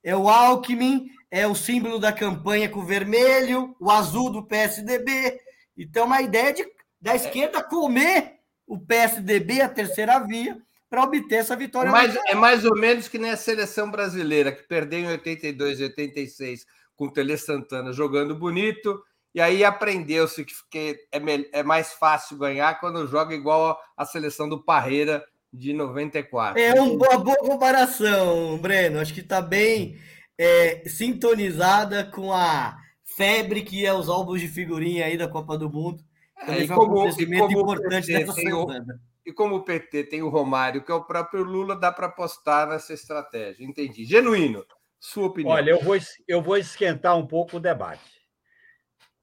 é 0.09 0.17
o 0.17 0.27
Alckmin, 0.27 1.11
é 1.31 1.47
o 1.47 1.55
símbolo 1.55 1.99
da 1.99 2.11
campanha 2.11 2.67
com 2.67 2.81
o 2.81 2.87
vermelho, 2.87 3.77
o 3.79 3.91
azul 3.91 4.31
do 4.31 4.43
PSDB. 4.43 5.39
Então, 5.77 6.07
uma 6.07 6.23
ideia 6.23 6.51
de, 6.51 6.67
da 6.99 7.15
esquerda 7.15 7.63
comer 7.63 8.37
o 8.67 8.79
PSDB, 8.79 9.61
a 9.61 9.69
terceira 9.69 10.19
via, 10.21 10.57
para 10.89 11.03
obter 11.03 11.35
essa 11.35 11.55
vitória. 11.55 11.91
Mas, 11.91 12.17
é 12.27 12.35
mais 12.35 12.65
ou 12.65 12.75
menos 12.75 13.07
que 13.07 13.19
nem 13.19 13.33
a 13.33 13.37
seleção 13.37 13.91
brasileira, 13.91 14.51
que 14.51 14.63
perdeu 14.63 15.01
em 15.01 15.09
82 15.09 15.79
e 15.79 15.83
86 15.83 16.65
com 16.97 17.05
o 17.05 17.13
Tele 17.13 17.37
Santana 17.37 17.93
jogando 17.93 18.35
bonito, 18.35 19.03
e 19.35 19.43
aí 19.43 19.63
aprendeu-se 19.63 20.43
que 20.71 20.99
é, 21.13 21.21
é 21.53 21.63
mais 21.63 21.93
fácil 21.93 22.39
ganhar 22.39 22.81
quando 22.81 23.07
joga 23.07 23.35
igual 23.35 23.79
a 23.95 24.07
seleção 24.07 24.49
do 24.49 24.65
Parreira 24.65 25.23
de 25.53 25.73
94. 25.73 26.61
É 26.61 26.81
uma 26.81 27.19
boa 27.19 27.37
comparação, 27.39 28.59
Breno. 28.59 29.01
Acho 29.01 29.15
que 29.15 29.21
está 29.21 29.41
bem 29.41 29.99
é, 30.37 30.89
sintonizada 30.89 32.05
com 32.05 32.33
a 32.33 32.77
febre 33.05 33.63
que 33.63 33.85
é 33.85 33.93
os 33.93 34.09
álbuns 34.09 34.41
de 34.41 34.49
figurinha 34.49 35.07
aí 35.07 35.17
da 35.17 35.29
Copa 35.29 35.59
do 35.59 35.71
Mundo. 35.71 36.03
É, 36.47 36.61
e, 36.61 36.69
como, 36.69 37.05
um 37.05 37.09
e, 37.09 37.39
como 37.39 37.61
importante 37.61 38.07
semana. 38.33 39.01
E 39.27 39.33
como 39.33 39.57
o 39.57 39.65
PT 39.65 40.05
tem 40.05 40.23
o 40.23 40.29
Romário, 40.29 40.83
que 40.83 40.93
é 40.93 40.95
o 40.95 41.05
próprio 41.05 41.43
Lula, 41.43 41.77
dá 41.77 41.91
para 41.91 42.07
apostar 42.07 42.69
nessa 42.69 42.95
estratégia. 42.95 43.65
Entendi. 43.65 44.05
Genuíno, 44.05 44.65
sua 45.01 45.27
opinião. 45.27 45.55
Olha, 45.55 45.73
eu 45.73 45.83
vou, 45.83 45.99
eu 46.27 46.41
vou 46.41 46.57
esquentar 46.57 47.17
um 47.17 47.27
pouco 47.27 47.57
o 47.57 47.61
debate. 47.61 48.18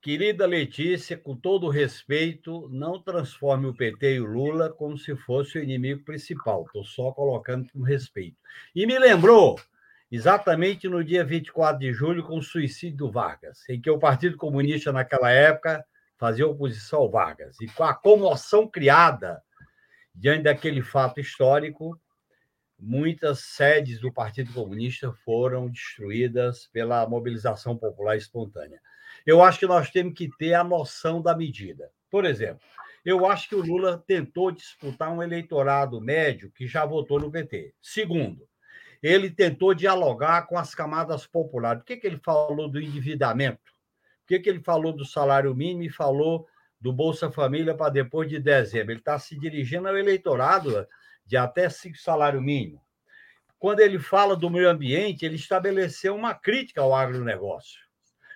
Querida 0.05 0.45
Letícia, 0.45 1.17
com 1.17 1.35
todo 1.35 1.67
respeito, 1.67 2.69
não 2.69 3.01
transforme 3.01 3.65
o 3.65 3.73
PT 3.73 4.13
e 4.13 4.19
o 4.19 4.25
Lula 4.25 4.71
como 4.71 4.95
se 4.99 5.15
fosse 5.15 5.57
o 5.57 5.63
inimigo 5.63 6.03
principal. 6.03 6.63
Estou 6.63 6.83
só 6.83 7.11
colocando 7.11 7.67
com 7.73 7.81
respeito. 7.81 8.37
E 8.75 8.85
me 8.85 8.99
lembrou 8.99 9.59
exatamente 10.11 10.87
no 10.87 11.03
dia 11.03 11.25
24 11.25 11.79
de 11.79 11.91
julho, 11.91 12.23
com 12.23 12.37
o 12.37 12.43
suicídio 12.43 12.97
do 12.97 13.11
Vargas, 13.11 13.67
em 13.67 13.81
que 13.81 13.89
o 13.89 13.97
Partido 13.97 14.37
Comunista, 14.37 14.93
naquela 14.93 15.31
época, 15.31 15.83
fazia 16.19 16.45
oposição 16.45 16.99
ao 16.99 17.09
Vargas. 17.09 17.59
E 17.59 17.65
com 17.65 17.83
a 17.83 17.95
comoção 17.95 18.67
criada 18.67 19.41
Diante 20.17 20.43
daquele 20.43 20.81
fato 20.81 21.19
histórico, 21.19 21.99
muitas 22.79 23.39
sedes 23.39 23.99
do 23.99 24.13
Partido 24.13 24.53
Comunista 24.53 25.11
foram 25.25 25.67
destruídas 25.67 26.67
pela 26.67 27.05
mobilização 27.05 27.75
popular 27.75 28.15
espontânea. 28.15 28.79
Eu 29.25 29.41
acho 29.41 29.59
que 29.59 29.65
nós 29.65 29.89
temos 29.89 30.13
que 30.13 30.29
ter 30.37 30.53
a 30.53 30.63
noção 30.63 31.21
da 31.21 31.35
medida. 31.35 31.91
Por 32.09 32.25
exemplo, 32.25 32.61
eu 33.03 33.25
acho 33.25 33.49
que 33.49 33.55
o 33.55 33.61
Lula 33.61 34.03
tentou 34.05 34.51
disputar 34.51 35.11
um 35.11 35.21
eleitorado 35.21 35.99
médio 35.99 36.51
que 36.51 36.67
já 36.67 36.85
votou 36.85 37.19
no 37.19 37.31
PT. 37.31 37.73
Segundo, 37.81 38.47
ele 39.01 39.29
tentou 39.29 39.73
dialogar 39.73 40.47
com 40.47 40.57
as 40.57 40.73
camadas 40.73 41.25
populares. 41.27 41.81
Por 41.81 41.87
que, 41.87 41.97
que 41.97 42.07
ele 42.07 42.19
falou 42.23 42.67
do 42.67 42.79
endividamento? 42.79 43.59
Por 44.21 44.27
que, 44.27 44.39
que 44.39 44.49
ele 44.49 44.63
falou 44.63 44.91
do 44.91 45.05
salário 45.05 45.53
mínimo 45.53 45.83
e 45.83 45.89
falou 45.89 46.47
do 46.79 46.93
Bolsa 46.93 47.31
Família 47.31 47.73
para 47.73 47.91
depois 47.91 48.29
de 48.29 48.39
dezembro. 48.39 48.91
Ele 48.91 48.99
está 48.99 49.17
se 49.17 49.37
dirigindo 49.37 49.87
ao 49.87 49.97
eleitorado 49.97 50.87
de 51.25 51.35
até 51.35 51.67
cinco 51.67 51.97
salário 51.97 52.41
mínimo. 52.41 52.79
Quando 53.57 53.79
ele 53.79 53.97
fala 53.97 54.35
do 54.35 54.49
meio 54.49 54.69
ambiente, 54.69 55.25
ele 55.25 55.35
estabeleceu 55.35 56.15
uma 56.15 56.35
crítica 56.35 56.81
ao 56.81 56.93
agronegócio. 56.93 57.84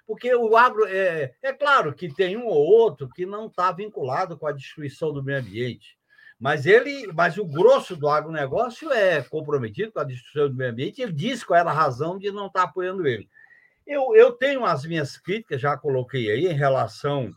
Porque 0.10 0.34
o 0.34 0.58
agro. 0.58 0.88
É, 0.88 1.36
é 1.40 1.54
claro 1.54 1.94
que 1.94 2.12
tem 2.12 2.36
um 2.36 2.48
ou 2.48 2.66
outro 2.66 3.08
que 3.08 3.28
não 3.28 3.46
está 3.46 3.72
vinculado 3.72 4.36
com 4.36 4.48
a 4.48 4.52
destruição 4.52 5.14
do 5.14 5.22
meio 5.22 5.38
ambiente. 5.38 5.96
Mas 6.40 6.66
ele, 6.66 7.06
mas 7.14 7.38
o 7.38 7.46
grosso 7.46 7.96
do 7.96 8.10
agronegócio 8.10 8.92
é 8.92 9.22
comprometido 9.22 9.92
com 9.92 10.00
a 10.00 10.04
destruição 10.04 10.50
do 10.50 10.56
meio 10.56 10.72
ambiente. 10.72 11.00
Ele 11.00 11.12
diz 11.12 11.44
qual 11.44 11.60
era 11.60 11.70
a 11.70 11.74
razão 11.74 12.18
de 12.18 12.32
não 12.32 12.48
estar 12.48 12.62
tá 12.62 12.66
apoiando 12.66 13.06
ele. 13.06 13.30
Eu, 13.86 14.16
eu 14.16 14.32
tenho 14.32 14.66
as 14.66 14.84
minhas 14.84 15.16
críticas, 15.16 15.62
já 15.62 15.78
coloquei 15.78 16.32
aí, 16.32 16.48
em 16.48 16.58
relação 16.58 17.32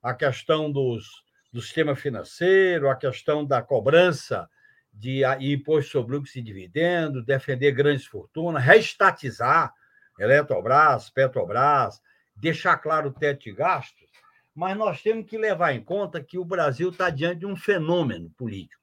a 0.00 0.14
questão 0.14 0.70
dos, 0.70 1.24
do 1.52 1.60
sistema 1.60 1.96
financeiro, 1.96 2.88
a 2.88 2.94
questão 2.94 3.44
da 3.44 3.60
cobrança 3.60 4.48
de 4.92 5.22
imposto 5.40 5.90
sobre 5.90 6.14
lucros 6.14 6.36
e 6.36 6.40
dividendos, 6.40 7.24
defender 7.24 7.72
grandes 7.72 8.06
fortunas, 8.06 8.62
reestatizar 8.62 9.74
Eletrobras, 10.18 11.10
Petrobras, 11.10 12.00
deixar 12.34 12.76
claro 12.78 13.08
o 13.08 13.12
teto 13.12 13.44
de 13.44 13.52
gastos, 13.52 14.10
mas 14.54 14.76
nós 14.76 15.02
temos 15.02 15.28
que 15.28 15.38
levar 15.38 15.72
em 15.72 15.82
conta 15.82 16.22
que 16.22 16.38
o 16.38 16.44
Brasil 16.44 16.90
está 16.90 17.10
diante 17.10 17.40
de 17.40 17.46
um 17.46 17.56
fenômeno 17.56 18.30
político. 18.30 18.82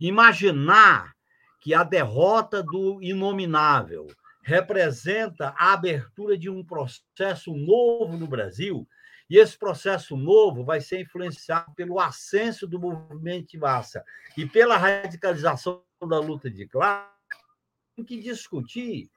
Imaginar 0.00 1.14
que 1.60 1.74
a 1.74 1.82
derrota 1.82 2.62
do 2.62 3.02
inominável 3.02 4.06
representa 4.42 5.54
a 5.58 5.72
abertura 5.72 6.38
de 6.38 6.48
um 6.48 6.64
processo 6.64 7.52
novo 7.54 8.16
no 8.16 8.26
Brasil 8.26 8.88
e 9.28 9.36
esse 9.36 9.58
processo 9.58 10.16
novo 10.16 10.64
vai 10.64 10.80
ser 10.80 11.00
influenciado 11.00 11.74
pelo 11.74 12.00
ascenso 12.00 12.66
do 12.66 12.80
movimento 12.80 13.50
de 13.50 13.58
massa 13.58 14.02
e 14.36 14.46
pela 14.46 14.78
radicalização 14.78 15.82
da 16.00 16.18
luta 16.18 16.50
de 16.50 16.66
classe. 16.66 17.12
Tem 17.94 18.04
que 18.04 18.18
discutir 18.20 19.10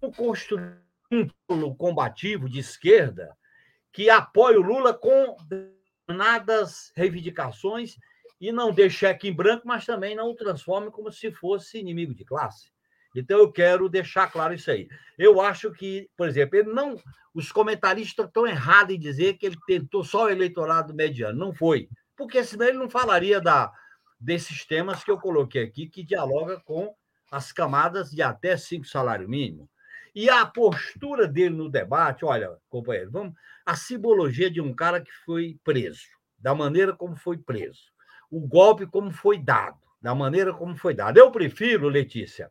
como 0.00 0.14
construir 0.14 0.85
um 1.10 1.74
combativo 1.74 2.48
de 2.48 2.60
esquerda 2.60 3.36
que 3.92 4.10
apoia 4.10 4.58
o 4.58 4.62
Lula 4.62 4.92
com 4.92 5.36
determinadas 5.48 6.92
reivindicações 6.94 7.96
e 8.40 8.52
não 8.52 8.72
dê 8.72 8.90
cheque 8.90 9.28
em 9.28 9.32
branco, 9.32 9.66
mas 9.66 9.86
também 9.86 10.14
não 10.14 10.30
o 10.30 10.36
transforme 10.36 10.90
como 10.90 11.10
se 11.10 11.30
fosse 11.30 11.78
inimigo 11.78 12.14
de 12.14 12.24
classe. 12.24 12.70
Então 13.14 13.38
eu 13.38 13.50
quero 13.50 13.88
deixar 13.88 14.30
claro 14.30 14.52
isso 14.52 14.70
aí. 14.70 14.88
Eu 15.18 15.40
acho 15.40 15.72
que, 15.72 16.10
por 16.16 16.28
exemplo, 16.28 16.58
ele 16.58 16.72
não, 16.72 17.00
os 17.32 17.50
comentaristas 17.50 18.26
estão 18.26 18.46
errados 18.46 18.94
em 18.94 18.98
dizer 18.98 19.38
que 19.38 19.46
ele 19.46 19.56
tentou 19.66 20.04
só 20.04 20.26
o 20.26 20.30
eleitorado 20.30 20.94
mediano. 20.94 21.38
Não 21.38 21.54
foi, 21.54 21.88
porque 22.14 22.44
senão 22.44 22.66
ele 22.66 22.76
não 22.76 22.90
falaria 22.90 23.40
da, 23.40 23.72
desses 24.20 24.66
temas 24.66 25.02
que 25.02 25.10
eu 25.10 25.18
coloquei 25.18 25.62
aqui, 25.62 25.88
que 25.88 26.04
dialoga 26.04 26.60
com 26.60 26.94
as 27.30 27.52
camadas 27.52 28.10
de 28.10 28.20
até 28.20 28.56
cinco 28.56 28.86
salário 28.86 29.28
mínimo. 29.28 29.68
E 30.16 30.30
a 30.30 30.46
postura 30.46 31.28
dele 31.28 31.54
no 31.54 31.68
debate, 31.68 32.24
olha, 32.24 32.56
companheiro, 32.70 33.10
vamos, 33.10 33.34
a 33.66 33.76
simbologia 33.76 34.50
de 34.50 34.62
um 34.62 34.74
cara 34.74 34.98
que 34.98 35.12
foi 35.26 35.60
preso, 35.62 36.06
da 36.38 36.54
maneira 36.54 36.94
como 36.94 37.14
foi 37.14 37.36
preso, 37.36 37.82
o 38.30 38.40
golpe 38.40 38.86
como 38.86 39.10
foi 39.10 39.36
dado, 39.36 39.76
da 40.00 40.14
maneira 40.14 40.54
como 40.54 40.74
foi 40.74 40.94
dado. 40.94 41.18
Eu 41.18 41.30
prefiro, 41.30 41.86
Letícia, 41.90 42.50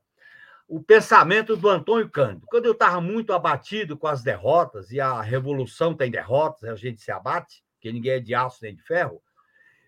o 0.68 0.80
pensamento 0.80 1.58
do 1.58 1.68
Antônio 1.68 2.08
Cândido. 2.08 2.46
Quando 2.46 2.68
eu 2.68 2.74
estava 2.74 3.02
muito 3.02 3.34
abatido 3.34 3.98
com 3.98 4.06
as 4.06 4.22
derrotas, 4.22 4.92
e 4.92 5.00
a 5.00 5.20
revolução 5.20 5.96
tem 5.96 6.12
derrotas, 6.12 6.70
a 6.70 6.76
gente 6.76 7.02
se 7.02 7.12
abate, 7.12 7.64
que 7.82 7.92
ninguém 7.92 8.12
é 8.12 8.20
de 8.20 8.36
aço 8.36 8.60
nem 8.62 8.76
de 8.76 8.84
ferro, 8.84 9.24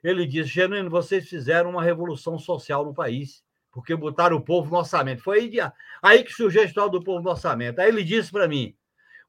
ele 0.03 0.25
disse: 0.25 0.49
Genuíno, 0.49 0.89
vocês 0.89 1.29
fizeram 1.29 1.69
uma 1.69 1.83
revolução 1.83 2.39
social 2.39 2.83
no 2.83 2.95
país, 2.95 3.43
porque 3.71 3.95
botaram 3.95 4.37
o 4.37 4.43
povo 4.43 4.71
no 4.71 4.77
orçamento. 4.77 5.21
Foi 5.21 5.39
aí, 5.39 5.51
aí 6.01 6.23
que 6.23 6.33
surgiu 6.33 6.61
a 6.61 6.65
história 6.65 6.91
do 6.91 7.03
povo 7.03 7.23
no 7.23 7.29
orçamento. 7.29 7.79
Aí 7.79 7.89
ele 7.89 8.03
disse 8.03 8.31
para 8.31 8.47
mim: 8.47 8.75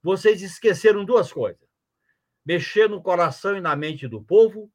vocês 0.02 0.42
esqueceram 0.42 1.04
duas 1.04 1.32
coisas: 1.32 1.60
mexer 2.44 2.88
no 2.88 3.02
coração 3.02 3.56
e 3.56 3.60
na 3.60 3.76
mente 3.76 4.08
do 4.08 4.22
povo 4.22 4.70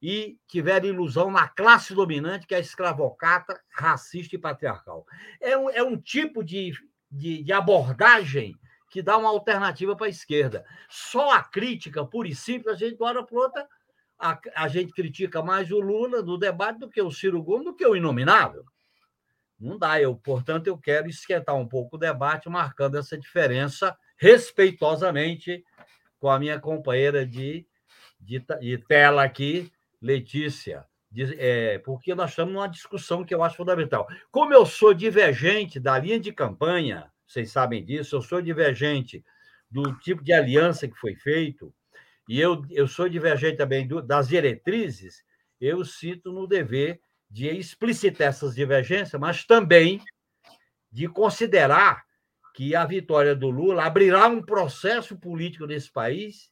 e 0.00 0.38
tiveram 0.46 0.88
ilusão 0.88 1.30
na 1.30 1.48
classe 1.48 1.94
dominante, 1.94 2.46
que 2.46 2.54
é 2.54 2.60
escravocata, 2.60 3.60
racista 3.70 4.36
e 4.36 4.38
patriarcal. 4.38 5.06
É 5.40 5.56
um, 5.56 5.70
é 5.70 5.82
um 5.82 5.96
tipo 5.96 6.44
de, 6.44 6.72
de, 7.10 7.42
de 7.42 7.52
abordagem 7.52 8.54
que 8.90 9.02
dá 9.02 9.16
uma 9.16 9.30
alternativa 9.30 9.96
para 9.96 10.06
a 10.06 10.10
esquerda. 10.10 10.64
Só 10.88 11.32
a 11.32 11.42
crítica, 11.42 12.04
pura 12.04 12.28
e 12.28 12.34
simples, 12.34 12.74
a 12.74 12.78
gente, 12.78 12.92
de 12.92 12.96
para 12.96 13.26
outra, 13.30 13.66
a, 14.18 14.38
a, 14.54 14.68
gente 14.68 14.92
critica 14.92 15.42
mais 15.42 15.70
o 15.70 15.80
Lula 15.80 16.22
no 16.22 16.38
debate 16.38 16.78
do 16.78 16.88
que 16.88 17.02
o 17.02 17.10
Ciro 17.10 17.42
Gomes, 17.42 17.64
do 17.64 17.74
que 17.74 17.86
o 17.86 17.96
Inominável. 17.96 18.64
Não 19.58 19.78
dá. 19.78 20.00
Eu, 20.00 20.14
portanto, 20.14 20.66
eu 20.66 20.78
quero 20.78 21.08
esquentar 21.08 21.56
um 21.56 21.66
pouco 21.66 21.96
o 21.96 21.98
debate, 21.98 22.48
marcando 22.48 22.98
essa 22.98 23.18
diferença 23.18 23.96
respeitosamente 24.16 25.64
com 26.18 26.30
a 26.30 26.38
minha 26.38 26.58
companheira 26.58 27.26
de, 27.26 27.66
de, 28.20 28.44
de 28.60 28.78
tela 28.78 29.22
aqui, 29.22 29.70
Letícia, 30.00 30.84
é, 31.38 31.78
porque 31.78 32.14
nós 32.14 32.30
estamos 32.30 32.52
numa 32.52 32.68
discussão 32.68 33.24
que 33.24 33.34
eu 33.34 33.42
acho 33.42 33.56
fundamental. 33.56 34.06
Como 34.30 34.52
eu 34.52 34.66
sou 34.66 34.92
divergente 34.92 35.80
da 35.80 35.98
linha 35.98 36.18
de 36.18 36.32
campanha, 36.32 37.10
vocês 37.26 37.50
sabem 37.50 37.84
disso, 37.84 38.16
eu 38.16 38.22
sou 38.22 38.40
divergente 38.40 39.24
do 39.70 39.94
tipo 39.98 40.22
de 40.22 40.32
aliança 40.32 40.86
que 40.86 40.96
foi 40.96 41.14
feito, 41.14 41.72
e 42.28 42.40
eu, 42.40 42.62
eu 42.70 42.88
sou 42.88 43.08
divergente 43.08 43.56
também 43.56 43.86
do, 43.86 44.02
das 44.02 44.28
diretrizes, 44.28 45.24
eu 45.60 45.84
cito 45.84 46.32
no 46.32 46.46
dever 46.46 47.00
de 47.30 47.48
explicitar 47.48 48.28
essas 48.28 48.54
divergências, 48.54 49.20
mas 49.20 49.44
também 49.44 50.00
de 50.90 51.08
considerar 51.08 52.04
que 52.54 52.74
a 52.74 52.84
vitória 52.84 53.34
do 53.36 53.50
Lula 53.50 53.84
abrirá 53.84 54.26
um 54.28 54.42
processo 54.42 55.18
político 55.18 55.66
nesse 55.66 55.92
país 55.92 56.50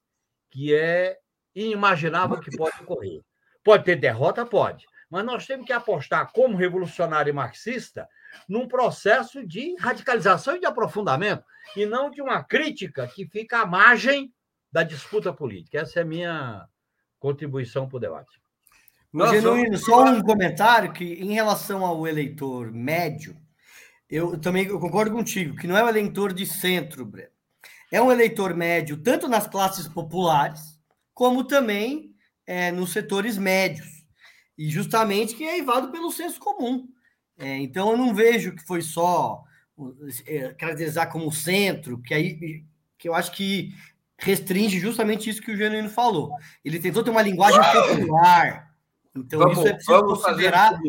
que 0.50 0.74
é 0.74 1.18
inimaginável 1.54 2.38
que 2.40 2.54
pode 2.56 2.82
ocorrer. 2.82 3.22
Pode 3.62 3.84
ter 3.84 3.96
derrota? 3.96 4.44
Pode. 4.44 4.84
Mas 5.08 5.24
nós 5.24 5.46
temos 5.46 5.66
que 5.66 5.72
apostar, 5.72 6.30
como 6.32 6.56
revolucionário 6.56 7.34
marxista, 7.34 8.08
num 8.48 8.68
processo 8.68 9.46
de 9.46 9.74
radicalização 9.78 10.56
e 10.56 10.60
de 10.60 10.66
aprofundamento, 10.66 11.44
e 11.76 11.86
não 11.86 12.10
de 12.10 12.20
uma 12.20 12.42
crítica 12.44 13.06
que 13.06 13.26
fica 13.26 13.60
à 13.60 13.66
margem 13.66 14.32
da 14.70 14.82
disputa 14.82 15.32
política. 15.32 15.78
Essa 15.78 16.00
é 16.00 16.02
a 16.02 16.06
minha 16.06 16.68
contribuição 17.18 17.88
para 17.88 17.96
o 17.96 18.00
debate. 18.00 18.43
Genuíno, 19.30 19.78
só 19.78 20.04
um 20.04 20.22
comentário 20.22 20.92
que, 20.92 21.04
em 21.04 21.32
relação 21.32 21.84
ao 21.84 22.06
eleitor 22.06 22.72
médio, 22.72 23.36
eu 24.10 24.38
também 24.38 24.66
eu 24.66 24.80
concordo 24.80 25.12
contigo, 25.12 25.56
que 25.56 25.66
não 25.66 25.76
é 25.76 25.84
um 25.84 25.88
eleitor 25.88 26.32
de 26.32 26.44
centro, 26.44 27.06
Breno. 27.06 27.30
É 27.92 28.02
um 28.02 28.10
eleitor 28.10 28.54
médio, 28.54 28.96
tanto 28.96 29.28
nas 29.28 29.46
classes 29.46 29.86
populares, 29.86 30.80
como 31.12 31.44
também 31.44 32.12
é, 32.46 32.72
nos 32.72 32.92
setores 32.92 33.38
médios, 33.38 34.04
e 34.58 34.68
justamente 34.68 35.34
que 35.36 35.44
é 35.44 35.58
evado 35.58 35.92
pelo 35.92 36.10
senso 36.10 36.40
comum. 36.40 36.88
É, 37.38 37.56
então, 37.58 37.90
eu 37.90 37.96
não 37.96 38.14
vejo 38.14 38.54
que 38.54 38.64
foi 38.64 38.82
só 38.82 39.44
é, 40.26 40.54
caracterizar 40.54 41.10
como 41.10 41.30
centro, 41.32 42.00
que 42.00 42.14
aí 42.14 42.64
que 42.98 43.08
eu 43.08 43.14
acho 43.14 43.32
que 43.32 43.74
restringe 44.18 44.78
justamente 44.78 45.28
isso 45.28 45.42
que 45.42 45.52
o 45.52 45.56
Genuíno 45.56 45.90
falou. 45.90 46.30
Ele 46.64 46.78
tentou 46.78 47.04
ter 47.04 47.10
uma 47.10 47.22
linguagem 47.22 47.60
popular. 47.60 48.73
Então, 49.16 49.38
vamos, 49.38 49.58
isso 49.58 49.68
é 49.68 49.72
preciso 49.74 50.04
considerar 50.04 50.80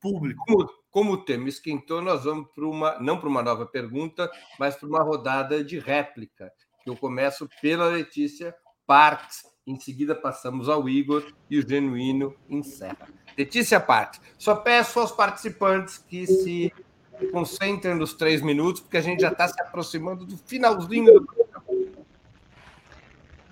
público. 0.00 0.44
Como, 0.46 0.70
como 0.90 1.12
o 1.12 1.24
tema 1.24 1.48
esquentou, 1.48 2.00
nós 2.00 2.24
vamos 2.24 2.48
para 2.54 2.66
uma, 2.66 2.98
não 3.00 3.18
para 3.18 3.28
uma 3.28 3.42
nova 3.42 3.66
pergunta, 3.66 4.30
mas 4.58 4.76
para 4.76 4.88
uma 4.88 5.02
rodada 5.02 5.64
de 5.64 5.78
réplica. 5.78 6.52
Eu 6.86 6.96
começo 6.96 7.48
pela 7.60 7.88
Letícia 7.88 8.54
Parks 8.86 9.54
em 9.66 9.78
seguida, 9.80 10.14
passamos 10.14 10.68
ao 10.68 10.88
Igor 10.88 11.24
e 11.48 11.58
o 11.58 11.66
Genuíno 11.66 12.34
encerra. 12.48 13.08
Letícia 13.36 13.80
Parte, 13.80 14.20
só 14.38 14.54
peço 14.54 15.00
aos 15.00 15.10
participantes 15.10 15.98
que 15.98 16.26
se 16.26 16.72
concentrem 17.32 17.94
nos 17.94 18.12
três 18.14 18.42
minutos, 18.42 18.82
porque 18.82 18.98
a 18.98 19.00
gente 19.00 19.20
já 19.20 19.32
está 19.32 19.48
se 19.48 19.60
aproximando 19.62 20.26
do 20.26 20.36
finalzinho 20.36 21.20
do 21.20 21.26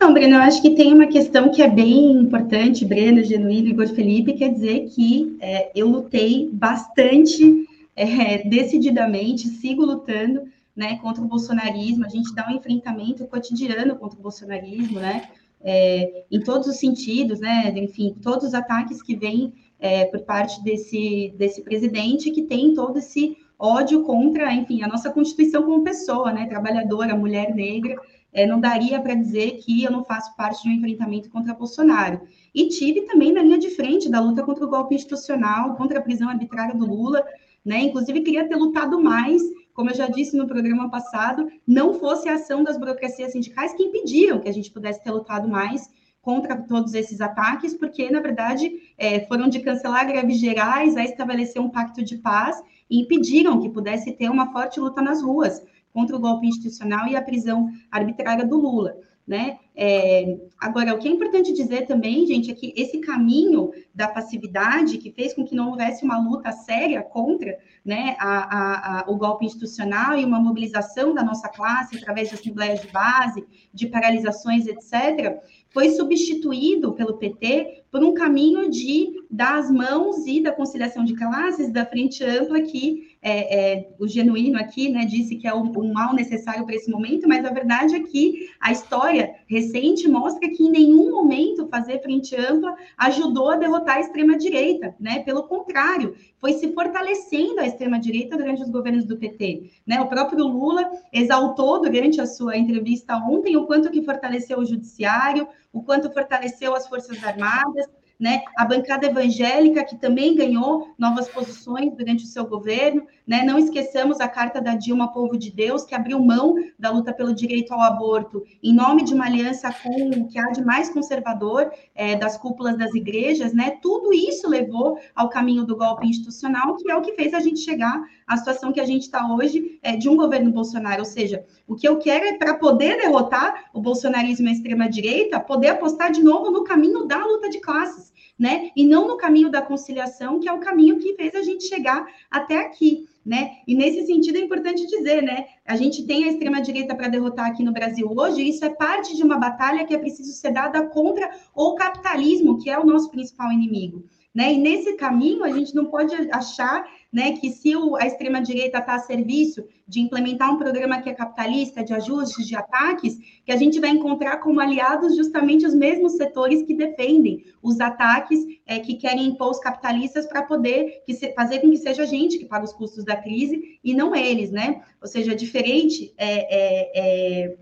Não, 0.02 0.12
Breno, 0.12 0.34
eu 0.34 0.40
acho 0.40 0.60
que 0.60 0.74
tem 0.74 0.92
uma 0.92 1.06
questão 1.06 1.48
que 1.48 1.62
é 1.62 1.68
bem 1.68 2.10
importante, 2.10 2.84
Breno, 2.84 3.22
Genuíno, 3.22 3.68
Igor 3.68 3.86
Felipe, 3.86 4.32
quer 4.32 4.48
dizer 4.48 4.88
que 4.88 5.36
é, 5.40 5.70
eu 5.76 5.86
lutei 5.86 6.50
bastante, 6.52 7.68
é, 7.94 8.38
decididamente, 8.38 9.46
sigo 9.46 9.84
lutando 9.84 10.42
né, 10.74 10.96
contra 10.96 11.22
o 11.22 11.28
bolsonarismo, 11.28 12.04
a 12.04 12.08
gente 12.08 12.34
dá 12.34 12.48
um 12.48 12.56
enfrentamento 12.56 13.24
cotidiano 13.28 13.94
contra 13.94 14.18
o 14.18 14.22
bolsonarismo, 14.22 14.98
né? 14.98 15.22
é, 15.62 16.24
em 16.30 16.40
todos 16.40 16.66
os 16.66 16.76
sentidos, 16.76 17.40
né? 17.40 17.72
Enfim, 17.76 18.14
todos 18.20 18.48
os 18.48 18.54
ataques 18.54 19.02
que 19.02 19.14
vêm 19.14 19.52
é, 19.78 20.04
por 20.06 20.20
parte 20.20 20.62
desse, 20.62 21.32
desse 21.36 21.62
presidente 21.62 22.30
que 22.30 22.42
tem 22.42 22.74
todo 22.74 22.98
esse 22.98 23.36
ódio 23.58 24.02
contra, 24.02 24.52
enfim, 24.52 24.82
a 24.82 24.88
nossa 24.88 25.10
Constituição 25.10 25.62
como 25.62 25.84
pessoa, 25.84 26.32
né? 26.32 26.46
Trabalhadora, 26.46 27.16
mulher 27.16 27.54
negra. 27.54 27.96
É, 28.32 28.46
não 28.46 28.58
daria 28.58 29.00
para 29.00 29.14
dizer 29.14 29.58
que 29.58 29.84
eu 29.84 29.90
não 29.90 30.04
faço 30.04 30.34
parte 30.36 30.62
de 30.62 30.68
um 30.70 30.72
enfrentamento 30.72 31.28
contra 31.28 31.52
Bolsonaro. 31.52 32.22
E 32.54 32.68
tive 32.68 33.02
também 33.02 33.32
na 33.32 33.42
linha 33.42 33.58
de 33.58 33.70
frente 33.70 34.08
da 34.08 34.20
luta 34.20 34.42
contra 34.42 34.64
o 34.64 34.68
golpe 34.68 34.94
institucional, 34.94 35.74
contra 35.76 35.98
a 35.98 36.02
prisão 36.02 36.28
arbitrária 36.28 36.74
do 36.74 36.86
Lula, 36.86 37.22
né? 37.64 37.80
Inclusive, 37.80 38.22
queria 38.22 38.48
ter 38.48 38.56
lutado 38.56 39.00
mais 39.00 39.42
como 39.74 39.90
eu 39.90 39.94
já 39.94 40.06
disse 40.06 40.36
no 40.36 40.46
programa 40.46 40.90
passado, 40.90 41.50
não 41.66 41.94
fosse 41.94 42.28
a 42.28 42.34
ação 42.34 42.62
das 42.62 42.76
burocracias 42.76 43.32
sindicais 43.32 43.72
que 43.72 43.82
impediram 43.82 44.38
que 44.38 44.48
a 44.48 44.52
gente 44.52 44.70
pudesse 44.70 45.02
ter 45.02 45.10
lutado 45.10 45.48
mais 45.48 45.90
contra 46.20 46.56
todos 46.56 46.94
esses 46.94 47.20
ataques, 47.20 47.74
porque, 47.74 48.08
na 48.10 48.20
verdade, 48.20 48.70
é, 48.96 49.26
foram 49.26 49.48
de 49.48 49.60
cancelar 49.60 50.06
greves 50.06 50.38
gerais 50.38 50.96
a 50.96 51.04
estabelecer 51.04 51.60
um 51.60 51.70
pacto 51.70 52.02
de 52.02 52.16
paz 52.16 52.62
e 52.88 53.00
impediram 53.00 53.60
que 53.60 53.68
pudesse 53.68 54.12
ter 54.12 54.30
uma 54.30 54.52
forte 54.52 54.78
luta 54.78 55.02
nas 55.02 55.22
ruas 55.22 55.62
contra 55.92 56.16
o 56.16 56.20
golpe 56.20 56.46
institucional 56.46 57.06
e 57.06 57.16
a 57.16 57.22
prisão 57.22 57.68
arbitrária 57.90 58.46
do 58.46 58.58
Lula. 58.58 58.96
Né? 59.24 59.58
É, 59.74 60.36
agora, 60.58 60.92
o 60.92 60.98
que 60.98 61.06
é 61.06 61.10
importante 61.10 61.52
dizer 61.52 61.86
também, 61.86 62.26
gente, 62.26 62.50
é 62.50 62.54
que 62.54 62.74
esse 62.76 62.98
caminho 62.98 63.70
da 63.94 64.08
passividade 64.08 64.98
que 64.98 65.12
fez 65.12 65.32
com 65.32 65.44
que 65.44 65.54
não 65.54 65.70
houvesse 65.70 66.04
uma 66.04 66.18
luta 66.18 66.50
séria 66.50 67.02
contra 67.02 67.56
né, 67.84 68.16
a, 68.18 68.28
a, 68.28 69.00
a, 69.00 69.10
o 69.10 69.16
golpe 69.16 69.46
institucional 69.46 70.18
e 70.18 70.24
uma 70.24 70.40
mobilização 70.40 71.14
da 71.14 71.22
nossa 71.22 71.48
classe 71.48 71.96
através 71.96 72.30
de 72.30 72.34
assembleias 72.34 72.80
de 72.80 72.88
base, 72.88 73.46
de 73.72 73.86
paralisações, 73.86 74.66
etc., 74.66 75.40
foi 75.70 75.90
substituído 75.90 76.92
pelo 76.92 77.16
PT 77.16 77.81
por 77.92 78.02
um 78.02 78.14
caminho 78.14 78.70
de 78.70 79.22
dar 79.30 79.58
as 79.58 79.70
mãos 79.70 80.26
e 80.26 80.42
da 80.42 80.50
conciliação 80.50 81.04
de 81.04 81.14
classes 81.14 81.70
da 81.70 81.84
frente 81.84 82.24
ampla 82.24 82.62
que 82.62 83.12
é, 83.20 83.74
é, 83.74 83.88
o 83.98 84.08
genuíno 84.08 84.58
aqui 84.58 84.88
né, 84.88 85.04
disse 85.04 85.36
que 85.36 85.46
é 85.46 85.54
um, 85.54 85.70
um 85.78 85.92
mal 85.92 86.14
necessário 86.14 86.64
para 86.64 86.74
esse 86.74 86.90
momento, 86.90 87.28
mas 87.28 87.44
a 87.44 87.50
verdade 87.50 87.94
é 87.94 88.00
que 88.00 88.48
a 88.58 88.72
história 88.72 89.34
recente 89.46 90.08
mostra 90.08 90.48
que 90.48 90.64
em 90.64 90.70
nenhum 90.70 91.10
momento 91.10 91.68
fazer 91.68 92.00
frente 92.00 92.34
ampla 92.34 92.74
ajudou 92.96 93.50
a 93.50 93.56
derrotar 93.56 93.98
a 93.98 94.00
extrema-direita, 94.00 94.96
né? 94.98 95.20
Pelo 95.20 95.42
contrário, 95.44 96.16
foi 96.42 96.54
se 96.54 96.72
fortalecendo 96.72 97.60
a 97.60 97.66
extrema-direita 97.66 98.36
durante 98.36 98.62
os 98.62 98.70
governos 98.70 99.04
do 99.04 99.16
PT. 99.16 99.70
Né? 99.86 100.00
O 100.00 100.08
próprio 100.08 100.44
Lula 100.44 100.90
exaltou 101.12 101.80
durante 101.80 102.20
a 102.20 102.26
sua 102.26 102.56
entrevista 102.56 103.16
ontem 103.16 103.56
o 103.56 103.64
quanto 103.64 103.90
que 103.90 104.02
fortaleceu 104.02 104.58
o 104.58 104.64
judiciário, 104.64 105.46
o 105.72 105.82
quanto 105.82 106.12
fortaleceu 106.12 106.74
as 106.74 106.86
Forças 106.86 107.22
Armadas, 107.24 107.86
né? 108.22 108.42
A 108.56 108.64
bancada 108.64 109.06
evangélica, 109.06 109.84
que 109.84 109.96
também 109.96 110.36
ganhou 110.36 110.94
novas 110.96 111.28
posições 111.28 111.92
durante 111.96 112.22
o 112.22 112.28
seu 112.28 112.46
governo, 112.46 113.04
né? 113.26 113.42
Não 113.42 113.58
esqueçamos 113.58 114.20
a 114.20 114.28
carta 114.28 114.60
da 114.60 114.76
Dilma 114.76 115.12
Povo 115.12 115.36
de 115.36 115.50
Deus, 115.50 115.84
que 115.84 115.92
abriu 115.92 116.20
mão 116.20 116.54
da 116.78 116.90
luta 116.90 117.12
pelo 117.12 117.34
direito 117.34 117.74
ao 117.74 117.80
aborto 117.80 118.44
em 118.62 118.72
nome 118.72 119.02
de 119.02 119.12
uma 119.12 119.26
aliança 119.26 119.74
com 119.82 120.10
o 120.10 120.28
que 120.28 120.38
há 120.38 120.50
de 120.52 120.64
mais 120.64 120.88
conservador 120.88 121.72
é, 121.96 122.14
das 122.14 122.38
cúpulas 122.38 122.78
das 122.78 122.94
igrejas, 122.94 123.52
né? 123.52 123.78
Tudo 123.82 124.12
isso 124.12 124.48
levou 124.48 125.00
ao 125.16 125.28
caminho 125.28 125.64
do 125.64 125.76
golpe 125.76 126.06
institucional, 126.06 126.76
que 126.76 126.88
é 126.88 126.94
o 126.94 127.02
que 127.02 127.14
fez 127.14 127.34
a 127.34 127.40
gente 127.40 127.58
chegar 127.58 128.00
à 128.26 128.36
situação 128.36 128.72
que 128.72 128.80
a 128.80 128.84
gente 128.84 129.02
está 129.02 129.26
hoje 129.32 129.78
é, 129.82 129.96
de 129.96 130.08
um 130.08 130.16
governo 130.16 130.50
Bolsonaro. 130.50 131.00
Ou 131.00 131.04
seja, 131.04 131.44
o 131.66 131.74
que 131.74 131.86
eu 131.86 131.98
quero 131.98 132.24
é 132.24 132.38
para 132.38 132.54
poder 132.54 132.96
derrotar 132.98 133.70
o 133.72 133.80
bolsonarismo 133.80 134.46
e 134.46 134.50
a 134.50 134.52
extrema-direita, 134.52 135.40
poder 135.40 135.68
apostar 135.68 136.10
de 136.10 136.22
novo 136.22 136.50
no 136.50 136.64
caminho 136.64 137.04
da 137.04 137.24
luta 137.24 137.48
de 137.48 137.60
classes, 137.60 138.12
né? 138.38 138.70
E 138.76 138.86
não 138.86 139.06
no 139.06 139.16
caminho 139.16 139.50
da 139.50 139.62
conciliação, 139.62 140.40
que 140.40 140.48
é 140.48 140.52
o 140.52 140.60
caminho 140.60 140.98
que 140.98 141.14
fez 141.14 141.34
a 141.34 141.42
gente 141.42 141.64
chegar 141.64 142.06
até 142.30 142.58
aqui 142.58 143.06
né? 143.24 143.58
E 143.66 143.74
nesse 143.74 144.04
sentido 144.04 144.36
é 144.36 144.40
importante 144.40 144.86
dizer, 144.86 145.22
né? 145.22 145.46
A 145.64 145.76
gente 145.76 146.04
tem 146.04 146.24
a 146.24 146.28
extrema-direita 146.28 146.94
para 146.94 147.08
derrotar 147.08 147.46
aqui 147.46 147.62
no 147.62 147.72
Brasil 147.72 148.10
hoje, 148.14 148.42
e 148.42 148.50
isso 148.50 148.64
é 148.64 148.70
parte 148.70 149.16
de 149.16 149.22
uma 149.22 149.38
batalha 149.38 149.84
que 149.84 149.94
é 149.94 149.98
preciso 149.98 150.32
ser 150.32 150.50
dada 150.50 150.86
contra 150.88 151.30
o 151.54 151.74
capitalismo, 151.74 152.58
que 152.58 152.68
é 152.68 152.78
o 152.78 152.84
nosso 152.84 153.10
principal 153.10 153.52
inimigo. 153.52 154.04
Né? 154.34 154.54
E 154.54 154.58
nesse 154.58 154.94
caminho, 154.94 155.44
a 155.44 155.52
gente 155.52 155.74
não 155.74 155.86
pode 155.86 156.14
achar 156.32 156.84
né, 157.12 157.32
que 157.32 157.50
se 157.50 157.76
o, 157.76 157.94
a 157.96 158.06
extrema-direita 158.06 158.78
está 158.78 158.94
a 158.94 158.98
serviço 158.98 159.62
de 159.86 160.00
implementar 160.00 160.50
um 160.50 160.56
programa 160.56 161.02
que 161.02 161.10
é 161.10 161.12
capitalista, 161.12 161.84
de 161.84 161.92
ajustes, 161.92 162.46
de 162.46 162.56
ataques, 162.56 163.18
que 163.44 163.52
a 163.52 163.56
gente 163.56 163.78
vai 163.78 163.90
encontrar 163.90 164.38
como 164.38 164.60
aliados 164.60 165.14
justamente 165.14 165.66
os 165.66 165.74
mesmos 165.74 166.12
setores 166.12 166.62
que 166.62 166.72
defendem 166.72 167.44
os 167.62 167.78
ataques 167.80 168.40
é, 168.66 168.78
que 168.78 168.94
querem 168.94 169.26
impor 169.26 169.50
os 169.50 169.58
capitalistas 169.58 170.26
para 170.26 170.42
poder 170.42 171.02
se, 171.10 171.34
fazer 171.34 171.58
com 171.58 171.70
que 171.70 171.76
seja 171.76 172.04
a 172.04 172.06
gente 172.06 172.38
que 172.38 172.46
paga 172.46 172.64
os 172.64 172.72
custos 172.72 173.04
da 173.04 173.16
crise 173.16 173.78
e 173.84 173.92
não 173.92 174.16
eles, 174.16 174.50
né? 174.50 174.80
Ou 175.00 175.06
seja, 175.06 175.34
diferente 175.34 176.14
é, 176.16 176.30
é, 176.48 176.92
é 176.94 177.56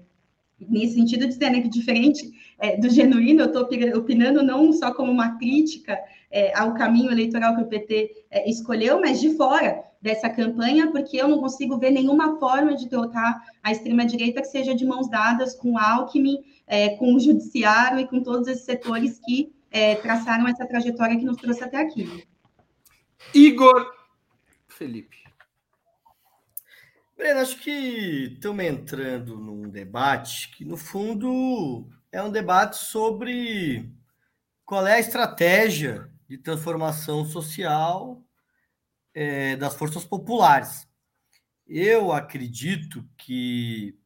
nesse 0.68 0.94
sentido 0.94 1.26
dizer 1.26 1.50
né, 1.50 1.60
que 1.60 1.68
diferente 1.68 2.30
é, 2.60 2.76
do 2.76 2.88
genuíno, 2.90 3.42
eu 3.42 3.46
estou 3.46 3.68
opinando 3.98 4.42
não 4.42 4.72
só 4.72 4.92
como 4.92 5.10
uma 5.10 5.38
crítica 5.38 5.98
é, 6.30 6.56
ao 6.56 6.74
caminho 6.74 7.10
eleitoral 7.10 7.56
que 7.56 7.62
o 7.62 7.66
PT 7.66 8.24
é, 8.30 8.48
escolheu, 8.48 9.00
mas 9.00 9.20
de 9.20 9.34
fora 9.36 9.82
dessa 10.00 10.30
campanha, 10.30 10.90
porque 10.90 11.16
eu 11.16 11.28
não 11.28 11.40
consigo 11.40 11.78
ver 11.78 11.90
nenhuma 11.90 12.38
forma 12.38 12.74
de 12.74 12.88
derrotar 12.88 13.42
a 13.62 13.72
extrema-direita 13.72 14.40
que 14.40 14.48
seja 14.48 14.74
de 14.74 14.84
mãos 14.86 15.08
dadas 15.10 15.54
com 15.54 15.76
Alckmin, 15.76 16.38
é, 16.66 16.90
com 16.90 17.14
o 17.14 17.20
judiciário 17.20 18.00
e 18.00 18.06
com 18.06 18.22
todos 18.22 18.46
esses 18.46 18.64
setores 18.64 19.18
que 19.18 19.52
é, 19.70 19.96
traçaram 19.96 20.46
essa 20.48 20.66
trajetória 20.66 21.18
que 21.18 21.24
nos 21.24 21.36
trouxe 21.36 21.64
até 21.64 21.78
aqui. 21.78 22.24
Igor 23.34 23.86
Felipe. 24.68 25.18
Breno, 27.16 27.40
acho 27.40 27.60
que 27.60 28.32
estamos 28.34 28.64
entrando 28.64 29.36
num 29.36 29.68
debate 29.68 30.56
que, 30.56 30.64
no 30.64 30.78
fundo, 30.78 31.86
é 32.12 32.22
um 32.22 32.30
debate 32.30 32.76
sobre 32.76 33.90
qual 34.64 34.86
é 34.86 34.94
a 34.94 35.00
estratégia 35.00 36.10
de 36.28 36.38
transformação 36.38 37.24
social 37.24 38.24
é, 39.14 39.56
das 39.56 39.74
forças 39.74 40.04
populares. 40.04 40.88
Eu 41.66 42.12
acredito 42.12 43.08
que 43.16 43.98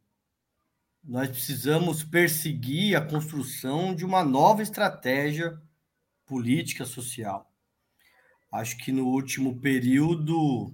nós 1.03 1.29
precisamos 1.29 2.03
perseguir 2.03 2.97
a 2.97 3.07
construção 3.07 3.95
de 3.95 4.05
uma 4.05 4.25
nova 4.25 4.63
estratégia 4.63 5.61
política 6.25 6.85
social. 6.85 7.51
Acho 8.51 8.77
que 8.79 8.93
no 8.93 9.07
último 9.07 9.61
período 9.61 10.73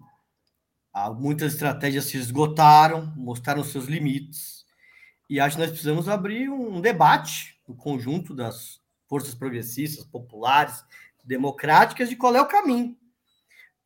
muitas 1.19 1.55
estratégias 1.55 2.07
se 2.07 2.17
esgotaram, 2.17 3.07
mostraram 3.17 3.65
seus 3.65 3.87
limites, 3.87 4.60
e 5.31 5.39
acho 5.39 5.55
que 5.55 5.63
nós 5.63 5.71
precisamos 5.71 6.09
abrir 6.09 6.51
um 6.51 6.81
debate 6.81 7.57
no 7.67 7.77
conjunto 7.77 8.35
das 8.35 8.81
forças 9.07 9.33
progressistas, 9.33 10.05
populares, 10.05 10.85
democráticas 11.25 12.09
de 12.09 12.17
qual 12.17 12.35
é 12.35 12.41
o 12.43 12.49
caminho. 12.49 12.99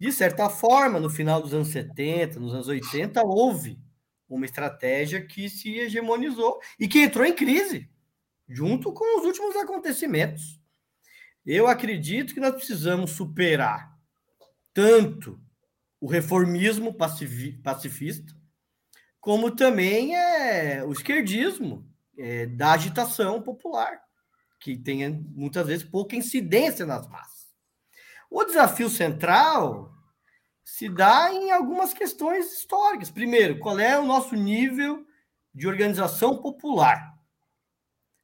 De 0.00 0.10
certa 0.10 0.48
forma, 0.48 0.98
no 0.98 1.10
final 1.10 1.42
dos 1.42 1.52
anos 1.52 1.68
70, 1.68 2.40
nos 2.40 2.54
anos 2.54 2.66
80, 2.66 3.22
houve 3.22 3.78
uma 4.26 4.46
estratégia 4.46 5.20
que 5.20 5.50
se 5.50 5.78
hegemonizou 5.78 6.58
e 6.80 6.88
que 6.88 7.02
entrou 7.02 7.26
em 7.26 7.34
crise, 7.34 7.90
junto 8.48 8.90
com 8.90 9.20
os 9.20 9.26
últimos 9.26 9.54
acontecimentos. 9.56 10.58
Eu 11.44 11.66
acredito 11.66 12.32
que 12.32 12.40
nós 12.40 12.54
precisamos 12.54 13.10
superar 13.10 13.94
tanto 14.72 15.38
o 16.00 16.06
reformismo 16.06 16.94
pacifista, 16.94 18.34
como 19.24 19.50
também 19.50 20.14
é 20.14 20.84
o 20.84 20.92
esquerdismo 20.92 21.82
é, 22.18 22.44
da 22.44 22.72
agitação 22.72 23.40
popular 23.40 24.02
que 24.60 24.76
tenha 24.76 25.18
muitas 25.34 25.66
vezes 25.66 25.82
pouca 25.82 26.14
incidência 26.14 26.84
nas 26.84 27.08
massas. 27.08 27.46
O 28.30 28.44
desafio 28.44 28.90
central 28.90 29.90
se 30.62 30.90
dá 30.90 31.32
em 31.32 31.50
algumas 31.50 31.94
questões 31.94 32.52
históricas. 32.52 33.10
Primeiro, 33.10 33.58
qual 33.60 33.78
é 33.78 33.98
o 33.98 34.04
nosso 34.04 34.34
nível 34.34 35.06
de 35.54 35.66
organização 35.66 36.42
popular? 36.42 37.18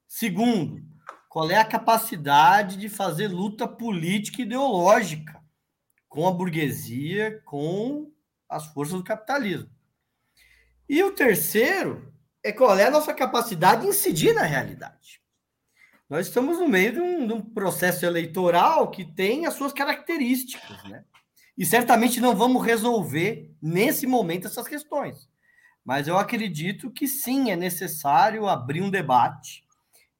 Segundo, 0.06 0.82
qual 1.30 1.50
é 1.50 1.56
a 1.56 1.64
capacidade 1.64 2.76
de 2.76 2.90
fazer 2.90 3.28
luta 3.28 3.66
política 3.66 4.42
e 4.42 4.44
ideológica 4.44 5.42
com 6.10 6.28
a 6.28 6.30
burguesia, 6.30 7.40
com 7.46 8.12
as 8.46 8.66
forças 8.66 8.98
do 8.98 9.04
capitalismo? 9.04 9.79
E 10.90 11.04
o 11.04 11.12
terceiro 11.12 12.12
é 12.42 12.50
qual 12.50 12.76
é 12.76 12.86
a 12.86 12.90
nossa 12.90 13.14
capacidade 13.14 13.82
de 13.82 13.86
incidir 13.86 14.34
na 14.34 14.42
realidade. 14.42 15.22
Nós 16.08 16.26
estamos 16.26 16.58
no 16.58 16.66
meio 16.66 16.94
de 16.94 17.00
um, 17.00 17.26
de 17.28 17.32
um, 17.32 17.40
processo 17.40 18.04
eleitoral 18.04 18.90
que 18.90 19.04
tem 19.04 19.46
as 19.46 19.54
suas 19.54 19.72
características, 19.72 20.82
né? 20.88 21.04
E 21.56 21.64
certamente 21.64 22.20
não 22.20 22.34
vamos 22.34 22.66
resolver 22.66 23.54
nesse 23.62 24.04
momento 24.04 24.48
essas 24.48 24.66
questões. 24.66 25.30
Mas 25.84 26.08
eu 26.08 26.18
acredito 26.18 26.90
que 26.90 27.06
sim, 27.06 27.52
é 27.52 27.56
necessário 27.56 28.48
abrir 28.48 28.82
um 28.82 28.90
debate. 28.90 29.64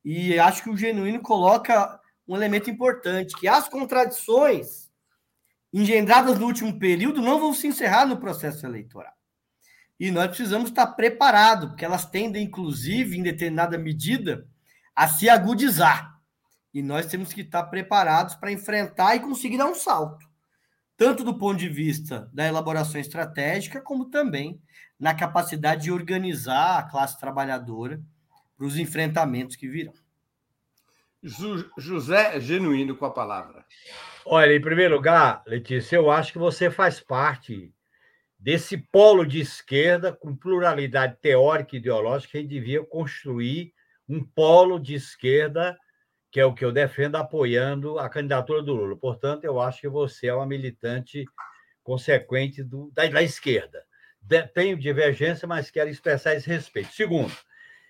E 0.05 0.39
acho 0.39 0.63
que 0.63 0.71
o 0.71 0.77
Genuíno 0.77 1.21
coloca 1.21 2.01
um 2.29 2.37
elemento 2.37 2.71
importante, 2.71 3.37
que 3.37 3.49
as 3.49 3.69
contradições 3.69 4.89
engendradas 5.75 6.39
no 6.39 6.47
último 6.47 6.79
período 6.79 7.21
não 7.21 7.41
vão 7.41 7.53
se 7.53 7.67
encerrar 7.67 8.07
no 8.07 8.21
processo 8.21 8.65
eleitoral. 8.65 9.19
E 10.01 10.11
nós 10.11 10.29
precisamos 10.29 10.71
estar 10.71 10.87
preparados, 10.87 11.69
porque 11.69 11.85
elas 11.85 12.07
tendem, 12.07 12.45
inclusive, 12.45 13.19
em 13.19 13.23
determinada 13.23 13.77
medida, 13.77 14.49
a 14.97 15.07
se 15.07 15.29
agudizar. 15.29 16.19
E 16.73 16.81
nós 16.83 17.05
temos 17.05 17.35
que 17.35 17.43
estar 17.43 17.65
preparados 17.65 18.35
para 18.35 18.51
enfrentar 18.51 19.15
e 19.15 19.21
conseguir 19.21 19.59
dar 19.59 19.67
um 19.67 19.75
salto, 19.75 20.27
tanto 20.97 21.23
do 21.23 21.37
ponto 21.37 21.59
de 21.59 21.69
vista 21.69 22.31
da 22.33 22.47
elaboração 22.47 22.99
estratégica, 22.99 23.83
como 23.83 24.07
também 24.07 24.59
na 24.99 25.13
capacidade 25.13 25.83
de 25.83 25.93
organizar 25.93 26.79
a 26.79 26.83
classe 26.85 27.21
trabalhadora 27.21 28.01
para 28.57 28.67
os 28.67 28.79
enfrentamentos 28.79 29.55
que 29.55 29.69
virão. 29.69 29.93
José 31.77 32.41
Genuíno 32.41 32.97
com 32.97 33.05
a 33.05 33.11
palavra. 33.11 33.67
Olha, 34.25 34.57
em 34.57 34.61
primeiro 34.63 34.95
lugar, 34.95 35.43
Letícia, 35.47 35.97
eu 35.97 36.11
acho 36.11 36.33
que 36.33 36.39
você 36.39 36.71
faz 36.71 37.01
parte 37.01 37.71
desse 38.41 38.79
polo 38.79 39.27
de 39.27 39.39
esquerda 39.39 40.13
com 40.13 40.35
pluralidade 40.35 41.19
teórica 41.21 41.77
e 41.77 41.79
ideológica 41.79 42.39
que 42.39 42.47
devia 42.47 42.83
construir 42.83 43.75
um 44.09 44.25
polo 44.25 44.81
de 44.81 44.95
esquerda, 44.95 45.79
que 46.33 46.41
é 46.41 46.45
o 46.45 46.55
que 46.55 46.65
eu 46.65 46.73
defendo, 46.73 47.17
apoiando 47.17 47.99
a 47.99 48.09
candidatura 48.09 48.63
do 48.63 48.75
Lula. 48.75 48.97
Portanto, 48.97 49.45
eu 49.45 49.61
acho 49.61 49.83
que 49.83 49.89
você 49.89 50.29
é 50.29 50.35
uma 50.35 50.47
militante 50.47 51.27
consequente 51.83 52.63
do, 52.63 52.91
da, 52.95 53.07
da 53.07 53.23
esquerda. 53.23 53.85
De, 54.21 54.43
tenho 54.49 54.79
divergência, 54.79 55.47
mas 55.47 55.71
quero 55.71 55.91
expressar 55.91 56.35
esse 56.35 56.49
respeito. 56.49 56.93
Segundo, 56.93 57.33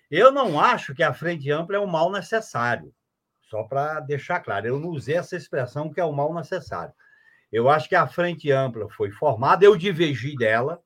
eu 0.09 0.31
não 0.31 0.59
acho 0.59 0.93
que 0.93 1.03
a 1.03 1.13
frente 1.13 1.49
ampla 1.49 1.77
é 1.77 1.79
um 1.79 1.87
mal 1.87 2.11
necessário. 2.11 2.93
só 3.43 3.63
para 3.63 4.01
deixar 4.01 4.41
claro, 4.41 4.67
eu 4.67 4.79
não 4.79 4.89
usei 4.89 5.15
essa 5.15 5.35
expressão 5.37 5.91
que 5.91 5.99
é 5.99 6.05
o 6.05 6.11
mal 6.11 6.33
necessário. 6.33 6.93
Eu 7.51 7.69
acho 7.69 7.89
que 7.89 7.95
a 7.95 8.07
Frente 8.07 8.51
Ampla 8.51 8.89
foi 8.89 9.11
formada, 9.11 9.65
eu 9.65 9.75
divergi 9.75 10.35
dela, 10.35 10.81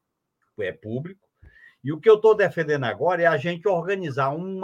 é 0.59 0.71
público, 0.71 1.25
e 1.83 1.91
o 1.91 1.99
que 1.99 2.09
eu 2.09 2.15
estou 2.15 2.33
defendendo 2.33 2.85
agora 2.85 3.21
é 3.21 3.27
a 3.27 3.37
gente 3.37 3.67
organizar 3.67 4.31
um 4.31 4.59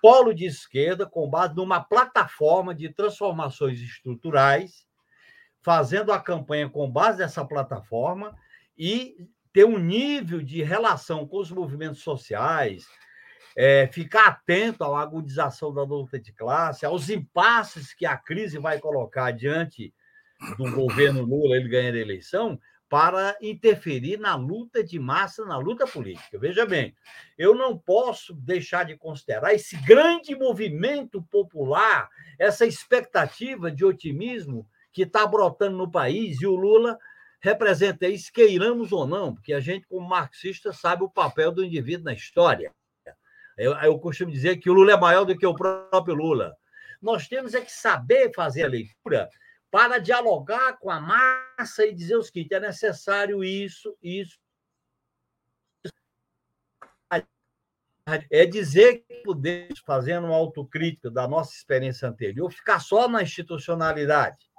polo 0.00 0.32
de 0.32 0.46
esquerda 0.46 1.04
com 1.06 1.28
base 1.28 1.54
numa 1.54 1.78
plataforma 1.78 2.74
de 2.74 2.88
transformações 2.88 3.78
estruturais, 3.80 4.86
fazendo 5.60 6.10
a 6.10 6.18
campanha 6.18 6.70
com 6.70 6.90
base 6.90 7.18
nessa 7.18 7.44
plataforma 7.44 8.34
e 8.78 9.28
ter 9.52 9.64
um 9.64 9.78
nível 9.78 10.40
de 10.40 10.62
relação 10.62 11.28
com 11.28 11.38
os 11.38 11.50
movimentos 11.50 12.02
sociais, 12.02 12.86
é, 13.54 13.86
ficar 13.88 14.28
atento 14.28 14.84
à 14.84 15.02
agudização 15.02 15.74
da 15.74 15.82
luta 15.82 16.18
de 16.18 16.32
classe, 16.32 16.86
aos 16.86 17.10
impasses 17.10 17.92
que 17.92 18.06
a 18.06 18.16
crise 18.16 18.58
vai 18.58 18.78
colocar 18.78 19.32
diante 19.32 19.92
do 20.56 20.70
governo 20.70 21.22
Lula, 21.22 21.56
ele 21.56 21.68
ganhar 21.68 21.94
a 21.94 21.98
eleição, 21.98 22.58
para 22.88 23.36
interferir 23.40 24.18
na 24.18 24.34
luta 24.34 24.82
de 24.82 24.98
massa, 24.98 25.44
na 25.44 25.56
luta 25.56 25.86
política. 25.86 26.36
Veja 26.38 26.66
bem, 26.66 26.92
eu 27.38 27.54
não 27.54 27.78
posso 27.78 28.34
deixar 28.34 28.84
de 28.84 28.96
considerar 28.96 29.54
esse 29.54 29.76
grande 29.76 30.34
movimento 30.34 31.22
popular, 31.22 32.08
essa 32.36 32.66
expectativa 32.66 33.70
de 33.70 33.84
otimismo 33.84 34.66
que 34.92 35.02
está 35.02 35.24
brotando 35.24 35.76
no 35.76 35.88
país, 35.88 36.42
e 36.42 36.46
o 36.48 36.56
Lula 36.56 36.98
representa 37.40 38.08
isso, 38.08 38.32
queiramos 38.32 38.90
ou 38.90 39.06
não, 39.06 39.34
porque 39.34 39.52
a 39.52 39.60
gente, 39.60 39.86
como 39.86 40.08
marxista, 40.08 40.72
sabe 40.72 41.04
o 41.04 41.10
papel 41.10 41.52
do 41.52 41.64
indivíduo 41.64 42.06
na 42.06 42.12
história. 42.12 42.72
Eu, 43.56 43.72
eu 43.74 43.98
costumo 44.00 44.32
dizer 44.32 44.56
que 44.56 44.68
o 44.68 44.72
Lula 44.72 44.92
é 44.92 44.96
maior 44.96 45.24
do 45.24 45.36
que 45.36 45.46
o 45.46 45.54
próprio 45.54 46.14
Lula. 46.14 46.56
Nós 47.00 47.28
temos 47.28 47.54
é 47.54 47.60
que 47.60 47.70
saber 47.70 48.32
fazer 48.34 48.64
a 48.64 48.68
leitura 48.68 49.28
para 49.70 49.98
dialogar 49.98 50.78
com 50.78 50.90
a 50.90 51.00
massa 51.00 51.86
e 51.86 51.94
dizer 51.94 52.16
o 52.16 52.22
seguinte: 52.22 52.54
é 52.54 52.60
necessário 52.60 53.44
isso, 53.44 53.96
isso. 54.02 54.38
É 58.28 58.44
dizer 58.44 59.04
que 59.06 59.22
podemos, 59.22 59.78
fazendo 59.78 60.26
uma 60.26 60.34
autocrítica 60.34 61.08
da 61.08 61.28
nossa 61.28 61.54
experiência 61.54 62.08
anterior, 62.08 62.50
ficar 62.50 62.80
só 62.80 63.06
na 63.06 63.22
institucionalidade. 63.22 64.50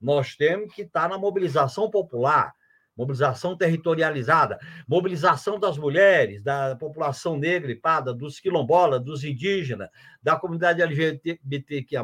Nós 0.00 0.34
temos 0.34 0.74
que 0.74 0.82
estar 0.82 1.08
na 1.08 1.16
mobilização 1.16 1.88
popular, 1.88 2.52
mobilização 2.96 3.56
territorializada, 3.56 4.58
mobilização 4.88 5.60
das 5.60 5.78
mulheres, 5.78 6.42
da 6.42 6.74
população 6.74 7.36
negra 7.36 7.70
e 7.70 7.76
parda, 7.76 8.12
dos 8.12 8.40
quilombolas, 8.40 9.00
dos 9.04 9.22
indígenas, 9.22 9.88
da 10.20 10.34
comunidade 10.34 10.82
LGBTQIA+, 10.82 12.02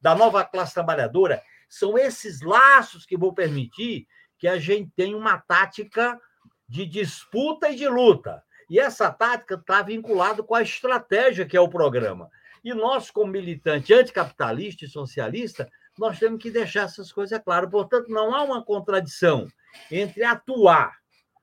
da 0.00 0.14
nova 0.14 0.44
classe 0.44 0.74
trabalhadora. 0.74 1.42
São 1.78 1.98
esses 1.98 2.40
laços 2.40 3.04
que 3.04 3.16
vão 3.16 3.34
permitir 3.34 4.06
que 4.38 4.46
a 4.46 4.58
gente 4.58 4.92
tenha 4.94 5.16
uma 5.16 5.38
tática 5.38 6.20
de 6.68 6.86
disputa 6.86 7.68
e 7.70 7.74
de 7.74 7.88
luta. 7.88 8.42
E 8.70 8.78
essa 8.78 9.10
tática 9.10 9.56
está 9.56 9.82
vinculada 9.82 10.42
com 10.42 10.54
a 10.54 10.62
estratégia 10.62 11.44
que 11.44 11.56
é 11.56 11.60
o 11.60 11.68
programa. 11.68 12.30
E 12.62 12.72
nós, 12.72 13.10
como 13.10 13.32
militante 13.32 13.92
anticapitalista 13.92 14.84
e 14.84 14.88
socialista, 14.88 15.68
nós 15.98 16.18
temos 16.18 16.40
que 16.40 16.50
deixar 16.50 16.84
essas 16.84 17.12
coisas 17.12 17.38
claras. 17.42 17.68
Portanto, 17.68 18.08
não 18.08 18.32
há 18.34 18.42
uma 18.42 18.64
contradição 18.64 19.48
entre 19.90 20.22
atuar 20.22 20.96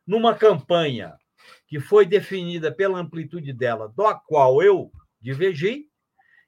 numa 0.07 0.33
campanha 0.33 1.15
que 1.67 1.79
foi 1.79 2.05
definida 2.05 2.71
pela 2.71 2.99
amplitude 2.99 3.51
dela, 3.51 3.93
da 3.95 4.15
qual 4.15 4.63
eu 4.63 4.91
divergi, 5.19 5.89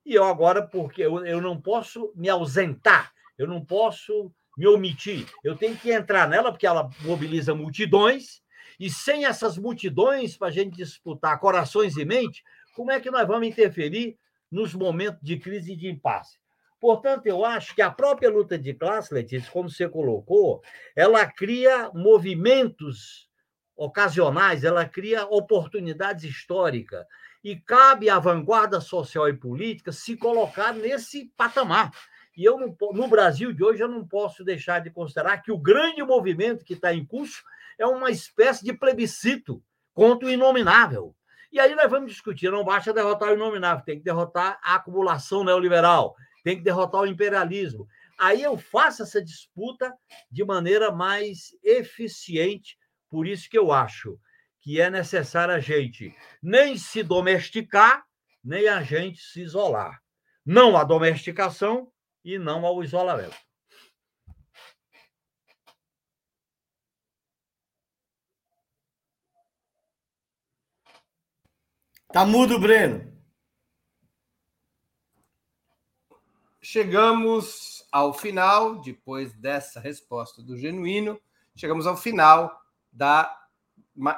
e 0.05 0.15
eu 0.15 0.23
agora, 0.23 0.61
porque 0.61 1.01
eu, 1.01 1.25
eu 1.25 1.39
não 1.39 1.59
posso 1.61 2.11
me 2.15 2.29
ausentar, 2.29 3.12
eu 3.37 3.47
não 3.47 3.63
posso 3.63 4.31
me 4.57 4.67
omitir, 4.67 5.25
eu 5.43 5.55
tenho 5.55 5.75
que 5.75 5.91
entrar 5.91 6.27
nela, 6.27 6.51
porque 6.51 6.67
ela 6.67 6.89
mobiliza 7.01 7.55
multidões, 7.55 8.41
e 8.79 8.89
sem 8.89 9.25
essas 9.25 9.57
multidões, 9.57 10.37
para 10.37 10.47
a 10.47 10.51
gente 10.51 10.75
disputar 10.75 11.39
corações 11.39 11.97
e 11.97 12.05
mente, 12.05 12.43
como 12.75 12.91
é 12.91 12.99
que 12.99 13.11
nós 13.11 13.27
vamos 13.27 13.47
interferir 13.47 14.17
nos 14.51 14.73
momentos 14.73 15.21
de 15.21 15.37
crise 15.37 15.73
e 15.73 15.75
de 15.75 15.87
impasse? 15.87 16.37
Portanto, 16.79 17.27
eu 17.27 17.45
acho 17.45 17.73
que 17.73 17.81
a 17.81 17.89
própria 17.89 18.29
luta 18.29 18.57
de 18.57 18.73
classe, 18.73 19.13
Letícia, 19.13 19.49
como 19.51 19.69
você 19.69 19.87
colocou, 19.87 20.61
ela 20.95 21.25
cria 21.25 21.89
movimentos 21.93 23.29
ocasionais, 23.75 24.63
ela 24.63 24.85
cria 24.85 25.25
oportunidades 25.25 26.25
históricas. 26.25 27.05
E 27.43 27.55
cabe 27.55 28.09
à 28.09 28.19
vanguarda 28.19 28.81
social 28.81 29.29
e 29.29 29.33
política 29.33 29.91
se 29.91 30.17
colocar 30.17 30.73
nesse 30.73 31.31
patamar. 31.37 31.91
E 32.35 32.43
eu 32.43 32.57
não, 32.57 32.75
no 32.93 33.07
Brasil 33.07 33.53
de 33.53 33.63
hoje 33.63 33.81
eu 33.81 33.87
não 33.87 34.07
posso 34.07 34.43
deixar 34.43 34.79
de 34.79 34.89
considerar 34.89 35.37
que 35.41 35.51
o 35.51 35.57
grande 35.57 36.03
movimento 36.03 36.65
que 36.65 36.73
está 36.73 36.93
em 36.93 37.05
curso 37.05 37.43
é 37.77 37.85
uma 37.85 38.09
espécie 38.09 38.63
de 38.63 38.73
plebiscito 38.73 39.63
contra 39.93 40.27
o 40.27 40.31
inominável. 40.31 41.15
E 41.51 41.59
aí 41.59 41.75
nós 41.75 41.89
vamos 41.89 42.11
discutir, 42.11 42.49
não 42.49 42.63
basta 42.63 42.91
derrotar 42.91 43.29
o 43.29 43.35
inominável, 43.35 43.85
tem 43.85 43.99
que 43.99 44.03
derrotar 44.03 44.59
a 44.63 44.75
acumulação 44.75 45.43
neoliberal, 45.43 46.15
tem 46.43 46.57
que 46.57 46.63
derrotar 46.63 47.01
o 47.01 47.07
imperialismo. 47.07 47.87
Aí 48.17 48.41
eu 48.41 48.57
faço 48.57 49.03
essa 49.03 49.23
disputa 49.23 49.93
de 50.31 50.43
maneira 50.43 50.91
mais 50.91 51.55
eficiente, 51.63 52.77
por 53.09 53.27
isso 53.27 53.49
que 53.49 53.57
eu 53.57 53.71
acho 53.71 54.19
que 54.61 54.79
é 54.79 54.89
necessário 54.89 55.53
a 55.53 55.59
gente 55.59 56.15
nem 56.41 56.77
se 56.77 57.03
domesticar, 57.03 58.03
nem 58.43 58.67
a 58.67 58.81
gente 58.81 59.21
se 59.21 59.41
isolar. 59.41 60.01
Não 60.45 60.77
a 60.77 60.83
domesticação 60.83 61.91
e 62.23 62.37
não 62.37 62.65
ao 62.65 62.83
isolamento. 62.83 63.35
Tá 72.11 72.25
mudo, 72.25 72.59
Breno. 72.59 73.13
chegamos 76.73 77.85
ao 77.91 78.13
final, 78.13 78.81
depois 78.81 79.31
dessa 79.33 79.79
resposta 79.79 80.41
do 80.41 80.57
Genuíno, 80.57 81.21
chegamos 81.55 81.85
ao 81.85 81.95
final 81.95 82.59
da, 82.91 83.31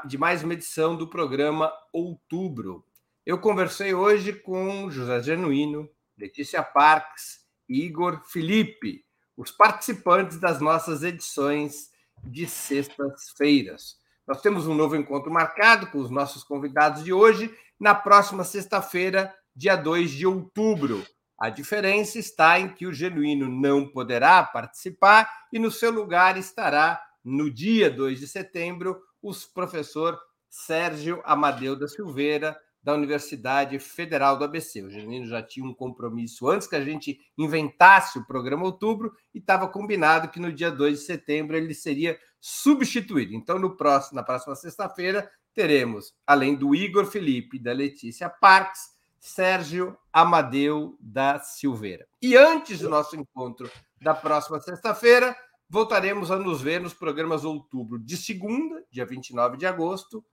de 0.05 0.17
mais 0.17 0.41
uma 0.41 0.53
edição 0.53 0.95
do 0.95 1.09
programa 1.09 1.73
Outubro. 1.91 2.85
Eu 3.25 3.39
conversei 3.39 3.93
hoje 3.93 4.31
com 4.31 4.89
José 4.89 5.21
Genuíno, 5.21 5.89
Letícia 6.17 6.63
Parques, 6.63 7.44
Igor 7.67 8.21
Felipe, 8.25 9.03
os 9.35 9.51
participantes 9.51 10.39
das 10.39 10.61
nossas 10.61 11.03
edições 11.03 11.89
de 12.23 12.47
sextas-feiras. 12.47 13.97
Nós 14.27 14.41
temos 14.41 14.67
um 14.67 14.73
novo 14.73 14.95
encontro 14.95 15.31
marcado 15.31 15.87
com 15.87 15.99
os 15.99 16.09
nossos 16.09 16.43
convidados 16.43 17.03
de 17.03 17.13
hoje, 17.13 17.53
na 17.79 17.93
próxima 17.93 18.43
sexta-feira, 18.43 19.33
dia 19.55 19.75
2 19.75 20.11
de 20.11 20.25
outubro, 20.25 21.05
a 21.37 21.49
diferença 21.49 22.17
está 22.17 22.59
em 22.59 22.69
que 22.69 22.87
o 22.87 22.93
genuíno 22.93 23.49
não 23.49 23.85
poderá 23.87 24.41
participar 24.41 25.29
e 25.51 25.59
no 25.59 25.69
seu 25.69 25.91
lugar 25.91 26.37
estará, 26.37 27.01
no 27.23 27.51
dia 27.51 27.89
2 27.89 28.19
de 28.19 28.27
setembro, 28.27 29.01
o 29.21 29.31
professor 29.53 30.17
Sérgio 30.49 31.21
Amadeu 31.25 31.75
da 31.75 31.87
Silveira, 31.87 32.57
da 32.85 32.93
Universidade 32.93 33.79
Federal 33.79 34.37
do 34.37 34.43
ABC. 34.43 34.83
O 34.83 34.91
Genuíno 34.91 35.25
já 35.25 35.41
tinha 35.41 35.65
um 35.65 35.73
compromisso 35.73 36.47
antes 36.47 36.67
que 36.67 36.75
a 36.75 36.85
gente 36.85 37.19
inventasse 37.35 38.19
o 38.19 38.27
programa 38.27 38.63
Outubro 38.63 39.11
e 39.33 39.39
estava 39.39 39.67
combinado 39.67 40.29
que 40.29 40.39
no 40.39 40.53
dia 40.53 40.69
2 40.69 40.99
de 40.99 41.03
setembro 41.03 41.57
ele 41.57 41.73
seria 41.73 42.15
substituído. 42.39 43.33
Então, 43.33 43.57
no 43.57 43.75
próximo, 43.75 44.17
na 44.17 44.23
próxima 44.23 44.55
sexta-feira, 44.55 45.27
teremos, 45.51 46.13
além 46.27 46.53
do 46.53 46.75
Igor 46.75 47.07
Felipe 47.07 47.57
e 47.57 47.59
da 47.59 47.73
Letícia 47.73 48.29
Parques, 48.29 48.93
Sérgio 49.19 49.97
Amadeu 50.13 50.95
da 51.01 51.39
Silveira. 51.39 52.07
E 52.21 52.37
antes 52.37 52.81
do 52.81 52.89
nosso 52.89 53.15
encontro 53.15 53.67
da 53.99 54.13
próxima 54.13 54.59
sexta-feira, 54.59 55.35
voltaremos 55.67 56.29
a 56.29 56.37
nos 56.37 56.61
ver 56.61 56.79
nos 56.79 56.93
programas 56.93 57.43
outubro 57.43 57.97
de 57.97 58.15
segunda, 58.15 58.85
dia 58.91 59.07
29 59.07 59.57
de 59.57 59.65
agosto, 59.65 60.23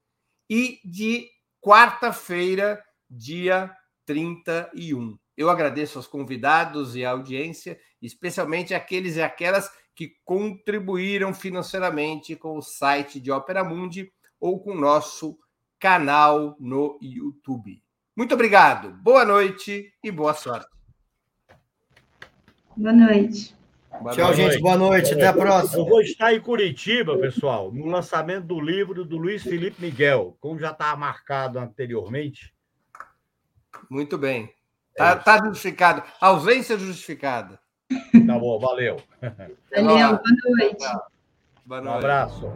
e 0.51 0.81
de 0.85 1.31
quarta-feira, 1.63 2.83
dia 3.09 3.75
31. 4.05 5.17
Eu 5.37 5.49
agradeço 5.49 5.99
aos 5.99 6.09
convidados 6.09 6.97
e 6.97 7.05
à 7.05 7.13
audiência, 7.13 7.79
especialmente 8.03 8.75
aqueles 8.75 9.17
e 9.17 9.23
aquelas 9.23 9.71
que 9.95 10.17
contribuíram 10.25 11.33
financeiramente 11.33 12.35
com 12.35 12.59
o 12.59 12.63
site 12.63 13.21
de 13.21 13.31
Opera 13.31 13.63
Mundi 13.63 14.13
ou 14.41 14.61
com 14.61 14.73
o 14.73 14.81
nosso 14.81 15.39
canal 15.79 16.57
no 16.59 16.99
YouTube. 17.01 17.83
Muito 18.17 18.35
obrigado, 18.35 18.93
boa 19.03 19.25
noite 19.25 19.95
e 20.03 20.11
boa 20.11 20.35
sorte. 20.35 20.69
Boa 22.77 22.93
noite. 22.93 23.62
Boa 24.01 24.15
Tchau, 24.15 24.27
noite. 24.27 24.37
gente. 24.37 24.61
Boa 24.61 24.77
noite. 24.77 25.15
Até 25.15 25.27
a 25.27 25.33
próxima. 25.33 25.83
Eu 25.83 25.87
vou 25.87 26.01
estar 26.01 26.33
em 26.33 26.41
Curitiba, 26.41 27.17
pessoal, 27.19 27.71
no 27.71 27.87
lançamento 27.87 28.47
do 28.47 28.61
livro 28.61 29.05
do 29.05 29.17
Luiz 29.17 29.43
Felipe 29.43 29.81
Miguel, 29.81 30.37
como 30.41 30.59
já 30.59 30.71
estava 30.71 30.97
marcado 30.97 31.59
anteriormente. 31.59 32.53
Muito 33.91 34.17
bem. 34.17 34.51
Está 34.91 35.11
é 35.11 35.15
tá, 35.15 35.39
tá 35.39 35.45
justificado. 35.45 36.03
Ausência 36.21 36.79
justificada. 36.79 37.59
Tá 38.27 38.39
bom, 38.39 38.59
valeu. 38.59 38.97
Valeu, 39.71 40.09
boa 40.09 40.23
noite. 40.59 40.87
Boa 41.65 41.81
noite. 41.81 41.95
Um 41.95 41.99
abraço. 41.99 42.53